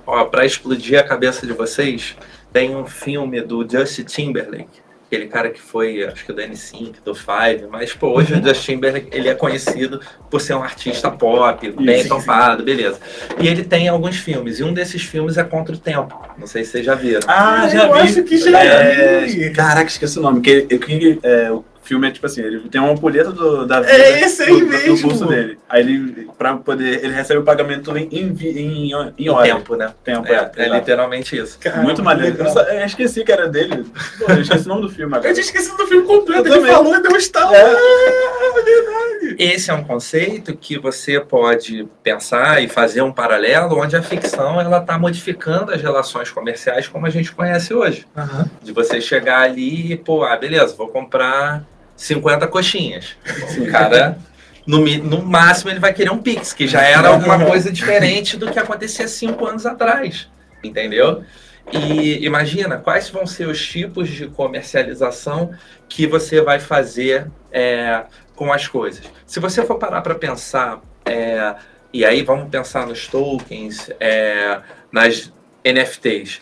Ó, 0.05 0.25
pra 0.25 0.45
explodir 0.45 0.99
a 0.99 1.03
cabeça 1.03 1.47
de 1.47 1.53
vocês, 1.53 2.17
tem 2.51 2.75
um 2.75 2.85
filme 2.85 3.39
do 3.41 3.65
Justin 3.65 4.03
Timberlake 4.03 4.82
aquele 5.13 5.27
cara 5.27 5.49
que 5.49 5.61
foi, 5.61 6.03
acho 6.03 6.25
que 6.25 6.33
do 6.33 6.41
N5, 6.41 6.95
do 7.05 7.13
Five, 7.13 7.67
mas 7.69 7.93
pô, 7.93 8.17
hoje 8.17 8.33
uhum. 8.33 8.41
o 8.41 8.47
Justin 8.47 8.73
Timberlake, 8.73 9.09
ele 9.11 9.29
é 9.29 9.35
conhecido 9.35 10.01
por 10.29 10.41
ser 10.41 10.55
um 10.55 10.63
artista 10.63 11.11
pop, 11.11 11.71
bem 11.71 12.07
topado, 12.07 12.63
beleza. 12.63 12.99
E 13.39 13.47
ele 13.47 13.63
tem 13.63 13.87
alguns 13.87 14.17
filmes, 14.17 14.59
e 14.59 14.63
um 14.63 14.73
desses 14.73 15.03
filmes 15.03 15.37
é 15.37 15.43
Contra 15.43 15.75
o 15.75 15.77
Tempo. 15.77 16.19
Não 16.37 16.47
sei 16.47 16.63
se 16.63 16.71
vocês 16.71 16.85
já 16.85 16.95
viram. 16.95 17.21
Ah, 17.27 17.67
já 17.67 17.85
eu 17.85 17.93
vi. 17.93 17.99
acho 17.99 18.23
que 18.23 18.37
já 18.37 18.59
é... 18.59 19.25
vi. 19.25 19.51
Caraca, 19.51 19.87
esqueci 19.87 20.17
o 20.17 20.21
nome. 20.21 20.41
Que, 20.41 20.61
que, 20.63 21.19
é, 21.21 21.51
o 21.51 21.63
filme 21.83 22.07
é 22.07 22.11
tipo 22.11 22.25
assim, 22.25 22.41
ele 22.41 22.69
tem 22.69 22.79
uma 22.79 22.91
ampulheta 22.91 23.31
do, 23.31 23.65
da 23.65 23.81
vida 23.81 23.93
é 23.93 24.21
esse 24.21 24.43
aí 24.43 24.59
do, 24.59 24.65
mesmo. 24.65 24.95
do 24.95 25.01
bolso 25.01 25.25
dele. 25.25 25.59
Aí 25.69 25.81
ele, 25.81 26.29
pra 26.37 26.55
poder, 26.55 27.03
ele 27.03 27.13
recebe 27.13 27.39
o 27.39 27.43
pagamento 27.43 27.95
em, 27.97 28.07
em, 28.11 28.35
em, 28.41 28.91
em 29.17 29.29
hora. 29.29 29.47
tempo, 29.47 29.75
né? 29.75 29.93
Tempo, 30.03 30.27
é, 30.27 30.51
é, 30.55 30.65
é 30.65 30.69
literalmente 30.69 31.37
isso. 31.37 31.57
Caramba, 31.59 31.83
Muito 31.83 32.03
maneiro. 32.03 32.37
Eu, 32.37 32.45
eu, 32.45 32.85
esqueci 32.85 33.23
que 33.23 33.31
era 33.31 33.47
dele. 33.47 33.85
Pô, 34.17 34.31
eu 34.31 34.41
esqueci 34.41 34.65
o 34.65 34.69
nome 34.69 34.81
do 34.81 34.89
filme 34.89 35.13
agora. 35.13 35.29
Eu 35.29 35.33
tinha 35.33 35.45
esquecido 35.45 35.77
do 35.77 35.87
filme 35.87 36.05
completo. 36.05 36.47
Eu 36.47 36.53
ele 36.53 36.55
também. 36.55 36.71
falou 36.71 36.95
e 36.95 37.01
deu 37.01 37.11
um 37.11 37.17
estalo. 37.17 37.53
É. 37.53 37.61
é 37.61 38.63
verdade. 38.63 39.35
Esse 39.39 39.71
é 39.71 39.73
um 39.73 39.83
conceito 39.83 40.55
que 40.55 40.77
você 40.77 41.19
pode 41.19 41.87
pensar 42.01 42.63
e 42.63 42.67
fazer 42.67 43.01
um 43.01 43.11
paralelo 43.11 43.79
onde 43.79 43.95
a 43.95 44.01
ficção 44.01 44.59
ela 44.59 44.77
está 44.77 44.97
modificando 44.97 45.71
as 45.71 45.81
relações 45.81 46.29
comerciais 46.29 46.87
como 46.87 47.05
a 47.05 47.09
gente 47.09 47.31
conhece 47.31 47.73
hoje. 47.73 48.05
Uhum. 48.15 48.45
De 48.61 48.71
você 48.71 49.01
chegar 49.01 49.41
ali 49.41 49.93
e, 49.93 49.97
pô, 49.97 50.23
ah, 50.23 50.35
beleza, 50.35 50.75
vou 50.75 50.87
comprar 50.87 51.65
50 51.95 52.47
coxinhas. 52.47 53.15
O 53.57 53.71
cara, 53.71 54.17
no, 54.65 54.85
no 54.85 55.23
máximo, 55.23 55.71
ele 55.71 55.79
vai 55.79 55.93
querer 55.93 56.11
um 56.11 56.17
Pix, 56.17 56.53
que 56.53 56.67
já 56.67 56.81
era 56.81 57.09
alguma 57.09 57.45
coisa 57.45 57.71
diferente 57.71 58.37
do 58.37 58.51
que 58.51 58.59
acontecia 58.59 59.07
cinco 59.07 59.45
anos 59.45 59.65
atrás. 59.65 60.29
Entendeu? 60.63 61.23
E 61.71 62.25
imagina 62.25 62.77
quais 62.77 63.09
vão 63.09 63.25
ser 63.25 63.47
os 63.47 63.65
tipos 63.65 64.09
de 64.09 64.27
comercialização 64.27 65.53
que 65.87 66.05
você 66.05 66.41
vai 66.41 66.59
fazer 66.59 67.27
é, 67.51 68.03
com 68.35 68.51
as 68.51 68.67
coisas. 68.67 69.05
Se 69.25 69.39
você 69.39 69.65
for 69.65 69.77
parar 69.77 70.01
para 70.01 70.15
pensar, 70.15 70.81
é, 71.05 71.55
e 71.91 72.03
aí 72.03 72.21
vamos 72.23 72.49
pensar 72.49 72.85
nos 72.85 73.07
tokens, 73.07 73.89
é, 73.99 74.59
nas 74.91 75.31
NFTs, 75.63 76.41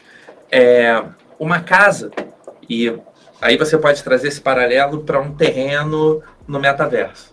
é, 0.51 1.03
uma 1.39 1.59
casa, 1.59 2.11
e 2.69 2.93
Aí 3.41 3.57
você 3.57 3.75
pode 3.77 4.03
trazer 4.03 4.27
esse 4.27 4.39
paralelo 4.39 5.01
para 5.01 5.19
um 5.19 5.33
terreno 5.33 6.21
no 6.47 6.59
metaverso. 6.59 7.31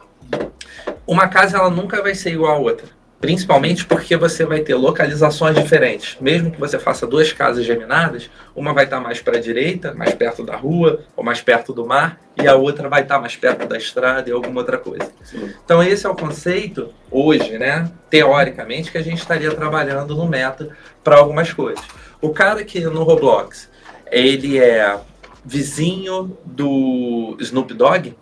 Uma 1.07 1.29
casa 1.29 1.59
ela 1.59 1.69
nunca 1.69 2.03
vai 2.03 2.15
ser 2.15 2.33
igual 2.33 2.55
a 2.55 2.59
outra, 2.59 2.87
principalmente 3.21 3.85
porque 3.85 4.17
você 4.17 4.47
vai 4.47 4.61
ter 4.61 4.75
localizações 4.75 5.55
diferentes. 5.55 6.17
Mesmo 6.19 6.51
que 6.51 6.59
você 6.59 6.79
faça 6.79 7.07
duas 7.07 7.31
casas 7.33 7.65
geminadas, 7.67 8.31
uma 8.57 8.73
vai 8.73 8.85
estar 8.85 9.01
mais 9.01 9.21
para 9.21 9.37
a 9.37 9.41
direita, 9.41 9.93
mais 9.93 10.15
perto 10.15 10.45
da 10.45 10.57
rua 10.57 11.01
ou 11.15 11.23
mais 11.23 11.43
perto 11.43 11.75
do 11.75 11.87
mar, 11.87 12.19
e 12.41 12.49
a 12.49 12.55
outra 12.55 12.89
vai 12.89 13.03
estar 13.03 13.19
mais 13.19 13.37
perto 13.37 13.67
da 13.67 13.77
estrada 13.77 14.31
e 14.31 14.33
alguma 14.33 14.61
outra 14.61 14.79
coisa. 14.79 15.11
Sim. 15.23 15.53
Então 15.63 15.83
esse 15.83 16.07
é 16.07 16.09
o 16.09 16.15
conceito 16.15 16.89
hoje, 17.11 17.59
né? 17.59 17.91
Teoricamente 18.09 18.91
que 18.91 18.97
a 18.97 19.03
gente 19.03 19.19
estaria 19.19 19.51
trabalhando 19.55 20.15
no 20.15 20.27
meta 20.27 20.71
para 21.05 21.19
algumas 21.19 21.53
coisas. 21.53 21.85
O 22.21 22.31
cara 22.31 22.65
que 22.65 22.81
no 22.81 23.03
Roblox 23.03 23.71
ele 24.11 24.59
é 24.59 24.99
vizinho 25.45 26.37
do 26.45 27.37
Snoop 27.41 27.73
Dogg. 27.75 28.15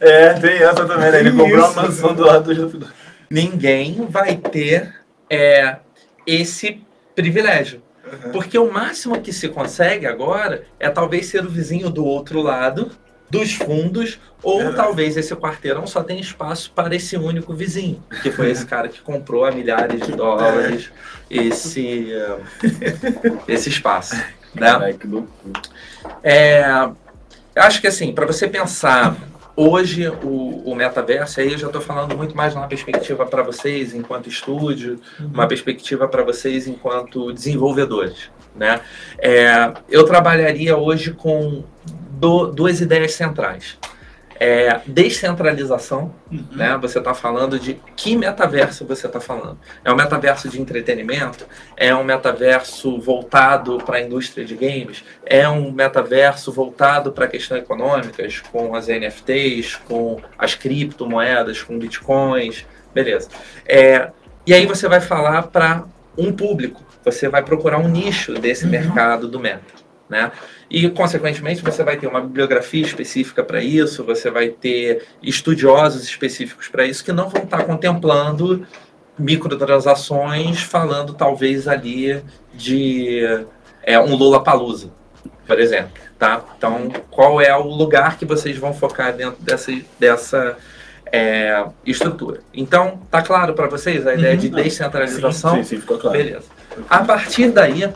É, 0.00 0.34
tem 0.34 0.56
essa 0.58 0.84
também, 0.86 1.10
né? 1.10 1.20
Ele 1.20 1.28
Isso. 1.30 1.38
comprou 1.38 1.58
uma 1.58 1.82
mansão 1.82 2.14
do 2.14 2.24
lado 2.24 2.44
do 2.44 2.52
Snoop 2.52 2.78
Dogg. 2.78 2.92
Ninguém 3.30 4.06
vai 4.08 4.36
ter 4.36 4.94
é, 5.28 5.76
esse 6.26 6.80
privilégio. 7.14 7.82
Uhum. 8.04 8.32
Porque 8.32 8.58
o 8.58 8.70
máximo 8.70 9.20
que 9.20 9.32
se 9.32 9.48
consegue 9.48 10.06
agora 10.06 10.64
é 10.78 10.90
talvez 10.90 11.26
ser 11.26 11.44
o 11.44 11.48
vizinho 11.48 11.88
do 11.88 12.04
outro 12.04 12.42
lado, 12.42 12.90
dos 13.30 13.54
fundos, 13.54 14.20
ou 14.42 14.72
talvez 14.74 15.16
esse 15.16 15.34
quarteirão 15.34 15.86
só 15.86 16.02
tenha 16.02 16.20
espaço 16.20 16.70
para 16.72 16.94
esse 16.94 17.16
único 17.16 17.54
vizinho, 17.54 18.02
que 18.22 18.30
foi 18.30 18.50
esse 18.50 18.64
cara 18.64 18.88
que 18.88 19.00
comprou 19.00 19.44
a 19.44 19.50
milhares 19.50 20.06
de 20.06 20.12
dólares 20.14 20.92
é. 21.30 21.36
esse, 21.36 22.08
esse 23.48 23.70
espaço. 23.70 24.14
Né? 24.54 24.92
Que 24.92 25.06
loucura. 25.06 25.60
É, 26.22 26.64
acho 27.56 27.80
que 27.80 27.86
assim, 27.86 28.12
para 28.12 28.26
você 28.26 28.48
pensar 28.48 29.16
hoje 29.56 30.08
o, 30.08 30.62
o 30.64 30.74
metaverso, 30.74 31.40
aí 31.40 31.52
eu 31.52 31.58
já 31.58 31.66
estou 31.66 31.80
falando 31.80 32.16
muito 32.16 32.36
mais 32.36 32.54
numa 32.54 32.66
perspectiva 32.66 33.24
para 33.24 33.42
vocês 33.42 33.94
enquanto 33.94 34.28
estúdio, 34.28 35.00
uhum. 35.18 35.26
uma 35.26 35.46
perspectiva 35.46 36.08
para 36.08 36.22
vocês 36.22 36.66
enquanto 36.66 37.32
desenvolvedores. 37.32 38.30
Né? 38.54 38.80
É, 39.18 39.72
eu 39.88 40.04
trabalharia 40.04 40.76
hoje 40.76 41.12
com 41.12 41.64
do, 42.10 42.46
duas 42.46 42.80
ideias 42.80 43.12
centrais 43.14 43.76
é, 44.44 44.82
descentralização, 44.84 46.14
uhum. 46.30 46.44
né? 46.52 46.76
Você 46.82 46.98
está 46.98 47.14
falando 47.14 47.58
de 47.58 47.80
que 47.96 48.14
metaverso 48.14 48.84
você 48.84 49.06
está 49.06 49.18
falando? 49.18 49.58
É 49.82 49.90
um 49.90 49.96
metaverso 49.96 50.50
de 50.50 50.60
entretenimento? 50.60 51.46
É 51.74 51.94
um 51.94 52.04
metaverso 52.04 53.00
voltado 53.00 53.78
para 53.78 53.96
a 53.96 54.00
indústria 54.02 54.44
de 54.44 54.54
games? 54.54 55.02
É 55.24 55.48
um 55.48 55.72
metaverso 55.72 56.52
voltado 56.52 57.10
para 57.10 57.26
questões 57.26 57.62
econômicas, 57.62 58.42
com 58.52 58.74
as 58.74 58.88
NFTs, 58.88 59.76
com 59.76 60.20
as 60.36 60.54
criptomoedas, 60.54 61.62
com 61.62 61.78
bitcoins, 61.78 62.66
beleza? 62.92 63.30
É, 63.64 64.10
e 64.46 64.52
aí 64.52 64.66
você 64.66 64.86
vai 64.86 65.00
falar 65.00 65.44
para 65.44 65.84
um 66.18 66.30
público, 66.30 66.82
você 67.02 67.30
vai 67.30 67.42
procurar 67.42 67.78
um 67.78 67.88
nicho 67.88 68.34
desse 68.34 68.66
uhum. 68.66 68.72
mercado 68.72 69.26
do 69.26 69.40
meta. 69.40 69.83
Né? 70.08 70.30
E, 70.70 70.88
consequentemente, 70.90 71.62
você 71.62 71.82
vai 71.82 71.96
ter 71.96 72.06
uma 72.06 72.20
bibliografia 72.20 72.82
específica 72.82 73.42
para 73.42 73.62
isso, 73.62 74.04
você 74.04 74.30
vai 74.30 74.48
ter 74.48 75.06
estudiosos 75.22 76.04
específicos 76.04 76.68
para 76.68 76.84
isso 76.84 77.02
que 77.02 77.12
não 77.12 77.28
vão 77.28 77.44
estar 77.44 77.64
contemplando 77.64 78.66
microtransações, 79.18 80.62
falando 80.62 81.14
talvez 81.14 81.66
ali 81.68 82.22
de 82.52 83.22
é 83.82 83.98
um 83.98 84.14
Lollapalooza, 84.14 84.90
por 85.46 85.58
exemplo, 85.60 85.92
tá? 86.18 86.42
Então, 86.56 86.90
qual 87.10 87.40
é 87.40 87.54
o 87.56 87.62
lugar 87.66 88.18
que 88.18 88.24
vocês 88.24 88.56
vão 88.56 88.74
focar 88.74 89.12
dentro 89.14 89.40
dessa, 89.40 89.72
dessa 89.98 90.56
é, 91.12 91.64
estrutura? 91.86 92.40
Então, 92.52 93.00
tá 93.10 93.22
claro 93.22 93.54
para 93.54 93.68
vocês 93.68 94.06
a 94.06 94.14
ideia 94.14 94.34
Uhum. 94.34 94.40
de 94.40 94.48
descentralização? 94.48 95.56
Sim, 95.56 95.64
sim, 95.64 95.80
ficou 95.80 95.98
claro. 95.98 96.16
Beleza. 96.16 96.46
A 96.88 97.04
partir 97.04 97.50
daí, 97.50 97.88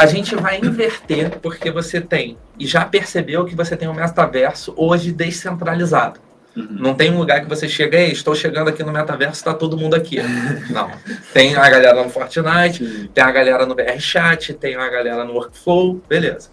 a 0.00 0.06
gente 0.06 0.34
vai 0.34 0.58
inverter, 0.58 1.38
porque 1.42 1.70
você 1.70 2.00
tem, 2.00 2.38
e 2.58 2.66
já 2.66 2.86
percebeu 2.86 3.44
que 3.44 3.54
você 3.54 3.76
tem 3.76 3.86
um 3.86 3.92
metaverso 3.92 4.72
hoje 4.74 5.12
descentralizado. 5.12 6.18
Uhum. 6.56 6.68
Não 6.70 6.94
tem 6.94 7.12
um 7.12 7.18
lugar 7.18 7.42
que 7.42 7.46
você 7.46 7.68
chega, 7.68 7.98
ei, 7.98 8.10
estou 8.10 8.34
chegando 8.34 8.68
aqui 8.68 8.82
no 8.82 8.92
metaverso, 8.92 9.34
está 9.34 9.52
todo 9.52 9.76
mundo 9.76 9.94
aqui. 9.94 10.16
Não. 10.72 10.90
Tem 11.34 11.54
a 11.54 11.68
galera 11.68 12.02
no 12.02 12.08
Fortnite, 12.08 12.78
Sim. 12.82 13.10
tem 13.12 13.22
a 13.22 13.30
galera 13.30 13.66
no 13.66 13.74
VR 13.74 14.00
Chat, 14.00 14.54
tem 14.54 14.74
a 14.74 14.88
galera 14.88 15.22
no 15.22 15.34
Workflow, 15.34 16.00
beleza. 16.08 16.48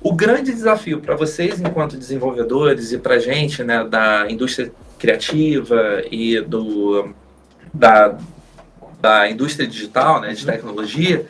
O 0.00 0.12
grande 0.12 0.52
desafio 0.52 0.98
para 0.98 1.14
vocês, 1.14 1.60
enquanto 1.60 1.96
desenvolvedores, 1.96 2.90
e 2.90 2.98
para 2.98 3.20
gente, 3.20 3.62
né, 3.62 3.84
da 3.84 4.26
indústria 4.28 4.72
criativa 4.98 6.02
e 6.10 6.40
do, 6.40 7.14
da, 7.72 8.18
da 9.00 9.30
indústria 9.30 9.64
digital, 9.64 10.20
né, 10.20 10.34
de 10.34 10.44
tecnologia, 10.44 11.24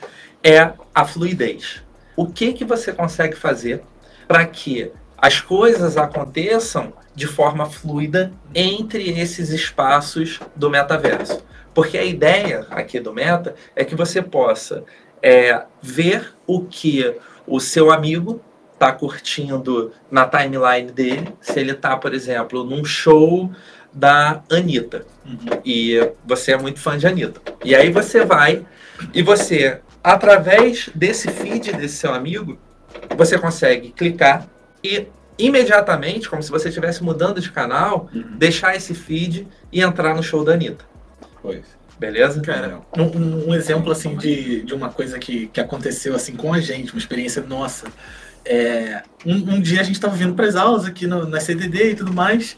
é 0.49 0.73
a 0.95 1.05
fluidez. 1.05 1.83
O 2.17 2.27
que, 2.27 2.53
que 2.53 2.65
você 2.65 2.93
consegue 2.93 3.37
fazer 3.37 3.83
para 4.27 4.47
que 4.47 4.91
as 5.17 5.41
coisas 5.41 5.97
aconteçam 5.97 6.93
de 7.15 7.27
forma 7.27 7.67
fluida 7.67 8.33
entre 8.55 9.11
esses 9.21 9.51
espaços 9.51 10.41
do 10.57 10.71
metaverso? 10.71 11.45
Porque 11.75 11.99
a 11.99 12.05
ideia 12.05 12.67
aqui 12.71 12.99
do 12.99 13.13
Meta 13.13 13.55
é 13.77 13.85
que 13.85 13.95
você 13.95 14.23
possa 14.23 14.85
é, 15.23 15.63
ver 15.83 16.35
o 16.47 16.63
que 16.63 17.15
o 17.47 17.61
seu 17.61 17.91
amigo 17.91 18.41
está 18.73 18.93
curtindo 18.93 19.93
na 20.11 20.25
timeline 20.27 20.91
dele, 20.91 21.29
se 21.41 21.59
ele 21.61 21.73
está, 21.73 21.97
por 21.97 22.15
exemplo, 22.15 22.65
num 22.65 22.85
show 22.85 23.51
da 23.93 24.43
Anitta 24.51 25.05
Uhum. 25.27 25.61
e 25.63 26.11
você 26.25 26.53
é 26.53 26.59
muito 26.59 26.81
fã 26.81 26.97
de 26.97 27.07
Anitta. 27.07 27.41
E 27.63 27.75
aí 27.75 27.93
você 27.93 28.25
vai 28.25 28.65
e 29.13 29.23
você, 29.23 29.81
através 30.13 30.91
desse 30.95 31.29
feed 31.29 31.73
desse 31.73 31.97
seu 31.97 32.13
amigo, 32.15 32.59
você 33.17 33.39
consegue 33.39 33.91
clicar 33.91 34.47
e 34.83 35.07
imediatamente, 35.39 36.29
como 36.29 36.43
se 36.43 36.51
você 36.51 36.69
estivesse 36.69 37.03
mudando 37.03 37.41
de 37.41 37.51
canal, 37.53 38.09
Uhum. 38.15 38.37
deixar 38.37 38.75
esse 38.75 38.95
feed 38.95 39.47
e 39.73 39.81
entrar 39.81 40.15
no 40.15 40.23
show 40.23 40.45
da 40.45 40.53
Anitta. 40.55 40.85
Pois. 41.43 41.65
Beleza? 41.99 42.41
Cara, 42.41 42.81
um, 42.97 43.49
um- 43.51 43.55
exemplo 43.55 43.91
assim 43.91 44.17
de, 44.17 44.63
de 44.63 44.73
uma 44.73 44.89
coisa 44.89 45.19
que, 45.19 45.49
que 45.49 45.61
aconteceu 45.61 46.15
assim 46.15 46.37
com 46.37 46.53
a 46.55 46.61
gente, 46.61 46.93
uma 46.93 46.99
experiência 46.99 47.43
nossa. 47.43 47.87
É, 48.51 49.03
um, 49.27 49.35
um 49.35 49.61
dia 49.61 49.81
a 49.81 49.83
gente 49.83 49.97
estava 49.97 50.17
vindo 50.17 50.33
para 50.33 50.47
as 50.47 50.57
aulas 50.57 50.87
aqui 50.87 51.07
no, 51.07 51.29
na 51.29 51.39
CDD 51.39 51.91
e 51.91 51.95
tudo 51.95 52.15
mais, 52.15 52.57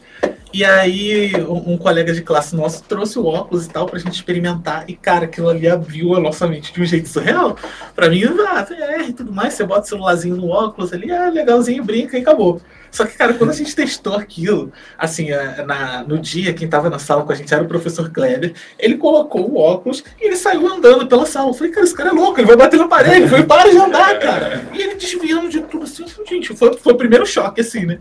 e 0.53 0.63
aí 0.63 1.33
um, 1.35 1.73
um 1.73 1.77
colega 1.77 2.13
de 2.13 2.21
classe 2.21 2.55
nosso 2.55 2.81
trouxe 2.83 3.19
o 3.19 3.25
óculos 3.25 3.65
e 3.65 3.69
tal 3.69 3.85
pra 3.85 3.99
gente 3.99 4.13
experimentar, 4.13 4.85
e 4.87 4.95
cara, 4.95 5.25
aquilo 5.25 5.49
ali 5.49 5.67
abriu 5.67 6.15
a 6.15 6.19
nossa 6.21 6.47
mente 6.47 6.71
de 6.71 6.81
um 6.81 6.85
jeito 6.85 7.09
surreal. 7.09 7.57
Pra 7.93 8.09
mim, 8.09 8.23
ah, 8.23 8.63
VR 8.63 9.09
e 9.09 9.13
tudo 9.13 9.33
mais, 9.33 9.53
você 9.53 9.65
bota 9.65 9.81
o 9.81 9.89
celularzinho 9.89 10.37
no 10.37 10.47
óculos 10.47 10.93
ali, 10.93 11.11
ah, 11.11 11.29
legalzinho, 11.29 11.83
brinca 11.83 12.17
e 12.17 12.21
acabou. 12.21 12.61
Só 12.91 13.05
que, 13.05 13.17
cara, 13.17 13.33
quando 13.33 13.51
a 13.51 13.53
gente 13.53 13.73
testou 13.73 14.15
aquilo, 14.15 14.71
assim, 14.97 15.31
é, 15.31 15.63
na, 15.65 16.03
no 16.03 16.19
dia, 16.19 16.53
quem 16.53 16.67
tava 16.67 16.89
na 16.89 16.99
sala 16.99 17.23
com 17.23 17.31
a 17.31 17.35
gente 17.35 17.51
era 17.51 17.63
o 17.63 17.67
professor 17.67 18.11
Kleber, 18.11 18.53
ele 18.77 18.97
colocou 18.97 19.49
o 19.49 19.57
óculos 19.57 20.03
e 20.19 20.27
ele 20.27 20.35
saiu 20.35 20.67
andando 20.67 21.07
pela 21.07 21.25
sala. 21.25 21.49
Eu 21.49 21.53
falei, 21.53 21.71
cara, 21.71 21.85
esse 21.85 21.95
cara 21.95 22.09
é 22.09 22.11
louco, 22.11 22.39
ele 22.39 22.47
vai 22.47 22.57
bater 22.57 22.77
na 22.77 22.89
parede, 22.89 23.29
foi 23.29 23.43
para 23.43 23.71
de 23.71 23.77
andar, 23.77 24.19
cara. 24.19 24.67
E 24.73 24.81
ele 24.81 24.95
desviando 24.95 25.47
de 25.47 25.61
tudo 25.61 25.80
assim, 25.83 26.05
gente, 26.27 26.55
foi, 26.55 26.77
foi 26.77 26.93
o 26.93 26.97
primeiro 26.97 27.25
choque, 27.25 27.61
assim, 27.61 27.85
né? 27.85 27.99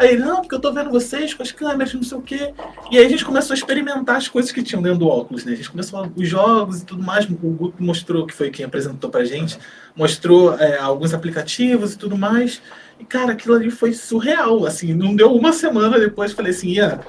Aí 0.00 0.12
ele, 0.12 0.24
não, 0.24 0.40
porque 0.40 0.54
eu 0.54 0.60
tô 0.60 0.72
vendo 0.72 0.88
vocês 0.88 1.34
com 1.34 1.42
as 1.42 1.52
câmeras, 1.52 1.92
não 1.92 2.02
sei 2.02 2.16
o 2.16 2.22
quê. 2.22 2.54
E 2.90 2.96
aí 2.96 3.04
a 3.04 3.08
gente 3.08 3.22
começou 3.22 3.52
a 3.52 3.56
experimentar 3.56 4.16
as 4.16 4.28
coisas 4.28 4.50
que 4.50 4.62
tinham 4.62 4.82
dentro 4.82 5.00
do 5.00 5.06
óculos, 5.06 5.44
né? 5.44 5.52
A 5.52 5.54
gente 5.54 5.70
começou 5.70 5.98
a, 5.98 6.08
os 6.16 6.26
jogos 6.26 6.80
e 6.80 6.86
tudo 6.86 7.02
mais. 7.02 7.26
O 7.26 7.34
Guto 7.34 7.82
mostrou, 7.82 8.26
que 8.26 8.32
foi 8.32 8.48
quem 8.48 8.64
apresentou 8.64 9.10
pra 9.10 9.26
gente, 9.26 9.58
mostrou 9.94 10.58
é, 10.58 10.78
alguns 10.78 11.12
aplicativos 11.12 11.92
e 11.92 11.98
tudo 11.98 12.16
mais. 12.16 12.62
E, 12.98 13.04
cara, 13.04 13.32
aquilo 13.32 13.54
ali 13.54 13.70
foi 13.70 13.92
surreal, 13.92 14.64
assim. 14.64 14.94
Não 14.94 15.14
deu 15.14 15.34
uma 15.34 15.52
semana 15.52 16.00
depois, 16.00 16.32
falei 16.32 16.52
assim, 16.52 16.70
Ian, 16.70 17.00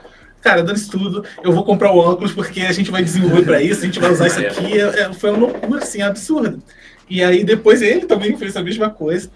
cara, 0.41 0.61
dando 0.61 0.76
isso 0.76 0.91
tudo, 0.91 1.24
eu 1.41 1.53
vou 1.53 1.63
comprar 1.63 1.93
o 1.93 1.97
óculos 1.97 2.34
porque 2.34 2.59
a 2.59 2.74
gente 2.74 2.91
vai 2.91 3.01
desenvolver 3.01 3.45
pra 3.45 3.61
isso, 3.61 3.84
a 3.84 3.86
gente 3.86 4.01
vai 4.01 4.11
usar 4.11 4.28
isso 4.28 4.39
aqui. 4.41 4.78
É, 4.78 5.03
é, 5.03 5.13
foi 5.13 5.30
uma 5.30 5.39
loucura, 5.39 5.82
assim, 5.82 6.01
absurda. 6.01 6.59
E 7.09 7.24
aí 7.24 7.41
depois 7.45 7.82
ele 7.82 8.05
também 8.05 8.36
fez 8.36 8.57
a 8.57 8.61
mesma 8.61 8.89
coisa. 8.89 9.32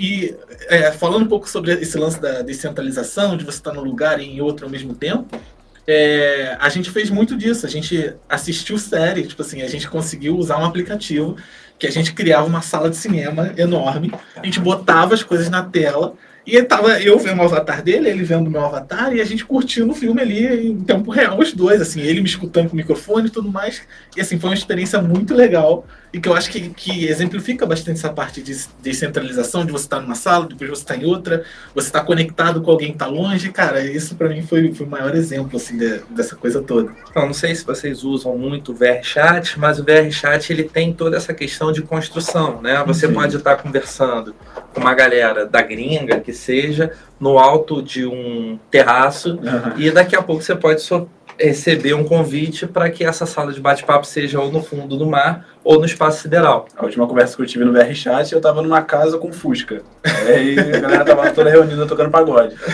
E 0.00 0.34
é, 0.68 0.90
falando 0.92 1.24
um 1.24 1.28
pouco 1.28 1.46
sobre 1.46 1.72
esse 1.74 1.98
lance 1.98 2.18
da 2.18 2.40
descentralização, 2.40 3.36
de 3.36 3.44
você 3.44 3.58
estar 3.58 3.74
num 3.74 3.82
lugar 3.82 4.18
e 4.18 4.24
em 4.24 4.40
outro 4.40 4.64
ao 4.64 4.72
mesmo 4.72 4.94
tempo, 4.94 5.38
é, 5.86 6.56
a 6.58 6.70
gente 6.70 6.90
fez 6.90 7.10
muito 7.10 7.36
disso. 7.36 7.66
A 7.66 7.68
gente 7.68 8.14
assistiu 8.26 8.78
série, 8.78 9.26
tipo 9.26 9.42
assim, 9.42 9.60
a 9.60 9.68
gente 9.68 9.86
conseguiu 9.90 10.38
usar 10.38 10.58
um 10.58 10.64
aplicativo 10.64 11.36
que 11.78 11.86
a 11.86 11.92
gente 11.92 12.14
criava 12.14 12.46
uma 12.46 12.62
sala 12.62 12.88
de 12.88 12.96
cinema 12.96 13.52
enorme, 13.58 14.10
a 14.36 14.44
gente 14.44 14.60
botava 14.60 15.14
as 15.14 15.22
coisas 15.22 15.50
na 15.50 15.62
tela 15.62 16.14
e 16.50 16.56
aí 16.56 16.62
tava 16.64 17.00
eu 17.00 17.18
vendo 17.18 17.38
o 17.38 17.44
avatar 17.44 17.82
dele, 17.82 18.08
ele 18.08 18.24
vendo 18.24 18.48
o 18.48 18.50
meu 18.50 18.64
avatar 18.64 19.14
e 19.14 19.20
a 19.20 19.24
gente 19.24 19.44
curtindo 19.44 19.92
o 19.92 19.94
filme 19.94 20.20
ali 20.20 20.68
em 20.68 20.80
tempo 20.80 21.10
real, 21.10 21.38
os 21.38 21.52
dois, 21.52 21.80
assim, 21.80 22.00
ele 22.00 22.20
me 22.20 22.28
escutando 22.28 22.68
com 22.68 22.74
o 22.74 22.76
microfone 22.76 23.28
e 23.28 23.30
tudo 23.30 23.50
mais. 23.50 23.82
E 24.16 24.20
assim, 24.20 24.38
foi 24.38 24.50
uma 24.50 24.56
experiência 24.56 25.00
muito 25.00 25.34
legal 25.34 25.86
e 26.12 26.20
que 26.20 26.28
eu 26.28 26.34
acho 26.34 26.50
que, 26.50 26.70
que 26.70 27.06
exemplifica 27.06 27.64
bastante 27.64 27.98
essa 27.98 28.12
parte 28.12 28.42
de 28.42 28.56
descentralização, 28.80 29.64
de 29.64 29.70
você 29.70 29.84
estar 29.84 30.00
numa 30.00 30.16
sala, 30.16 30.46
depois 30.46 30.68
você 30.68 30.82
estar 30.82 30.96
em 30.96 31.04
outra, 31.04 31.44
você 31.72 31.86
estar 31.86 32.02
conectado 32.02 32.60
com 32.60 32.70
alguém 32.70 32.88
que 32.88 32.94
está 32.94 33.06
longe, 33.06 33.50
cara, 33.50 33.80
isso 33.80 34.16
para 34.16 34.28
mim 34.28 34.42
foi, 34.42 34.72
foi 34.74 34.86
o 34.86 34.90
maior 34.90 35.14
exemplo, 35.14 35.56
assim, 35.56 35.78
de, 35.78 36.00
dessa 36.10 36.34
coisa 36.34 36.60
toda. 36.60 36.90
Então, 37.08 37.26
não 37.26 37.32
sei 37.32 37.54
se 37.54 37.64
vocês 37.64 38.02
usam 38.02 38.36
muito 38.36 38.72
o 38.72 38.74
VRChat, 38.74 39.58
mas 39.58 39.78
o 39.78 39.84
VRChat 39.84 40.52
ele 40.52 40.64
tem 40.64 40.92
toda 40.92 41.16
essa 41.16 41.32
questão 41.32 41.70
de 41.70 41.82
construção, 41.82 42.60
né? 42.60 42.82
Você 42.86 43.06
Sim. 43.06 43.14
pode 43.14 43.36
estar 43.36 43.56
conversando 43.56 44.34
com 44.74 44.80
uma 44.80 44.94
galera 44.94 45.46
da 45.46 45.62
gringa, 45.62 46.18
que 46.18 46.32
seja, 46.40 46.92
no 47.20 47.38
alto 47.38 47.82
de 47.82 48.06
um 48.06 48.58
terraço, 48.70 49.38
Aham. 49.46 49.74
e 49.76 49.90
daqui 49.90 50.16
a 50.16 50.22
pouco 50.22 50.42
você 50.42 50.56
pode 50.56 50.80
só 50.82 51.06
receber 51.38 51.94
um 51.94 52.04
convite 52.04 52.66
para 52.66 52.90
que 52.90 53.02
essa 53.02 53.24
sala 53.24 53.50
de 53.52 53.60
bate-papo 53.60 54.06
seja 54.06 54.38
ou 54.40 54.52
no 54.52 54.62
fundo 54.62 54.96
do 54.98 55.06
mar 55.06 55.46
ou 55.64 55.78
no 55.78 55.86
espaço 55.86 56.20
sideral. 56.22 56.66
A 56.76 56.84
última 56.84 57.06
conversa 57.06 57.34
que 57.34 57.40
eu 57.42 57.46
tive 57.46 57.64
no 57.64 57.72
VR 57.72 57.94
Chat, 57.94 58.30
eu 58.32 58.40
tava 58.42 58.60
numa 58.60 58.82
casa 58.82 59.16
com 59.16 59.32
Fusca. 59.32 59.82
Aí 60.04 60.58
a 60.58 60.80
galera 60.80 61.04
tava 61.04 61.30
toda 61.30 61.48
reunida 61.48 61.86
tocando 61.86 62.10
pagode. 62.10 62.54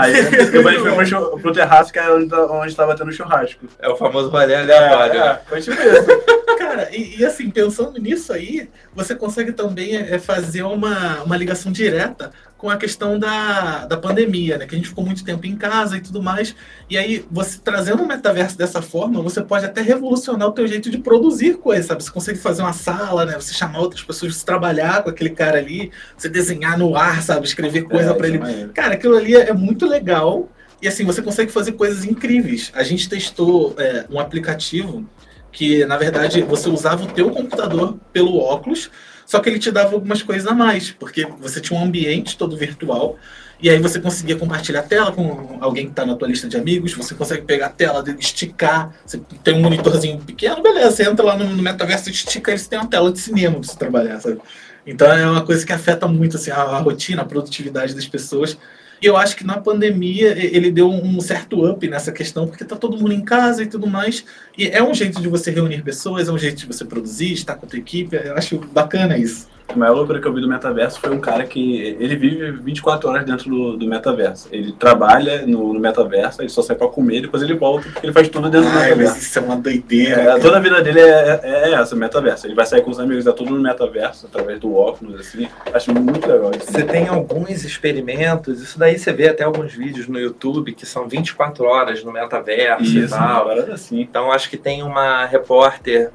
Aí 0.00 0.12
depois 0.50 0.66
a 0.66 0.70
gente 1.04 1.10
foi 1.10 1.40
pro, 1.40 1.52
terraço, 1.52 1.92
que 1.92 1.98
era 1.98 2.14
onde, 2.14 2.28
tá- 2.28 2.46
onde 2.46 2.74
tava 2.74 2.96
tendo 2.96 3.12
churrasco. 3.12 3.66
É 3.78 3.88
o 3.88 3.96
famoso 3.96 4.30
rolê 4.30 4.54
aleatório. 4.54 5.20
né? 5.20 5.26
É, 5.26 5.38
foi 5.48 5.60
tipo 5.60 5.76
isso. 5.80 6.41
Cara, 6.72 6.88
e, 6.90 7.18
e 7.18 7.24
assim, 7.24 7.50
pensando 7.50 8.00
nisso 8.00 8.32
aí, 8.32 8.66
você 8.94 9.14
consegue 9.14 9.52
também 9.52 9.94
é, 9.94 10.18
fazer 10.18 10.62
uma, 10.62 11.22
uma 11.22 11.36
ligação 11.36 11.70
direta 11.70 12.32
com 12.56 12.70
a 12.70 12.78
questão 12.78 13.18
da, 13.18 13.84
da 13.84 13.98
pandemia, 13.98 14.56
né? 14.56 14.66
Que 14.66 14.74
a 14.74 14.78
gente 14.78 14.88
ficou 14.88 15.04
muito 15.04 15.22
tempo 15.22 15.46
em 15.46 15.54
casa 15.54 15.98
e 15.98 16.00
tudo 16.00 16.22
mais. 16.22 16.56
E 16.88 16.96
aí, 16.96 17.26
você 17.30 17.58
trazendo 17.62 18.02
um 18.02 18.06
metaverso 18.06 18.56
dessa 18.56 18.80
forma, 18.80 19.20
você 19.20 19.42
pode 19.42 19.66
até 19.66 19.82
revolucionar 19.82 20.48
o 20.48 20.52
teu 20.52 20.66
jeito 20.66 20.88
de 20.88 20.96
produzir 20.96 21.58
coisas, 21.58 21.84
sabe? 21.84 22.02
Você 22.02 22.10
consegue 22.10 22.38
fazer 22.38 22.62
uma 22.62 22.72
sala, 22.72 23.26
né? 23.26 23.34
Você 23.34 23.52
chamar 23.52 23.80
outras 23.80 24.02
pessoas, 24.02 24.34
você 24.34 24.46
trabalhar 24.46 25.02
com 25.02 25.10
aquele 25.10 25.30
cara 25.30 25.58
ali, 25.58 25.90
você 26.16 26.30
desenhar 26.30 26.78
no 26.78 26.96
ar, 26.96 27.22
sabe? 27.22 27.46
Escrever 27.46 27.82
coisa 27.82 28.12
É, 28.12 28.14
isso 28.14 28.24
ele. 28.24 28.36
é 28.36 28.40
maneiro. 28.40 28.72
Cara, 28.72 28.94
aquilo 28.94 29.14
ali 29.14 29.36
é 29.36 29.50
é 29.50 29.52
muito 29.52 29.86
legal. 29.86 30.48
E 30.80 30.88
assim, 30.88 31.04
você 31.04 31.20
consegue 31.20 31.52
fazer 31.52 31.72
coisas 31.72 32.02
incríveis. 32.02 32.72
A 32.74 32.82
gente 32.82 33.10
testou 33.10 33.74
é, 33.76 34.06
um 34.10 34.18
aplicativo 34.18 35.06
que, 35.52 35.84
na 35.84 35.96
verdade, 35.96 36.42
você 36.42 36.68
usava 36.68 37.04
o 37.04 37.06
teu 37.06 37.30
computador 37.30 37.98
pelo 38.12 38.38
óculos, 38.38 38.90
só 39.26 39.38
que 39.38 39.48
ele 39.48 39.58
te 39.58 39.70
dava 39.70 39.94
algumas 39.94 40.22
coisas 40.22 40.46
a 40.46 40.54
mais, 40.54 40.90
porque 40.90 41.26
você 41.38 41.60
tinha 41.60 41.78
um 41.78 41.84
ambiente 41.84 42.36
todo 42.36 42.56
virtual, 42.56 43.18
e 43.60 43.70
aí 43.70 43.78
você 43.78 44.00
conseguia 44.00 44.34
compartilhar 44.34 44.80
a 44.80 44.82
tela 44.82 45.12
com 45.12 45.58
alguém 45.60 45.84
que 45.84 45.92
está 45.92 46.04
na 46.04 46.16
tua 46.16 46.26
lista 46.26 46.48
de 46.48 46.56
amigos, 46.56 46.94
você 46.94 47.14
consegue 47.14 47.42
pegar 47.42 47.66
a 47.66 47.70
tela, 47.70 48.02
esticar, 48.18 48.92
você 49.06 49.20
tem 49.44 49.54
um 49.54 49.60
monitorzinho 49.60 50.18
pequeno, 50.18 50.60
beleza, 50.62 50.90
você 50.90 51.08
entra 51.08 51.24
lá 51.24 51.36
no, 51.36 51.44
no 51.44 51.62
metaverso, 51.62 52.10
estica, 52.10 52.50
eles 52.50 52.66
têm 52.66 52.78
uma 52.80 52.88
tela 52.88 53.12
de 53.12 53.20
cinema 53.20 53.54
para 53.54 53.62
você 53.62 53.78
trabalhar, 53.78 54.20
sabe? 54.20 54.40
Então 54.84 55.06
é 55.12 55.24
uma 55.30 55.44
coisa 55.44 55.64
que 55.64 55.72
afeta 55.72 56.08
muito 56.08 56.36
assim, 56.36 56.50
a, 56.50 56.56
a 56.56 56.78
rotina, 56.78 57.22
a 57.22 57.24
produtividade 57.24 57.94
das 57.94 58.06
pessoas. 58.06 58.58
E 59.02 59.06
eu 59.06 59.16
acho 59.16 59.34
que 59.34 59.42
na 59.42 59.58
pandemia 59.58 60.28
ele 60.38 60.70
deu 60.70 60.88
um 60.88 61.20
certo 61.20 61.68
up 61.68 61.88
nessa 61.88 62.12
questão, 62.12 62.46
porque 62.46 62.64
tá 62.64 62.76
todo 62.76 62.96
mundo 62.96 63.12
em 63.12 63.20
casa 63.20 63.64
e 63.64 63.66
tudo 63.66 63.88
mais. 63.88 64.24
E 64.56 64.68
é 64.68 64.80
um 64.80 64.94
jeito 64.94 65.20
de 65.20 65.26
você 65.26 65.50
reunir 65.50 65.82
pessoas, 65.82 66.28
é 66.28 66.32
um 66.32 66.38
jeito 66.38 66.58
de 66.58 66.66
você 66.66 66.84
produzir, 66.84 67.32
estar 67.32 67.56
com 67.56 67.66
a 67.66 67.68
tua 67.68 67.80
equipe. 67.80 68.14
Eu 68.14 68.36
acho 68.36 68.58
bacana 68.58 69.18
isso. 69.18 69.48
A 69.68 69.76
maior 69.76 69.94
loucura 69.94 70.20
que 70.20 70.26
eu 70.26 70.32
vi 70.32 70.40
do 70.40 70.48
metaverso 70.48 71.00
foi 71.00 71.10
um 71.10 71.20
cara 71.20 71.44
que 71.44 71.96
ele 71.98 72.16
vive 72.16 72.50
24 72.52 73.08
horas 73.08 73.24
dentro 73.24 73.48
do, 73.48 73.76
do 73.76 73.86
metaverso. 73.86 74.48
Ele 74.52 74.72
trabalha 74.72 75.46
no, 75.46 75.72
no 75.72 75.80
metaverso, 75.80 76.42
ele 76.42 76.48
só 76.48 76.62
sai 76.62 76.76
pra 76.76 76.88
comer, 76.88 77.22
depois 77.22 77.42
ele 77.42 77.54
volta, 77.54 77.88
porque 77.88 78.06
ele 78.06 78.12
faz 78.12 78.28
tudo 78.28 78.50
dentro 78.50 78.70
do 78.70 78.76
Ai, 78.76 78.84
metaverso. 78.84 79.14
mas 79.14 79.22
isso 79.22 79.38
é 79.38 79.42
uma 79.42 79.56
doideira. 79.56 80.20
É, 80.20 80.24
cara. 80.26 80.40
toda 80.40 80.56
a 80.58 80.60
vida 80.60 80.82
dele 80.82 81.00
é, 81.00 81.40
é, 81.42 81.70
é 81.70 81.72
essa, 81.72 81.96
metaverso. 81.96 82.46
Ele 82.46 82.54
vai 82.54 82.66
sair 82.66 82.82
com 82.82 82.90
os 82.90 83.00
amigos, 83.00 83.26
é 83.26 83.32
tudo 83.32 83.54
no 83.54 83.60
metaverso, 83.60 84.26
através 84.26 84.58
do 84.60 84.74
óculos, 84.74 85.20
assim. 85.20 85.48
Acho 85.72 85.94
muito 85.94 86.28
legal 86.28 86.50
isso. 86.54 86.70
Você 86.70 86.82
tem 86.82 87.08
alguns 87.08 87.64
experimentos, 87.64 88.60
isso 88.60 88.78
daí 88.78 88.98
você 88.98 89.12
vê 89.12 89.28
até 89.28 89.44
alguns 89.44 89.72
vídeos 89.72 90.06
no 90.08 90.18
YouTube 90.18 90.72
que 90.74 90.84
são 90.84 91.08
24 91.08 91.64
horas 91.64 92.04
no 92.04 92.12
metaverso 92.12 92.84
e 92.84 93.04
Isso, 93.04 93.14
uma 93.14 93.26
tal. 93.26 93.50
assim. 93.72 94.00
Então 94.00 94.30
acho 94.30 94.50
que 94.50 94.56
tem 94.56 94.82
uma 94.82 95.24
repórter 95.24 96.10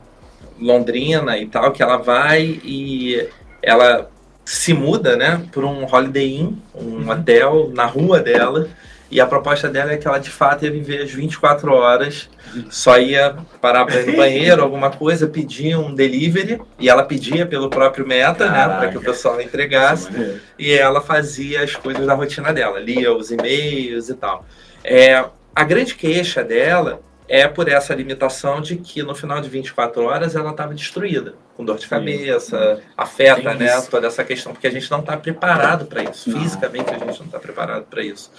londrina 0.60 1.38
e 1.38 1.48
tal 1.48 1.72
que 1.72 1.82
ela 1.82 1.98
vai 1.98 2.60
e 2.64 3.28
ela 3.62 4.10
se 4.46 4.74
muda, 4.74 5.18
né, 5.18 5.44
para 5.52 5.66
um 5.66 5.84
Holiday 5.84 6.38
Inn, 6.38 6.54
um 6.74 7.10
hotel 7.10 7.70
na 7.74 7.86
rua 7.86 8.20
dela. 8.20 8.70
E 9.10 9.22
a 9.22 9.26
proposta 9.26 9.70
dela 9.70 9.94
é 9.94 9.98
que 9.98 10.06
ela 10.06 10.20
de 10.20 10.30
fato 10.30 10.66
ia 10.66 10.72
viver 10.72 11.02
as 11.02 11.12
24 11.12 11.72
horas, 11.74 12.30
só 12.70 13.00
ia 13.00 13.38
parar 13.62 13.86
para 13.86 14.02
ir 14.02 14.08
no 14.08 14.18
banheiro, 14.18 14.62
alguma 14.62 14.90
coisa, 14.90 15.28
pedir 15.28 15.78
um 15.78 15.94
delivery, 15.96 16.62
e 16.78 16.90
ela 16.90 17.04
pedia 17.04 17.46
pelo 17.46 17.70
próprio 17.70 18.06
Meta, 18.06 18.50
né, 18.50 18.66
para 18.66 18.90
que 18.90 18.98
o 18.98 19.02
Caraca. 19.02 19.12
pessoal 19.12 19.42
entregasse 19.42 20.12
Maneiro. 20.12 20.42
e 20.60 20.74
ela 20.74 21.00
fazia 21.00 21.64
as 21.64 21.74
coisas 21.76 22.06
da 22.06 22.14
rotina 22.14 22.52
dela, 22.52 22.80
lia 22.80 23.14
os 23.14 23.32
e-mails 23.32 24.10
e 24.10 24.14
tal. 24.14 24.46
É, 24.84 25.24
a 25.56 25.64
grande 25.64 25.96
queixa 25.96 26.44
dela 26.44 27.02
é 27.28 27.48
por 27.48 27.68
essa 27.68 27.94
limitação 27.94 28.62
de 28.62 28.78
que 28.78 29.04
no 29.04 29.14
final 29.14 29.42
de 29.42 29.50
24 29.50 30.02
horas 30.04 30.36
ela 30.36 30.52
estava 30.52 30.74
destruída, 30.74 31.36
com 31.56 31.66
dor 31.66 31.78
de 31.78 31.88
cabeça, 31.88 32.82
afeta 32.96 33.50
Tem 33.52 33.58
né, 33.60 33.78
isso. 33.78 33.90
toda 33.90 34.08
essa 34.08 34.24
questão, 34.24 34.54
porque 34.54 34.68
a 34.68 34.72
gente 34.72 34.90
não 34.90 35.00
está 35.00 35.18
preparado 35.18 35.86
para 35.86 36.04
isso, 36.04 36.30
Não. 36.30 36.40
fisicamente 36.42 36.90
a 36.90 36.98
gente 36.98 37.20
não 37.20 37.26
está 37.26 37.40
preparado 37.40 37.84
para 37.86 38.02
isso. 38.04 38.32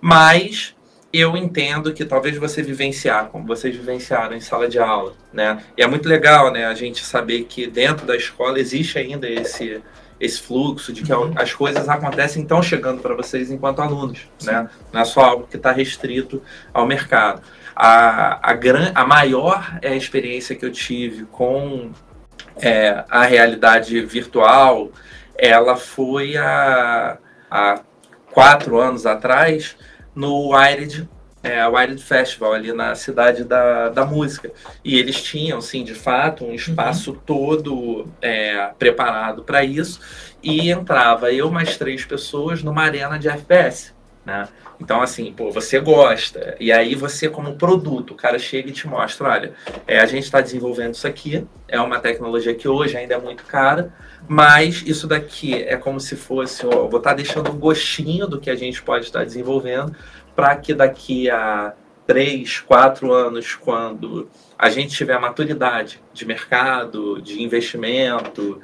Mas 0.00 0.74
eu 1.12 1.36
entendo 1.36 1.92
que 1.92 2.04
talvez 2.04 2.36
você 2.38 2.62
vivenciar, 2.62 3.26
como 3.26 3.46
vocês 3.46 3.76
vivenciaram 3.76 4.34
em 4.34 4.40
sala 4.40 4.66
de 4.66 4.78
aula, 4.78 5.12
né? 5.32 5.62
E 5.76 5.82
é 5.82 5.86
muito 5.86 6.08
legal, 6.08 6.50
né, 6.50 6.64
a 6.66 6.74
gente 6.74 7.04
saber 7.04 7.44
que 7.44 7.66
dentro 7.66 8.06
da 8.06 8.16
escola 8.16 8.58
existe 8.58 8.98
ainda 8.98 9.28
esse 9.28 9.80
esse 10.20 10.40
fluxo 10.40 10.92
de 10.92 11.02
que 11.02 11.12
Uhum. 11.12 11.32
as 11.34 11.52
coisas 11.52 11.88
acontecem 11.88 12.42
estão 12.42 12.62
chegando 12.62 13.02
para 13.02 13.12
vocês 13.12 13.50
enquanto 13.50 13.82
alunos, 13.82 14.20
né? 14.44 14.70
Não 14.92 15.00
é 15.00 15.04
só 15.04 15.20
algo 15.20 15.48
que 15.50 15.56
está 15.56 15.72
restrito 15.72 16.40
ao 16.72 16.86
mercado. 16.86 17.42
A, 17.74 18.50
a, 18.50 18.54
gran, 18.54 18.92
a 18.94 19.06
maior 19.06 19.78
é, 19.80 19.96
experiência 19.96 20.54
que 20.54 20.64
eu 20.64 20.70
tive 20.70 21.24
com 21.26 21.90
é, 22.56 23.04
a 23.08 23.22
realidade 23.24 24.00
virtual, 24.02 24.90
ela 25.36 25.76
foi 25.76 26.36
há, 26.36 27.18
há 27.50 27.80
quatro 28.30 28.78
anos 28.78 29.06
atrás 29.06 29.76
no 30.14 30.54
Wired, 30.54 31.08
é, 31.42 31.66
Wired 31.66 32.02
Festival, 32.02 32.52
ali 32.52 32.72
na 32.72 32.94
cidade 32.94 33.44
da, 33.44 33.88
da 33.88 34.04
música. 34.04 34.52
E 34.84 34.98
eles 34.98 35.22
tinham, 35.22 35.60
sim, 35.60 35.82
de 35.82 35.94
fato, 35.94 36.44
um 36.44 36.54
espaço 36.54 37.14
todo 37.26 38.06
é, 38.20 38.70
preparado 38.78 39.42
para 39.42 39.64
isso. 39.64 40.00
E 40.42 40.70
entrava 40.70 41.32
eu 41.32 41.50
mais 41.50 41.76
três 41.76 42.04
pessoas 42.04 42.62
numa 42.62 42.82
arena 42.82 43.18
de 43.18 43.28
FPS, 43.28 43.92
né? 44.24 44.48
Então, 44.80 45.00
assim, 45.00 45.32
pô, 45.32 45.50
você 45.50 45.78
gosta. 45.78 46.56
E 46.58 46.72
aí 46.72 46.94
você, 46.94 47.28
como 47.28 47.56
produto, 47.56 48.12
o 48.12 48.16
cara 48.16 48.38
chega 48.38 48.68
e 48.68 48.72
te 48.72 48.86
mostra, 48.86 49.28
olha, 49.28 49.52
é, 49.86 50.00
a 50.00 50.06
gente 50.06 50.24
está 50.24 50.40
desenvolvendo 50.40 50.94
isso 50.94 51.06
aqui, 51.06 51.46
é 51.68 51.80
uma 51.80 52.00
tecnologia 52.00 52.54
que 52.54 52.68
hoje 52.68 52.96
ainda 52.96 53.14
é 53.14 53.18
muito 53.18 53.44
cara, 53.44 53.94
mas 54.28 54.82
isso 54.86 55.06
daqui 55.06 55.62
é 55.62 55.76
como 55.76 56.00
se 56.00 56.16
fosse, 56.16 56.66
ó, 56.66 56.86
vou 56.88 56.98
estar 56.98 57.14
deixando 57.14 57.50
um 57.50 57.58
gostinho 57.58 58.26
do 58.26 58.40
que 58.40 58.50
a 58.50 58.56
gente 58.56 58.82
pode 58.82 59.04
estar 59.04 59.24
desenvolvendo, 59.24 59.94
para 60.34 60.56
que 60.56 60.74
daqui 60.74 61.30
a 61.30 61.74
três, 62.06 62.60
quatro 62.60 63.12
anos, 63.12 63.54
quando 63.54 64.28
a 64.58 64.68
gente 64.68 64.94
tiver 64.94 65.18
maturidade 65.18 66.00
de 66.12 66.26
mercado, 66.26 67.20
de 67.22 67.42
investimento, 67.42 68.60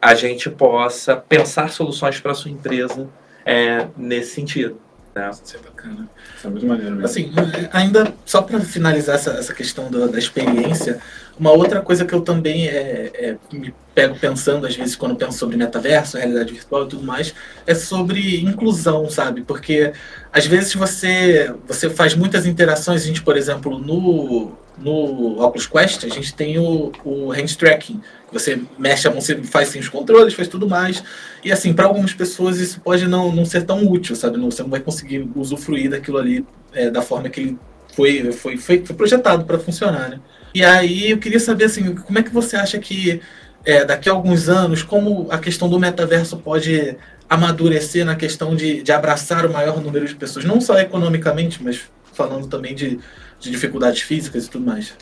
a 0.00 0.14
gente 0.14 0.48
possa 0.50 1.16
pensar 1.16 1.70
soluções 1.70 2.20
para 2.20 2.34
sua 2.34 2.50
empresa 2.50 3.08
é, 3.44 3.88
nesse 3.96 4.34
sentido. 4.34 4.80
Né? 5.18 5.30
Isso 5.30 5.56
é 5.56 5.60
bacana. 5.60 6.08
Isso 6.36 6.46
é 6.46 6.50
muito 6.50 6.66
maneiro 6.66 6.90
mesmo. 6.92 7.04
Assim, 7.04 7.32
ainda 7.72 8.12
só 8.24 8.42
para 8.42 8.60
finalizar 8.60 9.16
essa, 9.16 9.32
essa 9.32 9.52
questão 9.52 9.90
da, 9.90 10.06
da 10.06 10.18
experiência, 10.18 11.00
uma 11.38 11.52
outra 11.52 11.80
coisa 11.80 12.04
que 12.04 12.14
eu 12.14 12.20
também 12.20 12.68
é, 12.68 13.10
é, 13.14 13.36
me 13.52 13.74
pego 13.94 14.18
pensando, 14.18 14.66
às 14.66 14.74
vezes, 14.76 14.96
quando 14.96 15.16
penso 15.16 15.38
sobre 15.38 15.56
metaverso, 15.56 16.16
realidade 16.16 16.52
virtual 16.52 16.84
e 16.84 16.88
tudo 16.88 17.04
mais, 17.04 17.34
é 17.66 17.74
sobre 17.74 18.40
inclusão, 18.40 19.08
sabe? 19.08 19.42
Porque 19.42 19.92
às 20.32 20.46
vezes 20.46 20.74
você, 20.74 21.52
você 21.66 21.88
faz 21.90 22.14
muitas 22.14 22.46
interações, 22.46 23.02
a 23.02 23.06
gente, 23.06 23.22
por 23.22 23.36
exemplo, 23.36 23.78
no, 23.78 24.52
no 24.76 25.42
Oculus 25.42 25.66
Quest, 25.66 26.04
a 26.04 26.08
gente 26.08 26.34
tem 26.34 26.58
o, 26.58 26.92
o 27.04 27.32
hand 27.32 27.56
tracking. 27.56 28.00
Você 28.32 28.60
mexe 28.78 29.08
você 29.08 29.36
faz 29.42 29.68
sim, 29.68 29.78
os 29.78 29.88
controles, 29.88 30.34
faz 30.34 30.48
tudo 30.48 30.68
mais. 30.68 31.02
E 31.42 31.50
assim, 31.50 31.72
para 31.72 31.86
algumas 31.86 32.12
pessoas 32.12 32.58
isso 32.58 32.80
pode 32.80 33.06
não, 33.08 33.32
não 33.34 33.44
ser 33.44 33.62
tão 33.62 33.86
útil, 33.86 34.14
sabe? 34.14 34.36
Não, 34.36 34.50
você 34.50 34.62
não 34.62 34.70
vai 34.70 34.80
conseguir 34.80 35.28
usufruir 35.34 35.90
daquilo 35.90 36.18
ali 36.18 36.44
é, 36.72 36.90
da 36.90 37.00
forma 37.00 37.28
que 37.28 37.40
ele 37.40 37.58
foi, 37.94 38.32
foi, 38.32 38.56
foi, 38.56 38.84
foi 38.84 38.96
projetado 38.96 39.44
para 39.44 39.58
funcionar, 39.58 40.10
né? 40.10 40.20
E 40.54 40.64
aí 40.64 41.10
eu 41.10 41.18
queria 41.18 41.40
saber 41.40 41.64
assim, 41.64 41.94
como 41.94 42.18
é 42.18 42.22
que 42.22 42.32
você 42.32 42.56
acha 42.56 42.78
que 42.78 43.20
é, 43.64 43.84
daqui 43.84 44.08
a 44.08 44.12
alguns 44.12 44.48
anos, 44.48 44.82
como 44.82 45.26
a 45.30 45.38
questão 45.38 45.68
do 45.68 45.78
metaverso 45.78 46.36
pode 46.38 46.96
amadurecer 47.28 48.04
na 48.04 48.16
questão 48.16 48.56
de, 48.56 48.82
de 48.82 48.92
abraçar 48.92 49.44
o 49.44 49.52
maior 49.52 49.82
número 49.82 50.06
de 50.06 50.14
pessoas, 50.14 50.44
não 50.44 50.60
só 50.60 50.78
economicamente, 50.78 51.62
mas 51.62 51.82
falando 52.12 52.46
também 52.46 52.74
de, 52.74 52.98
de 53.38 53.50
dificuldades 53.50 54.02
físicas 54.02 54.46
e 54.46 54.50
tudo 54.50 54.64
mais. 54.64 54.94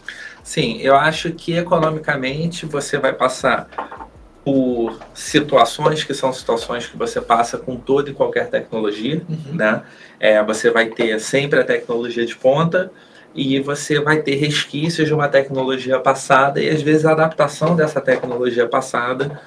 Sim, 0.46 0.78
eu 0.80 0.94
acho 0.94 1.32
que 1.32 1.54
economicamente 1.54 2.66
você 2.66 2.98
vai 2.98 3.12
passar 3.12 3.68
por 4.44 4.96
situações 5.12 6.04
que 6.04 6.14
são 6.14 6.32
situações 6.32 6.86
que 6.86 6.96
você 6.96 7.20
passa 7.20 7.58
com 7.58 7.74
toda 7.74 8.10
e 8.10 8.14
qualquer 8.14 8.48
tecnologia, 8.48 9.22
Uhum. 9.28 9.54
né? 9.56 9.82
É, 10.20 10.40
você 10.44 10.70
vai 10.70 10.86
ter 10.86 11.18
sempre 11.18 11.58
a 11.58 11.64
tecnologia 11.64 12.24
de 12.24 12.36
ponta 12.36 12.92
e 13.34 13.58
você 13.58 13.98
vai 14.00 14.22
ter 14.22 14.36
resquícios 14.36 15.08
de 15.08 15.12
uma 15.12 15.26
tecnologia 15.26 15.98
passada 15.98 16.62
e 16.62 16.70
às 16.70 16.80
vezes 16.80 17.04
a 17.04 17.10
adaptação 17.10 17.74
dessa 17.74 18.00
tecnologia 18.00 18.68
passada 18.68 19.40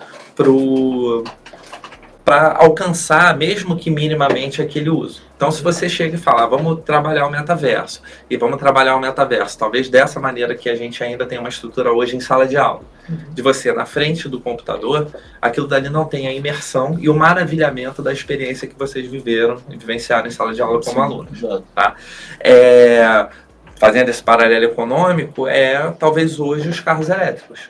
para 2.25 2.57
alcançar, 2.57 3.37
mesmo 3.37 3.77
que 3.77 3.89
minimamente, 3.89 4.61
aquele 4.61 4.89
uso. 4.89 5.28
Então, 5.39 5.49
se 5.51 5.63
você 5.63 5.87
chega 5.87 6.17
e 6.17 6.19
fala, 6.19 6.43
"Ah, 6.43 6.47
vamos 6.47 6.81
trabalhar 6.81 7.25
o 7.25 7.31
metaverso, 7.31 8.01
e 8.29 8.35
vamos 8.35 8.57
trabalhar 8.57 8.97
o 8.97 8.99
metaverso, 8.99 9.57
talvez 9.57 9.87
dessa 9.87 10.19
maneira 10.19 10.53
que 10.53 10.69
a 10.69 10.75
gente 10.75 11.01
ainda 11.01 11.25
tem 11.25 11.39
uma 11.39 11.47
estrutura 11.47 11.93
hoje 11.93 12.13
em 12.17 12.19
sala 12.19 12.45
de 12.45 12.57
aula, 12.57 12.81
de 13.07 13.41
você 13.41 13.71
na 13.71 13.85
frente 13.85 14.27
do 14.27 14.41
computador, 14.41 15.07
aquilo 15.41 15.65
dali 15.65 15.87
não 15.87 16.03
tem 16.03 16.27
a 16.27 16.33
imersão 16.33 16.97
e 16.99 17.07
o 17.07 17.15
maravilhamento 17.15 18.03
da 18.03 18.11
experiência 18.11 18.67
que 18.67 18.77
vocês 18.77 19.07
viveram 19.07 19.61
e 19.69 19.77
vivenciaram 19.77 20.27
em 20.27 20.31
sala 20.31 20.53
de 20.53 20.61
aula 20.61 20.81
como 20.83 21.01
aluno. 21.01 21.29
Exato. 21.33 21.63
É, 22.41 23.27
fazendo 23.77 24.09
esse 24.09 24.21
paralelo 24.21 24.65
econômico, 24.65 25.47
é 25.47 25.89
talvez 25.97 26.37
hoje 26.37 26.67
os 26.67 26.81
carros 26.81 27.07
elétricos. 27.07 27.69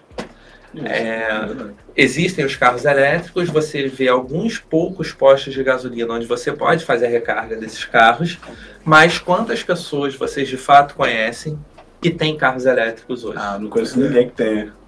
É. 0.76 1.48
Existem 1.96 2.46
os 2.46 2.56
carros 2.56 2.86
elétricos, 2.86 3.50
você 3.50 3.88
vê 3.88 4.08
alguns 4.08 4.58
poucos 4.58 5.12
postos 5.12 5.54
de 5.54 5.64
gasolina 5.64 6.14
onde 6.14 6.26
você 6.26 6.52
pode 6.52 6.86
fazer 6.86 7.08
a 7.08 7.10
recarga 7.10 7.56
desses 7.56 7.84
carros, 7.86 8.38
mas 8.84 9.18
quantas 9.18 9.64
pessoas 9.64 10.16
vocês 10.16 10.48
de 10.48 10.58
fato 10.58 10.96
conhecem 10.96 11.60
que 12.02 12.10
têm 12.10 12.38
carros 12.38 12.66
elétricos 12.66 13.24
hoje? 13.24 13.38
Ah, 13.40 13.58
não 13.60 13.70
conheço 13.70 14.00
ninguém 14.00 14.30
que 14.30 14.36
tenha. 14.36 14.80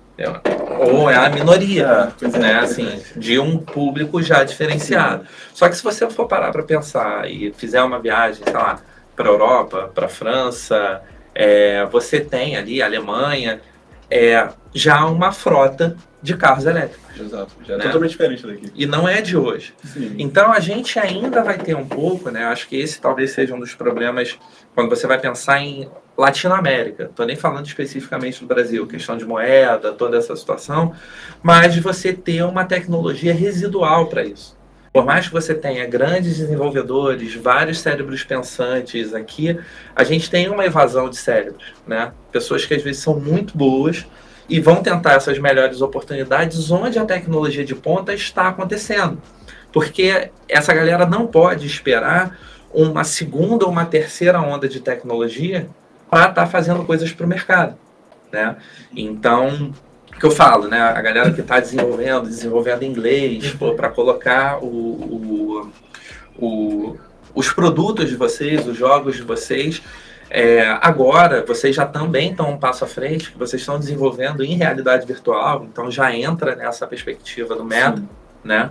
Ou 0.80 1.10
é 1.10 1.16
a 1.16 1.30
minoria, 1.30 2.14
pois 2.20 2.34
é, 2.34 2.40
né? 2.40 2.52
é 2.52 2.56
Assim, 2.58 3.02
de 3.16 3.40
um 3.40 3.58
público 3.58 4.22
já 4.22 4.44
diferenciado. 4.44 5.26
Só 5.54 5.68
que 5.68 5.76
se 5.76 5.84
você 5.84 6.10
for 6.10 6.28
parar 6.28 6.52
para 6.52 6.64
pensar 6.64 7.30
e 7.30 7.52
fizer 7.54 7.82
uma 7.82 8.00
viagem, 8.00 8.44
sei 8.44 8.54
lá, 8.54 8.80
para 9.16 9.28
a 9.28 9.32
Europa, 9.32 9.92
para 9.94 10.06
a 10.06 10.10
França, 10.10 11.02
é, 11.34 11.86
você 11.86 12.20
tem 12.20 12.56
ali 12.56 12.82
a 12.82 12.86
Alemanha, 12.86 13.62
é, 14.12 14.50
já 14.74 15.06
uma 15.06 15.32
frota 15.32 15.96
de 16.22 16.36
carros 16.38 16.66
elétricos. 16.66 17.02
Exato. 17.20 17.52
Já 17.64 17.74
é 17.74 17.78
Né? 17.78 17.84
totalmente 17.86 18.12
diferente 18.12 18.46
daqui. 18.46 18.72
E 18.76 18.86
não 18.86 19.08
é 19.08 19.22
de 19.22 19.36
hoje. 19.36 19.74
Sim. 19.84 20.16
Então 20.20 20.52
a 20.52 20.60
gente 20.60 21.00
ainda 21.00 21.42
vai 21.44 21.58
ter 21.58 21.76
um 21.76 21.88
pouco, 21.88 22.30
né? 22.30 22.46
Acho 22.46 22.68
que 22.68 22.76
esse 22.76 23.00
talvez 23.02 23.32
seja 23.32 23.56
um 23.56 23.60
dos 23.60 23.74
problemas 23.74 24.38
quando 24.76 24.90
você 24.90 25.08
vai 25.08 25.18
pensar 25.20 25.60
em 25.62 25.90
Latinoamérica. 26.18 27.06
Estou 27.06 27.26
nem 27.26 27.36
falando 27.36 27.66
especificamente 27.66 28.40
do 28.42 28.46
Brasil, 28.46 28.86
questão 28.86 29.18
de 29.18 29.26
moeda, 29.26 29.92
toda 29.94 30.18
essa 30.18 30.36
situação, 30.36 30.94
mas 31.42 31.74
de 31.74 31.80
você 31.80 32.14
ter 32.14 32.44
uma 32.44 32.66
tecnologia 32.66 33.34
residual 33.34 34.08
para 34.08 34.24
isso. 34.24 34.56
Por 34.94 35.06
mais 35.06 35.28
que 35.28 35.34
você 35.34 35.56
tenha 35.56 35.88
grandes 35.88 36.38
desenvolvedores, 36.38 37.34
vários 37.36 37.80
cérebros 37.80 38.24
pensantes 38.24 39.14
aqui, 39.14 39.58
a 39.96 40.04
gente 40.04 40.30
tem 40.30 40.50
uma 40.50 40.66
evasão 40.66 41.10
de 41.10 41.16
cérebros, 41.16 41.74
né? 41.88 42.12
Pessoas 42.32 42.66
que 42.66 42.74
às 42.74 42.84
vezes 42.84 43.02
são 43.02 43.18
muito 43.18 43.58
boas 43.58 44.06
e 44.50 44.60
vão 44.60 44.84
tentar 44.84 45.14
essas 45.14 45.40
melhores 45.40 45.82
oportunidades 45.82 46.70
onde 46.72 47.00
a 47.00 47.06
tecnologia 47.06 47.64
de 47.64 47.74
ponta 47.74 48.14
está 48.14 48.50
acontecendo. 48.50 49.22
Porque 49.72 50.30
essa 50.50 50.74
galera 50.74 51.06
não 51.06 51.26
pode 51.26 51.66
esperar 51.66 52.38
uma 52.74 53.06
segunda 53.06 53.66
ou 53.66 53.72
uma 53.72 53.86
terceira 53.86 54.42
onda 54.42 54.68
de 54.68 54.82
tecnologia 54.82 55.70
para 56.10 56.30
estar 56.30 56.34
tá 56.34 56.48
fazendo 56.48 56.84
coisas 56.84 57.14
para 57.14 57.26
o 57.26 57.30
mercado. 57.30 57.78
Né? 58.30 58.58
Então, 58.94 59.74
que 60.22 60.28
eu 60.28 60.32
falo, 60.32 60.68
né? 60.68 60.80
a 60.80 61.02
galera 61.02 61.34
que 61.34 61.42
está 61.42 61.60
desenvolvendo, 61.60 62.28
desenvolvendo 62.28 62.84
inglês, 62.84 63.56
para 63.76 63.90
colocar 63.90 64.64
o, 64.64 64.68
o, 64.68 65.72
o, 66.38 66.98
os 67.34 67.52
produtos 67.52 68.08
de 68.08 68.16
vocês, 68.16 68.68
os 68.68 68.78
jogos 68.78 69.16
de 69.16 69.24
vocês, 69.24 69.82
é, 70.30 70.78
agora, 70.80 71.44
vocês 71.44 71.76
já 71.76 71.88
também 71.88 72.30
estão 72.30 72.52
um 72.52 72.58
passo 72.58 72.84
à 72.84 72.88
frente, 72.88 73.32
que 73.32 73.38
vocês 73.38 73.64
estão 73.64 73.80
desenvolvendo 73.80 74.44
em 74.44 74.56
realidade 74.56 75.08
virtual, 75.08 75.66
então 75.66 75.90
já 75.90 76.16
entra 76.16 76.56
nessa 76.56 76.86
perspectiva 76.86 77.56
do 77.56 77.66
meta, 77.66 78.04
né? 78.44 78.70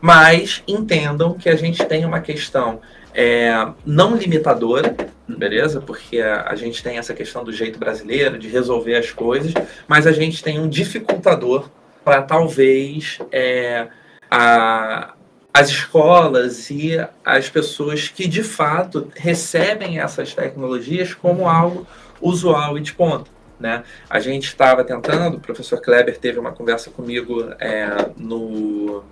Mas 0.00 0.62
entendam 0.68 1.34
que 1.34 1.48
a 1.48 1.56
gente 1.56 1.84
tem 1.84 2.04
uma 2.04 2.20
questão 2.20 2.80
é, 3.14 3.52
não 3.84 4.16
limitadora, 4.16 4.94
beleza? 5.28 5.80
Porque 5.80 6.20
a, 6.20 6.54
gente 6.54 6.82
tem 6.82 6.98
essa 6.98 7.14
questão 7.14 7.44
do 7.44 7.52
jeito 7.52 7.78
brasileiro, 7.78 8.38
de 8.38 8.48
resolver 8.48 8.96
as 8.96 9.10
coisas, 9.10 9.52
mas 9.86 10.06
a 10.06 10.12
gente 10.12 10.42
tem 10.42 10.58
um 10.58 10.68
dificultador 10.68 11.68
para 12.04 12.22
talvez 12.22 13.18
é, 13.30 13.88
a, 14.30 15.14
as 15.52 15.68
escolas 15.68 16.70
e 16.70 16.96
as 17.24 17.48
pessoas 17.48 18.08
que 18.08 18.26
de 18.26 18.42
fato 18.42 19.10
recebem 19.14 20.00
essas 20.00 20.34
tecnologias 20.34 21.14
como 21.14 21.48
algo 21.48 21.86
usual 22.20 22.78
e 22.78 22.80
de 22.80 22.92
ponta. 22.92 23.30
Né? 23.60 23.84
A 24.10 24.18
gente 24.18 24.46
estava 24.46 24.82
tentando, 24.82 25.36
o 25.36 25.40
professor 25.40 25.80
Kleber 25.80 26.18
teve 26.18 26.38
uma 26.38 26.50
conversa 26.50 26.90
comigo 26.90 27.52
é, 27.60 28.10
no, 28.16 29.04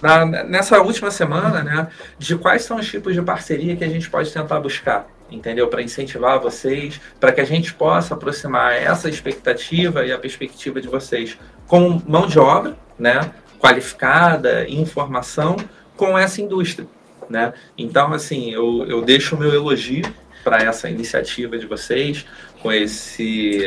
na, 0.00 0.24
nessa 0.24 0.80
última 0.80 1.10
semana, 1.10 1.62
né, 1.62 1.88
de 2.18 2.36
quais 2.36 2.62
são 2.62 2.78
os 2.78 2.88
tipos 2.88 3.14
de 3.14 3.22
parceria 3.22 3.76
que 3.76 3.84
a 3.84 3.88
gente 3.88 4.10
pode 4.10 4.32
tentar 4.32 4.60
buscar, 4.60 5.06
entendeu? 5.30 5.68
Para 5.68 5.82
incentivar 5.82 6.38
vocês, 6.38 7.00
para 7.18 7.32
que 7.32 7.40
a 7.40 7.44
gente 7.44 7.72
possa 7.72 8.14
aproximar 8.14 8.74
essa 8.74 9.08
expectativa 9.08 10.04
e 10.04 10.12
a 10.12 10.18
perspectiva 10.18 10.80
de 10.80 10.88
vocês 10.88 11.38
com 11.66 12.00
mão 12.06 12.26
de 12.26 12.38
obra, 12.38 12.76
né, 12.98 13.30
qualificada, 13.58 14.68
informação 14.68 15.56
com 15.96 16.18
essa 16.18 16.40
indústria, 16.40 16.86
né? 17.30 17.54
Então, 17.78 18.12
assim, 18.12 18.52
eu, 18.52 18.84
eu 18.86 19.00
deixo 19.00 19.36
o 19.36 19.38
meu 19.38 19.54
elogio 19.54 20.04
para 20.42 20.58
essa 20.58 20.90
iniciativa 20.90 21.56
de 21.56 21.66
vocês, 21.66 22.26
com 22.60 22.70
esse 22.70 23.62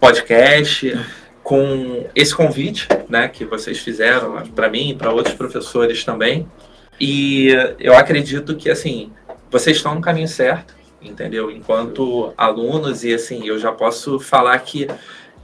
podcast, 0.00 0.98
com 1.50 2.06
esse 2.14 2.32
convite, 2.32 2.86
né, 3.08 3.26
que 3.26 3.44
vocês 3.44 3.80
fizeram 3.80 4.40
para 4.54 4.68
mim 4.68 4.90
e 4.90 4.94
para 4.94 5.10
outros 5.10 5.34
professores 5.34 6.04
também. 6.04 6.48
E 7.00 7.48
eu 7.80 7.96
acredito 7.96 8.54
que, 8.54 8.70
assim, 8.70 9.10
vocês 9.50 9.78
estão 9.78 9.96
no 9.96 10.00
caminho 10.00 10.28
certo, 10.28 10.76
entendeu? 11.02 11.50
Enquanto 11.50 12.32
alunos, 12.38 13.02
e 13.02 13.12
assim, 13.12 13.48
eu 13.48 13.58
já 13.58 13.72
posso 13.72 14.20
falar 14.20 14.56
que 14.60 14.86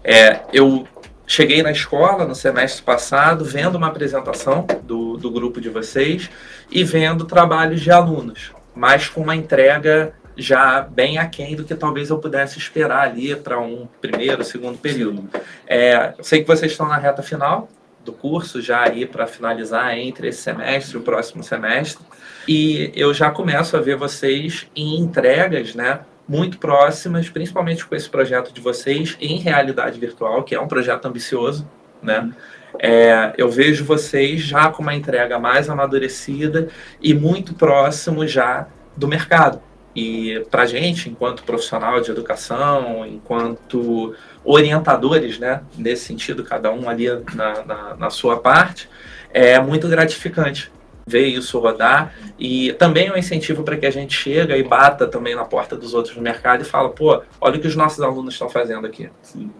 é, 0.04 0.42
eu 0.52 0.86
cheguei 1.26 1.60
na 1.60 1.72
escola 1.72 2.24
no 2.24 2.36
semestre 2.36 2.84
passado 2.84 3.44
vendo 3.44 3.74
uma 3.74 3.88
apresentação 3.88 4.64
do, 4.84 5.16
do 5.16 5.28
grupo 5.28 5.60
de 5.60 5.70
vocês 5.70 6.30
e 6.70 6.84
vendo 6.84 7.24
trabalhos 7.24 7.80
de 7.80 7.90
alunos, 7.90 8.52
mas 8.76 9.08
com 9.08 9.22
uma 9.22 9.34
entrega 9.34 10.14
já 10.36 10.82
bem 10.82 11.18
aquém 11.18 11.56
do 11.56 11.64
que 11.64 11.74
talvez 11.74 12.10
eu 12.10 12.18
pudesse 12.18 12.58
esperar 12.58 13.08
ali 13.08 13.34
para 13.34 13.58
um 13.58 13.88
primeiro, 14.00 14.44
segundo 14.44 14.78
período. 14.78 15.28
É, 15.66 16.14
sei 16.22 16.42
que 16.42 16.46
vocês 16.46 16.72
estão 16.72 16.86
na 16.86 16.96
reta 16.96 17.22
final 17.22 17.68
do 18.04 18.12
curso, 18.12 18.60
já 18.60 18.82
aí 18.82 19.04
para 19.04 19.26
finalizar 19.26 19.96
entre 19.98 20.28
esse 20.28 20.40
semestre 20.40 20.96
e 20.96 21.00
o 21.00 21.02
próximo 21.02 21.42
semestre, 21.42 22.04
e 22.46 22.92
eu 22.94 23.12
já 23.12 23.30
começo 23.30 23.76
a 23.76 23.80
ver 23.80 23.96
vocês 23.96 24.68
em 24.76 25.00
entregas, 25.00 25.74
né, 25.74 26.00
muito 26.28 26.58
próximas, 26.58 27.28
principalmente 27.28 27.84
com 27.84 27.94
esse 27.94 28.08
projeto 28.08 28.52
de 28.52 28.60
vocês 28.60 29.16
em 29.20 29.38
realidade 29.38 29.98
virtual, 29.98 30.44
que 30.44 30.54
é 30.54 30.60
um 30.60 30.68
projeto 30.68 31.06
ambicioso, 31.06 31.68
né? 32.02 32.30
É, 32.78 33.32
eu 33.38 33.48
vejo 33.48 33.84
vocês 33.84 34.42
já 34.42 34.68
com 34.68 34.82
uma 34.82 34.94
entrega 34.94 35.38
mais 35.38 35.70
amadurecida 35.70 36.68
e 37.00 37.14
muito 37.14 37.54
próximo 37.54 38.26
já 38.26 38.66
do 38.96 39.08
mercado. 39.08 39.62
E 39.96 40.44
para 40.50 40.64
a 40.64 40.66
gente, 40.66 41.08
enquanto 41.08 41.42
profissional 41.42 42.02
de 42.02 42.10
educação, 42.10 43.06
enquanto 43.06 44.14
orientadores, 44.44 45.38
né, 45.38 45.62
nesse 45.74 46.04
sentido, 46.04 46.44
cada 46.44 46.70
um 46.70 46.86
ali 46.86 47.06
na, 47.34 47.64
na, 47.64 47.96
na 47.96 48.10
sua 48.10 48.36
parte, 48.36 48.90
é 49.32 49.58
muito 49.58 49.88
gratificante 49.88 50.70
ver 51.08 51.26
isso 51.26 51.58
rodar 51.60 52.12
e 52.38 52.72
também 52.74 53.06
é 53.06 53.12
um 53.12 53.16
incentivo 53.16 53.62
para 53.62 53.76
que 53.76 53.86
a 53.86 53.90
gente 53.90 54.14
chega 54.14 54.56
e 54.56 54.62
bata 54.62 55.06
também 55.06 55.34
na 55.36 55.44
porta 55.44 55.76
dos 55.76 55.94
outros 55.94 56.16
no 56.16 56.22
mercado 56.22 56.62
e 56.62 56.64
fala, 56.64 56.90
pô, 56.90 57.22
olha 57.40 57.56
o 57.56 57.60
que 57.60 57.68
os 57.68 57.76
nossos 57.76 58.00
alunos 58.00 58.34
estão 58.34 58.50
fazendo 58.50 58.86
aqui. 58.86 59.08
Sim. 59.22 59.50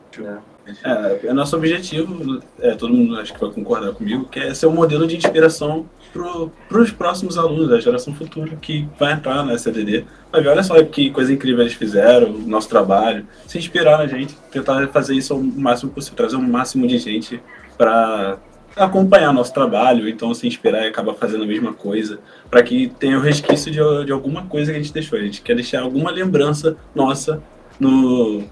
É, 0.84 1.28
é 1.28 1.32
nosso 1.32 1.56
objetivo, 1.56 2.42
é, 2.58 2.74
todo 2.74 2.92
mundo 2.92 3.18
acho 3.20 3.32
que 3.32 3.40
vai 3.40 3.50
concordar 3.50 3.92
comigo, 3.92 4.26
que 4.26 4.40
é 4.40 4.52
ser 4.52 4.66
um 4.66 4.72
modelo 4.72 5.06
de 5.06 5.16
inspiração 5.16 5.88
para 6.16 6.80
os 6.80 6.90
próximos 6.90 7.36
alunos 7.38 7.68
da 7.68 7.80
geração 7.80 8.14
futura 8.14 8.56
que 8.56 8.88
vai 8.98 9.12
entrar 9.12 9.44
na 9.44 9.56
CDD. 9.58 10.04
Ver, 10.32 10.48
olha 10.48 10.62
só 10.62 10.82
que 10.82 11.10
coisa 11.10 11.32
incrível 11.32 11.62
eles 11.62 11.74
fizeram, 11.74 12.30
o 12.30 12.38
nosso 12.46 12.68
trabalho, 12.68 13.26
se 13.46 13.58
inspirar 13.58 13.98
na 13.98 14.06
gente, 14.06 14.34
tentar 14.50 14.86
fazer 14.88 15.14
isso 15.14 15.34
o 15.34 15.42
máximo 15.42 15.90
possível, 15.90 16.16
trazer 16.16 16.36
o 16.36 16.42
máximo 16.42 16.86
de 16.86 16.98
gente 16.98 17.40
para 17.78 18.38
acompanhar 18.76 19.32
nosso 19.32 19.54
trabalho, 19.54 20.06
então 20.08 20.34
se 20.34 20.46
inspirar 20.46 20.84
e 20.84 20.88
acabar 20.88 21.14
fazendo 21.14 21.44
a 21.44 21.46
mesma 21.46 21.72
coisa, 21.72 22.18
para 22.50 22.62
que 22.62 22.92
tenha 22.98 23.16
o 23.16 23.20
resquício 23.20 23.72
de, 23.72 23.78
de 24.04 24.12
alguma 24.12 24.42
coisa 24.46 24.70
que 24.70 24.78
a 24.78 24.82
gente 24.82 24.92
deixou. 24.92 25.18
A 25.18 25.22
gente 25.22 25.40
quer 25.40 25.54
deixar 25.54 25.82
alguma 25.82 26.10
lembrança 26.10 26.76
nossa 26.94 27.42
no 27.80 28.44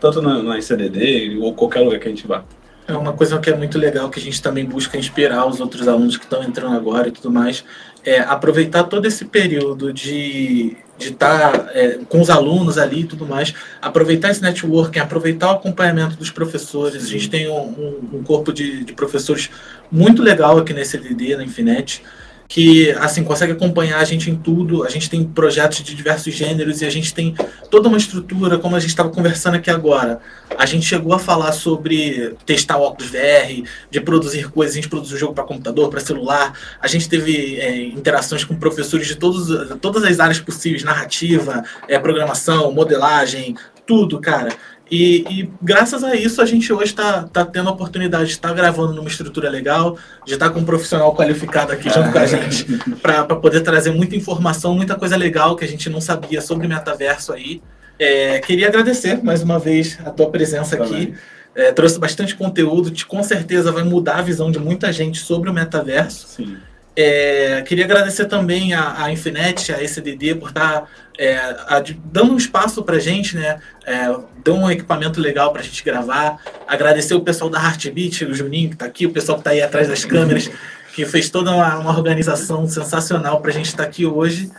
tanto 0.00 0.22
na, 0.22 0.42
na 0.42 0.60
CDD 0.60 1.36
ou 1.40 1.52
qualquer 1.52 1.80
lugar 1.80 1.98
que 1.98 2.06
a 2.06 2.10
gente 2.10 2.26
vá. 2.26 2.44
É 2.86 2.94
uma 2.94 3.12
coisa 3.12 3.38
que 3.38 3.48
é 3.48 3.56
muito 3.56 3.78
legal, 3.78 4.10
que 4.10 4.20
a 4.20 4.22
gente 4.22 4.42
também 4.42 4.64
busca 4.64 4.98
inspirar 4.98 5.46
os 5.46 5.60
outros 5.60 5.88
alunos 5.88 6.16
que 6.16 6.24
estão 6.24 6.42
entrando 6.42 6.76
agora 6.76 7.08
e 7.08 7.12
tudo 7.12 7.30
mais, 7.30 7.64
é 8.04 8.20
aproveitar 8.20 8.84
todo 8.84 9.06
esse 9.06 9.24
período 9.24 9.92
de 9.92 10.76
de 10.96 11.08
estar 11.08 11.52
tá, 11.52 11.70
é, 11.72 11.98
com 12.08 12.20
os 12.20 12.30
alunos 12.30 12.78
ali 12.78 13.00
e 13.00 13.04
tudo 13.04 13.26
mais, 13.26 13.52
aproveitar 13.82 14.30
esse 14.30 14.42
networking, 14.42 15.00
aproveitar 15.00 15.48
o 15.48 15.56
acompanhamento 15.56 16.16
dos 16.16 16.30
professores. 16.30 17.02
Sim. 17.02 17.08
A 17.08 17.10
gente 17.10 17.30
tem 17.30 17.48
um, 17.50 17.98
um 18.12 18.22
corpo 18.22 18.52
de, 18.52 18.84
de, 18.84 18.92
professores 18.92 19.50
muito 19.90 20.22
legal 20.22 20.58
aqui 20.58 20.72
nesse 20.72 20.96
LD, 20.96 21.36
na 21.36 21.44
Infinet, 21.44 22.02
que 22.48 22.90
assim 22.92 23.24
consegue 23.24 23.52
acompanhar 23.52 23.98
a 23.98 24.04
gente 24.04 24.30
em 24.30 24.36
tudo. 24.36 24.84
A 24.84 24.88
gente 24.88 25.08
tem 25.08 25.24
projetos 25.24 25.82
de 25.82 25.94
diversos 25.94 26.34
gêneros 26.34 26.82
e 26.82 26.86
a 26.86 26.90
gente 26.90 27.12
tem 27.12 27.34
toda 27.70 27.88
uma 27.88 27.98
estrutura, 27.98 28.58
como 28.58 28.76
a 28.76 28.80
gente 28.80 28.90
estava 28.90 29.10
conversando 29.10 29.56
aqui 29.56 29.70
agora. 29.70 30.20
A 30.56 30.66
gente 30.66 30.86
chegou 30.86 31.12
a 31.12 31.18
falar 31.18 31.52
sobre 31.52 32.34
testar 32.46 32.78
óculos 32.78 33.10
VR, 33.10 33.68
de 33.90 34.00
produzir 34.00 34.50
coisas, 34.50 34.74
a 34.74 34.76
gente 34.76 34.88
produziu 34.88 35.18
jogo 35.18 35.34
para 35.34 35.44
computador, 35.44 35.88
para 35.90 36.00
celular. 36.00 36.52
A 36.80 36.86
gente 36.86 37.08
teve 37.08 37.56
é, 37.58 37.86
interações 37.86 38.44
com 38.44 38.54
professores 38.54 39.06
de 39.06 39.16
todos, 39.16 39.78
todas 39.78 40.04
as 40.04 40.20
áreas 40.20 40.38
possíveis, 40.38 40.84
narrativa, 40.84 41.64
é, 41.88 41.98
programação, 41.98 42.70
modelagem, 42.72 43.56
tudo, 43.86 44.20
cara. 44.20 44.50
E, 44.90 45.24
e, 45.30 45.50
graças 45.62 46.04
a 46.04 46.14
isso 46.14 46.42
a 46.42 46.46
gente 46.46 46.70
hoje 46.72 46.84
está 46.84 47.22
tá 47.24 47.44
tendo 47.44 47.68
a 47.68 47.72
oportunidade 47.72 48.26
de 48.26 48.32
estar 48.32 48.50
tá 48.50 48.54
gravando 48.54 48.92
numa 48.92 49.08
estrutura 49.08 49.48
legal, 49.48 49.96
de 50.26 50.34
estar 50.34 50.48
tá 50.48 50.54
com 50.54 50.60
um 50.60 50.64
profissional 50.64 51.14
qualificado 51.14 51.72
aqui 51.72 51.88
junto 51.88 52.12
com 52.12 52.18
a 52.18 52.26
gente, 52.26 52.66
para 53.00 53.24
poder 53.24 53.62
trazer 53.62 53.90
muita 53.92 54.14
informação, 54.14 54.74
muita 54.74 54.94
coisa 54.94 55.16
legal 55.16 55.56
que 55.56 55.64
a 55.64 55.68
gente 55.68 55.88
não 55.88 56.00
sabia 56.00 56.40
sobre 56.40 56.68
metaverso 56.68 57.32
aí. 57.32 57.62
É, 57.98 58.40
queria 58.40 58.68
agradecer 58.68 59.22
mais 59.22 59.42
uma 59.42 59.58
vez 59.58 59.98
a 60.04 60.10
tua 60.10 60.30
presença 60.30 60.76
aqui. 60.76 61.14
É, 61.54 61.70
trouxe 61.70 61.98
bastante 61.98 62.34
conteúdo, 62.34 62.90
que 62.90 63.04
com 63.04 63.22
certeza 63.22 63.70
vai 63.70 63.84
mudar 63.84 64.16
a 64.16 64.22
visão 64.22 64.50
de 64.50 64.58
muita 64.58 64.92
gente 64.92 65.18
sobre 65.18 65.48
o 65.48 65.52
metaverso. 65.52 66.26
Sim. 66.26 66.56
É, 66.96 67.60
queria 67.62 67.84
agradecer 67.84 68.26
também 68.26 68.72
a, 68.72 69.04
a 69.04 69.12
Infinet, 69.12 69.72
a 69.72 69.82
ECDD, 69.82 70.36
por 70.36 70.50
estar 70.50 70.82
tá, 70.82 70.88
é, 71.18 71.36
a, 71.36 71.82
dando 72.04 72.32
um 72.32 72.36
espaço 72.36 72.82
para 72.84 72.96
a 72.96 73.00
gente, 73.00 73.36
né? 73.36 73.58
É, 73.84 74.14
deu 74.44 74.54
um 74.54 74.70
equipamento 74.70 75.20
legal 75.20 75.52
para 75.52 75.60
a 75.60 75.64
gente 75.64 75.82
gravar. 75.82 76.40
Agradecer 76.68 77.14
o 77.14 77.20
pessoal 77.20 77.50
da 77.50 77.60
Heartbeat, 77.60 78.24
o 78.24 78.34
Juninho 78.34 78.68
que 78.68 78.76
está 78.76 78.86
aqui, 78.86 79.06
o 79.06 79.10
pessoal 79.10 79.38
que 79.38 79.40
está 79.40 79.50
aí 79.50 79.62
atrás 79.62 79.88
das 79.88 80.04
câmeras, 80.04 80.48
que 80.94 81.04
fez 81.04 81.28
toda 81.30 81.50
uma, 81.50 81.78
uma 81.78 81.90
organização 81.90 82.66
sensacional 82.68 83.40
para 83.40 83.50
a 83.50 83.54
gente 83.54 83.66
estar 83.66 83.82
tá 83.82 83.88
aqui 83.88 84.06
hoje. 84.06 84.50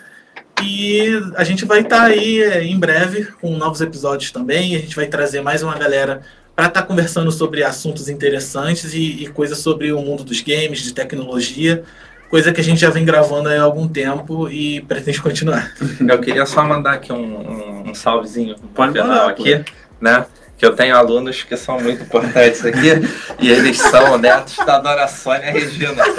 E 0.62 1.10
a 1.36 1.44
gente 1.44 1.64
vai 1.64 1.82
estar 1.82 2.02
tá 2.02 2.06
aí 2.06 2.42
é, 2.42 2.64
em 2.64 2.78
breve 2.78 3.26
com 3.40 3.56
novos 3.56 3.80
episódios 3.80 4.32
também. 4.32 4.76
A 4.76 4.80
gente 4.80 4.96
vai 4.96 5.08
trazer 5.08 5.42
mais 5.42 5.64
uma 5.64 5.78
galera 5.78 6.22
para 6.54 6.68
estar 6.68 6.82
tá 6.82 6.88
conversando 6.88 7.32
sobre 7.32 7.64
assuntos 7.64 8.10
interessantes 8.10 8.94
e, 8.94 9.24
e 9.24 9.28
coisas 9.28 9.58
sobre 9.60 9.94
o 9.94 10.02
mundo 10.02 10.24
dos 10.24 10.42
games, 10.42 10.82
de 10.82 10.94
tecnologia 10.94 11.84
coisa 12.30 12.52
que 12.52 12.62
a 12.62 12.64
gente 12.64 12.80
já 12.80 12.90
vem 12.90 13.06
gravando 13.06 13.50
há 13.50 13.62
algum 13.62 13.88
tempo 13.88 14.50
e 14.50 14.82
pretende 14.82 15.22
continuar. 15.22 15.72
Eu 16.08 16.20
queria 16.20 16.46
só 16.46 16.64
mandar 16.64 16.94
aqui 16.94 17.12
um, 17.12 17.16
um, 17.16 17.90
um 17.90 17.96
salvezinho 17.96 18.56
no 18.62 18.92
final 18.92 19.28
aqui, 19.28 19.64
né? 20.00 20.26
que 20.58 20.66
eu 20.66 20.74
tenho 20.74 20.96
alunos 20.96 21.44
que 21.44 21.58
são 21.58 21.80
muito 21.80 22.04
importantes 22.04 22.66
aqui 22.66 22.92
e 23.40 23.52
eles 23.52 23.78
são 23.78 24.18
netos 24.18 24.56
da 24.66 24.80
Dona 24.80 25.08
Sônia 25.08 25.52
Regina. 25.52 26.04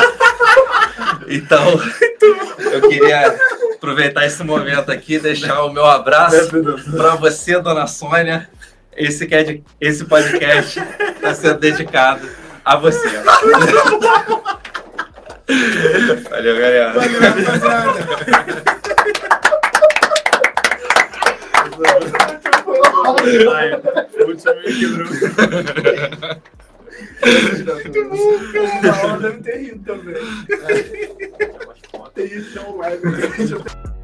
Então, 1.28 1.78
eu 2.72 2.88
queria 2.88 3.36
aproveitar 3.74 4.24
esse 4.24 4.42
momento 4.44 4.90
aqui 4.90 5.14
e 5.14 5.18
deixar 5.18 5.62
o 5.64 5.72
meu 5.72 5.84
abraço 5.84 6.50
para 6.90 7.16
você, 7.16 7.60
Dona 7.60 7.86
Sônia. 7.86 8.48
Esse, 8.96 9.26
que 9.26 9.62
esse 9.80 10.04
podcast 10.04 10.80
está 10.80 11.34
sendo 11.34 11.58
dedicado 11.58 12.26
a 12.64 12.76
você. 12.76 13.08
Valeu, 16.28 16.56
galera. 16.56 16.92
Valeu, 16.92 17.20
rapaziada. 17.20 18.26
Ai, 23.54 23.72
o 23.74 24.26
último 24.26 24.54
me 24.54 24.72
quebrou. 24.74 25.08
Muito 27.66 28.00
bom, 28.08 28.82
cara. 28.82 29.18
Deve 29.18 29.42
ter 29.42 29.56
rido 29.58 29.84
também. 29.84 30.16
Tem 32.14 32.26
isso, 32.26 32.58
é 32.58 32.62
um 32.62 32.76
live. 32.76 33.02